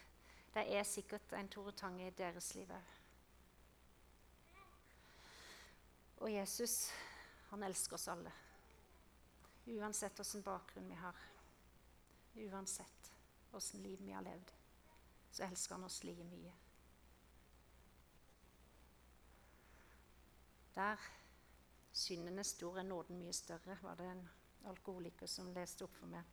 Det 0.54 0.64
er 0.66 0.88
sikkert 0.88 1.36
en 1.38 1.52
Tore 1.52 1.76
Tang 1.78 2.00
i 2.02 2.10
deres 2.18 2.48
liv 2.58 2.72
òg. 2.74 2.96
Og 6.24 6.32
Jesus, 6.34 6.90
han 7.52 7.64
elsker 7.68 8.00
oss 8.00 8.08
alle. 8.12 8.32
Uansett 9.76 10.18
hvilken 10.18 10.48
bakgrunn 10.48 10.90
vi 10.90 10.98
har, 10.98 11.22
uansett 12.48 13.12
åssen 13.54 13.84
liv 13.86 14.02
vi 14.02 14.16
har 14.16 14.26
levd, 14.26 14.56
så 15.30 15.46
elsker 15.46 15.78
han 15.78 15.86
oss 15.86 16.02
like 16.04 16.26
mye. 16.32 16.56
Der 20.80 20.98
synden 21.92 22.40
er 22.40 22.44
stor, 22.48 22.78
er 22.78 22.84
nåden 22.88 23.18
mye 23.20 23.34
større, 23.34 23.76
var 23.84 23.96
det 24.00 24.06
en 24.08 24.30
alkoholiker 24.70 25.28
som 25.28 25.50
leste 25.52 25.84
opp 25.84 25.98
for 26.00 26.08
meg 26.08 26.24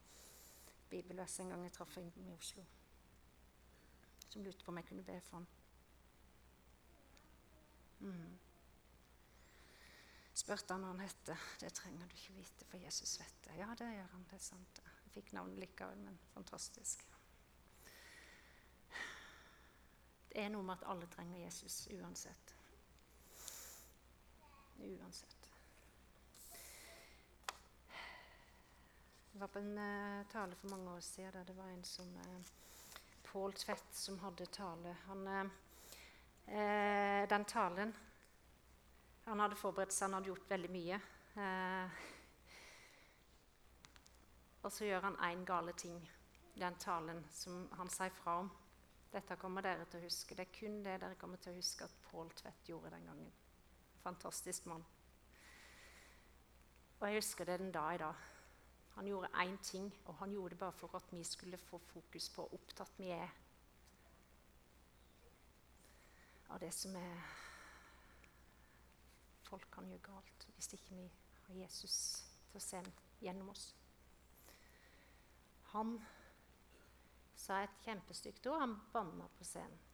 bibelverset 0.90 1.42
en 1.42 1.50
gang 1.50 1.64
jeg 1.66 1.72
traff 1.74 1.96
ham 1.98 2.10
i 2.22 2.30
Oslo. 2.30 2.62
Som 4.28 4.44
lurte 4.44 4.62
på 4.62 4.70
om 4.70 4.78
jeg 4.78 4.86
kunne 4.86 5.06
be 5.08 5.16
for 5.20 5.36
ham. 5.36 5.46
Mm. 8.06 8.36
Spurte 10.36 10.76
han 10.76 10.86
hva 10.86 10.92
han 10.92 11.02
het. 11.02 11.32
Det 11.60 11.72
trenger 11.74 12.06
du 12.06 12.14
ikke 12.14 12.36
vite, 12.38 12.68
for 12.70 12.86
Jesus 12.86 13.18
vet 13.18 13.40
det. 13.48 13.56
Ja, 13.58 13.72
det 13.78 13.90
gjør 13.96 14.12
han. 14.12 14.26
Det 14.30 14.38
er 14.38 14.44
sant. 14.46 14.82
Jeg 15.06 15.14
fikk 15.16 15.32
navnet 15.34 15.58
likevel, 15.64 16.06
men 16.06 16.20
fantastisk. 16.36 17.02
Det 20.30 20.44
er 20.44 20.54
noe 20.54 20.62
med 20.62 20.78
at 20.78 20.86
alle 20.92 21.10
trenger 21.10 21.42
Jesus 21.48 21.88
uansett 21.98 22.54
uansett. 24.82 25.50
Jeg 29.32 29.40
var 29.40 29.50
på 29.52 29.58
en 29.58 29.78
uh, 29.78 30.26
tale 30.32 30.56
for 30.56 30.72
mange 30.72 30.90
år 30.90 31.00
siden 31.00 31.32
der 31.32 31.44
det 31.44 31.56
var 31.56 31.68
en 31.68 31.84
som 31.84 32.16
uh, 32.16 32.40
Pål 33.24 33.52
Tvedt 33.52 33.92
som 33.92 34.18
hadde 34.18 34.46
tale. 34.46 34.96
Han, 35.06 35.26
uh, 35.26 37.28
den 37.28 37.44
talen 37.44 37.94
Han 39.26 39.40
hadde 39.40 39.56
forberedt 39.56 39.92
seg, 39.92 40.06
han 40.06 40.14
hadde 40.14 40.30
gjort 40.30 40.50
veldig 40.50 40.70
mye. 40.70 41.00
og 44.62 44.72
så 44.72 44.84
gjør 44.84 45.00
han 45.00 45.16
én 45.16 45.44
gale 45.44 45.72
ting 45.72 46.10
den 46.54 46.74
talen 46.78 47.24
som 47.32 47.68
han 47.72 47.90
sier 47.90 48.10
fra 48.10 48.38
om. 48.40 48.50
Dette 49.12 49.36
kommer 49.36 49.62
dere 49.62 49.84
til 49.90 50.00
å 50.00 50.06
huske. 50.06 50.34
Det 50.34 50.46
er 50.46 50.54
kun 50.60 50.78
det 50.84 51.00
dere 51.00 51.18
kommer 51.18 51.42
til 51.42 51.52
å 51.52 51.58
huske 51.58 51.84
at 51.84 51.98
Pål 52.10 52.30
Tvedt 52.38 52.70
gjorde 52.70 52.94
den 52.94 53.10
gangen 53.10 53.32
fantastisk 54.06 54.66
mann. 54.70 54.84
Og 57.00 57.08
jeg 57.08 57.18
husker 57.18 57.44
det 57.44 57.58
den 57.60 57.72
dag 57.74 57.94
i 57.94 58.02
dag. 58.04 58.14
Han 58.96 59.06
gjorde 59.10 59.34
én 59.42 59.56
ting, 59.62 59.90
og 60.06 60.14
han 60.22 60.32
gjorde 60.32 60.54
det 60.54 60.58
bare 60.58 60.72
for 60.72 60.96
at 60.96 61.10
vi 61.12 61.24
skulle 61.24 61.58
få 61.58 61.78
fokus 61.78 62.30
på 62.32 62.42
hvor 62.46 62.54
opptatt 62.54 62.98
vi 62.98 63.10
er 63.12 63.34
av 66.48 66.60
det 66.62 66.70
som 66.74 66.94
er 66.96 67.24
folk 69.46 69.66
kan 69.74 69.88
gjøre 69.90 70.04
galt 70.06 70.46
hvis 70.54 70.72
ikke 70.78 70.94
vi 70.94 71.08
har 71.46 71.58
Jesus 71.62 71.96
til 72.50 72.60
å 72.60 72.62
se 72.62 72.82
gjennom 73.22 73.50
oss. 73.52 73.66
Han 75.74 75.96
sa 77.36 77.60
et 77.62 77.82
kjempestygt 77.84 78.46
ord. 78.48 78.62
Han 78.62 78.78
banna 78.94 79.28
på 79.36 79.44
scenen. 79.46 79.85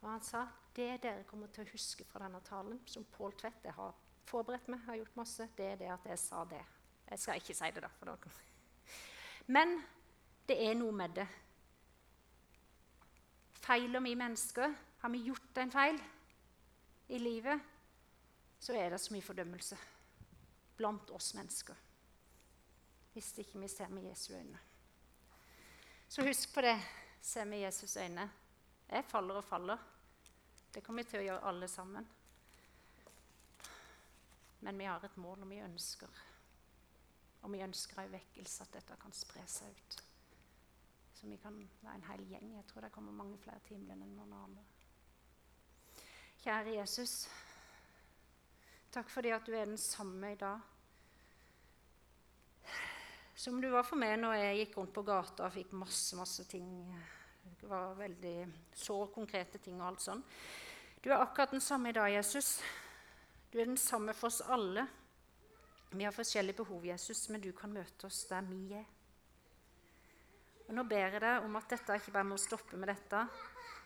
Og 0.00 0.08
han 0.08 0.22
sa 0.24 0.46
det 0.76 1.02
dere 1.02 1.26
kommer 1.28 1.50
til 1.52 1.66
å 1.66 1.72
huske 1.72 2.06
fra 2.08 2.22
denne 2.24 2.40
talen, 2.46 2.78
som 2.86 3.04
Pål 3.12 3.34
Tvedt 3.40 3.66
har 3.76 3.96
forberedt 4.30 4.68
meg, 4.70 4.84
har 4.86 5.00
gjort 5.00 5.18
masse, 5.18 5.48
det 5.56 5.66
er 5.72 5.80
det 5.80 5.90
at 5.92 6.06
jeg 6.08 6.22
sa 6.22 6.44
det. 6.48 6.60
Jeg 7.10 7.18
skal 7.18 7.40
ikke 7.40 7.56
si 7.58 7.70
det, 7.74 7.82
da. 7.82 7.90
for 7.98 8.12
dere. 8.12 8.32
Men 9.50 9.80
det 10.46 10.56
er 10.62 10.78
noe 10.78 10.94
med 10.94 11.16
det. 11.18 11.26
Feiler 13.60 14.00
vi 14.00 14.14
mennesker, 14.14 14.74
har 15.02 15.10
vi 15.10 15.24
gjort 15.26 15.58
en 15.58 15.72
feil 15.74 16.00
i 17.10 17.18
livet, 17.18 17.60
så 18.60 18.76
er 18.76 18.90
det 18.92 19.00
så 19.00 19.14
mye 19.14 19.24
fordømmelse 19.24 19.76
blant 20.78 21.10
oss 21.10 21.34
mennesker. 21.34 21.76
Hvis 23.12 23.32
ikke 23.42 23.60
vi 23.60 23.68
ser 23.68 23.90
med 23.92 24.06
Jesu 24.06 24.32
øyne. 24.34 24.58
Så 26.08 26.24
husk 26.26 26.54
på 26.54 26.60
det. 26.60 26.76
Se 27.22 27.44
med 27.44 27.60
Jesus' 27.66 28.00
øyne. 28.00 28.30
Jeg 28.88 29.04
faller 29.04 29.34
og 29.34 29.44
faller. 29.44 29.78
Det 30.72 30.82
kommer 30.86 31.02
vi 31.02 31.10
til 31.10 31.20
å 31.20 31.26
gjøre 31.26 31.48
alle 31.50 31.68
sammen. 31.68 32.06
Men 34.60 34.78
vi 34.78 34.84
har 34.84 35.04
et 35.04 35.16
mål, 35.16 35.42
og 35.42 35.50
vi 35.50 35.62
ønsker 35.64 36.26
Og 37.42 37.52
vi 37.52 37.62
ønsker 37.64 38.02
en 38.02 38.12
vekkelse, 38.12 38.62
at 38.62 38.74
dette 38.74 38.96
kan 39.00 39.14
spre 39.16 39.40
seg 39.48 39.70
ut. 39.72 40.02
Så 41.14 41.26
vi 41.26 41.38
kan 41.40 41.56
være 41.80 41.94
en 41.94 42.04
hel 42.10 42.26
gjeng. 42.28 42.50
Jeg 42.56 42.66
tror 42.68 42.84
det 42.84 42.92
kommer 42.92 43.12
mange 43.16 43.38
flere 43.40 43.62
til 43.64 43.78
himmelen 43.78 44.02
enn 44.04 44.18
noen 44.18 44.34
andre. 44.36 44.64
Kjære 46.40 46.74
Jesus, 46.74 47.14
takk 48.92 49.08
for 49.12 49.24
det 49.24 49.32
at 49.36 49.48
du 49.48 49.56
er 49.56 49.68
den 49.68 49.80
samme 49.80 50.32
i 50.32 50.38
dag. 50.40 50.60
Som 53.40 53.60
du 53.60 53.70
var 53.72 53.88
for 53.88 53.96
meg 54.00 54.18
når 54.20 54.36
jeg 54.36 54.60
gikk 54.60 54.76
rundt 54.76 54.94
på 54.96 55.04
gata 55.08 55.46
og 55.46 55.54
fikk 55.56 55.72
masse, 55.80 56.16
masse 56.16 56.44
ting 56.48 56.68
var 57.62 57.94
veldig 57.98 58.34
så 58.74 58.96
konkrete 59.14 59.58
ting 59.62 59.80
og 59.80 59.88
alt 59.90 60.04
sånn. 60.04 60.22
Du 61.00 61.08
er 61.10 61.20
akkurat 61.20 61.52
den 61.54 61.62
samme 61.64 61.90
i 61.90 61.96
dag, 61.96 62.10
Jesus. 62.12 62.58
Du 63.52 63.58
er 63.58 63.66
den 63.66 63.78
samme 63.80 64.14
for 64.14 64.28
oss 64.28 64.40
alle. 64.40 64.86
Vi 65.90 66.04
har 66.04 66.14
forskjellige 66.14 66.60
behov, 66.60 66.84
Jesus, 66.86 67.28
men 67.28 67.40
du 67.40 67.50
kan 67.56 67.72
møte 67.72 68.06
oss 68.06 68.24
der 68.30 68.44
vi 68.46 68.74
er. 68.78 68.84
Og 70.68 70.74
Nå 70.76 70.84
ber 70.86 71.08
jeg 71.08 71.22
deg 71.24 71.46
om 71.46 71.56
at 71.58 71.72
dette 71.72 71.96
ikke 71.98 72.12
bare 72.14 72.28
må 72.28 72.36
stoppe 72.38 72.78
med 72.78 72.92
dette. 72.92 73.24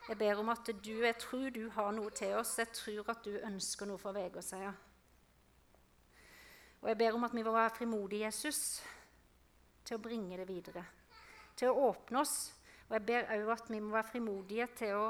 Jeg 0.09 0.19
ber 0.21 0.41
om 0.43 0.51
at 0.53 0.69
du, 0.85 0.91
jeg 1.01 1.17
tror 1.17 1.47
du 1.55 1.63
har 1.73 1.95
noe 1.97 2.11
til 2.13 2.35
oss. 2.37 2.59
Jeg 2.61 2.75
tror 2.77 3.09
at 3.15 3.25
du 3.25 3.39
ønsker 3.39 3.89
noe 3.89 4.01
for 4.03 4.13
Vegård, 4.13 4.45
sier 4.45 4.67
jeg. 4.67 4.75
Og 6.83 6.91
jeg 6.91 6.99
ber 7.01 7.17
om 7.17 7.25
at 7.25 7.33
vi 7.33 7.47
må 7.47 7.55
være 7.55 7.73
frimodige, 7.79 8.27
Jesus, 8.27 8.83
til 9.85 9.97
å 9.97 10.03
bringe 10.05 10.37
det 10.37 10.45
videre. 10.51 10.83
Til 11.57 11.71
å 11.71 11.89
åpne 11.89 12.21
oss 12.21 12.35
Og 12.89 12.97
jeg 12.99 13.07
ber 13.09 13.31
òg 13.37 13.53
at 13.55 13.71
vi 13.73 13.81
må 13.81 13.95
være 13.95 14.11
frimodige 14.13 14.67
til 14.81 14.99
å 14.99 15.07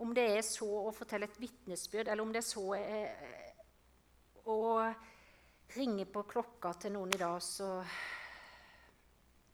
Om 0.00 0.14
det 0.16 0.22
er 0.32 0.44
så 0.46 0.64
å 0.64 0.92
fortelle 0.96 1.26
et 1.28 1.40
vitnesbyrd, 1.40 2.08
eller 2.08 2.22
om 2.22 2.30
det 2.32 2.40
er 2.40 2.46
så 2.46 2.62
eh, 2.76 3.24
å 4.48 4.56
ringe 5.74 6.06
på 6.08 6.22
klokka 6.30 6.72
til 6.80 6.94
noen 6.94 7.10
i 7.12 7.18
dag 7.20 7.36
så 7.44 7.66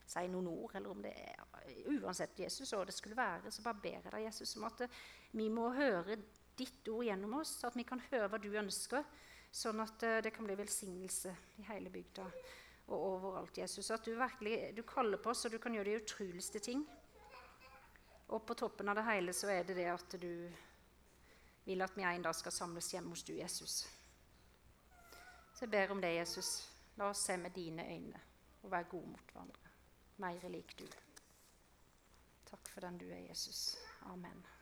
si 0.07 0.23
noen 0.31 0.47
ord, 0.47 0.77
eller 0.77 0.93
om 0.93 1.01
det 1.03 1.11
er 1.11 1.43
Uansett, 1.91 2.37
Jesus, 2.39 2.71
og 2.77 2.85
det 2.87 2.95
skulle 2.95 3.17
være, 3.17 3.51
så 3.51 3.63
bare 3.65 3.81
ber 3.83 3.97
jeg 3.97 4.05
deg, 4.05 4.21
Jesus, 4.23 4.53
om 4.55 4.69
at 4.69 4.85
vi 5.35 5.49
må 5.51 5.65
høre 5.75 6.15
ditt 6.55 6.87
ord 6.87 7.03
gjennom 7.03 7.33
oss, 7.41 7.57
at 7.67 7.75
vi 7.75 7.83
kan 7.83 7.99
høre 8.05 8.29
hva 8.31 8.39
du 8.39 8.47
ønsker, 8.55 9.03
sånn 9.51 9.81
at 9.83 10.05
eh, 10.07 10.21
det 10.23 10.31
kan 10.35 10.47
bli 10.47 10.55
velsignelse 10.55 11.33
i 11.59 11.67
hele 11.67 11.91
bygda 11.91 12.29
og 12.87 12.99
overalt. 12.99 13.57
Jesus. 13.57 13.91
At 13.91 14.05
du 14.05 14.15
virkelig 14.15 14.73
du 14.77 14.83
kaller 14.87 15.17
på 15.17 15.29
oss, 15.29 15.45
og 15.45 15.51
du 15.51 15.57
kan 15.57 15.73
gjøre 15.73 15.89
de 15.91 15.99
utroligste 16.01 16.59
ting. 16.59 16.85
Og 18.27 18.43
på 18.45 18.53
toppen 18.59 18.89
av 18.89 18.97
det 18.99 19.05
hele 19.07 19.33
så 19.33 19.51
er 19.51 19.67
det 19.67 19.77
det 19.77 19.87
at 19.91 20.17
du 20.19 20.31
vil 21.67 21.83
at 21.83 21.95
vi 21.97 22.03
en 22.03 22.23
dag 22.23 22.35
skal 22.35 22.51
samles 22.51 22.91
hjemme 22.93 23.11
hos 23.11 23.23
du, 23.27 23.33
Jesus. 23.35 23.87
Så 25.53 25.65
jeg 25.65 25.71
ber 25.71 25.91
om 25.91 26.01
det, 26.01 26.15
Jesus. 26.15 26.69
La 26.97 27.09
oss 27.11 27.25
se 27.27 27.37
med 27.37 27.51
dine 27.55 27.83
øyne 27.87 28.21
og 28.63 28.71
være 28.71 28.89
gode 28.91 29.07
mot 29.07 29.31
hverandre. 29.31 29.73
Mer 30.17 30.49
lik 30.49 30.79
du. 30.79 30.85
Takk 32.47 32.69
for 32.69 32.81
den 32.81 32.97
du 32.97 33.09
er, 33.09 33.27
Jesus. 33.29 33.77
Amen. 34.01 34.56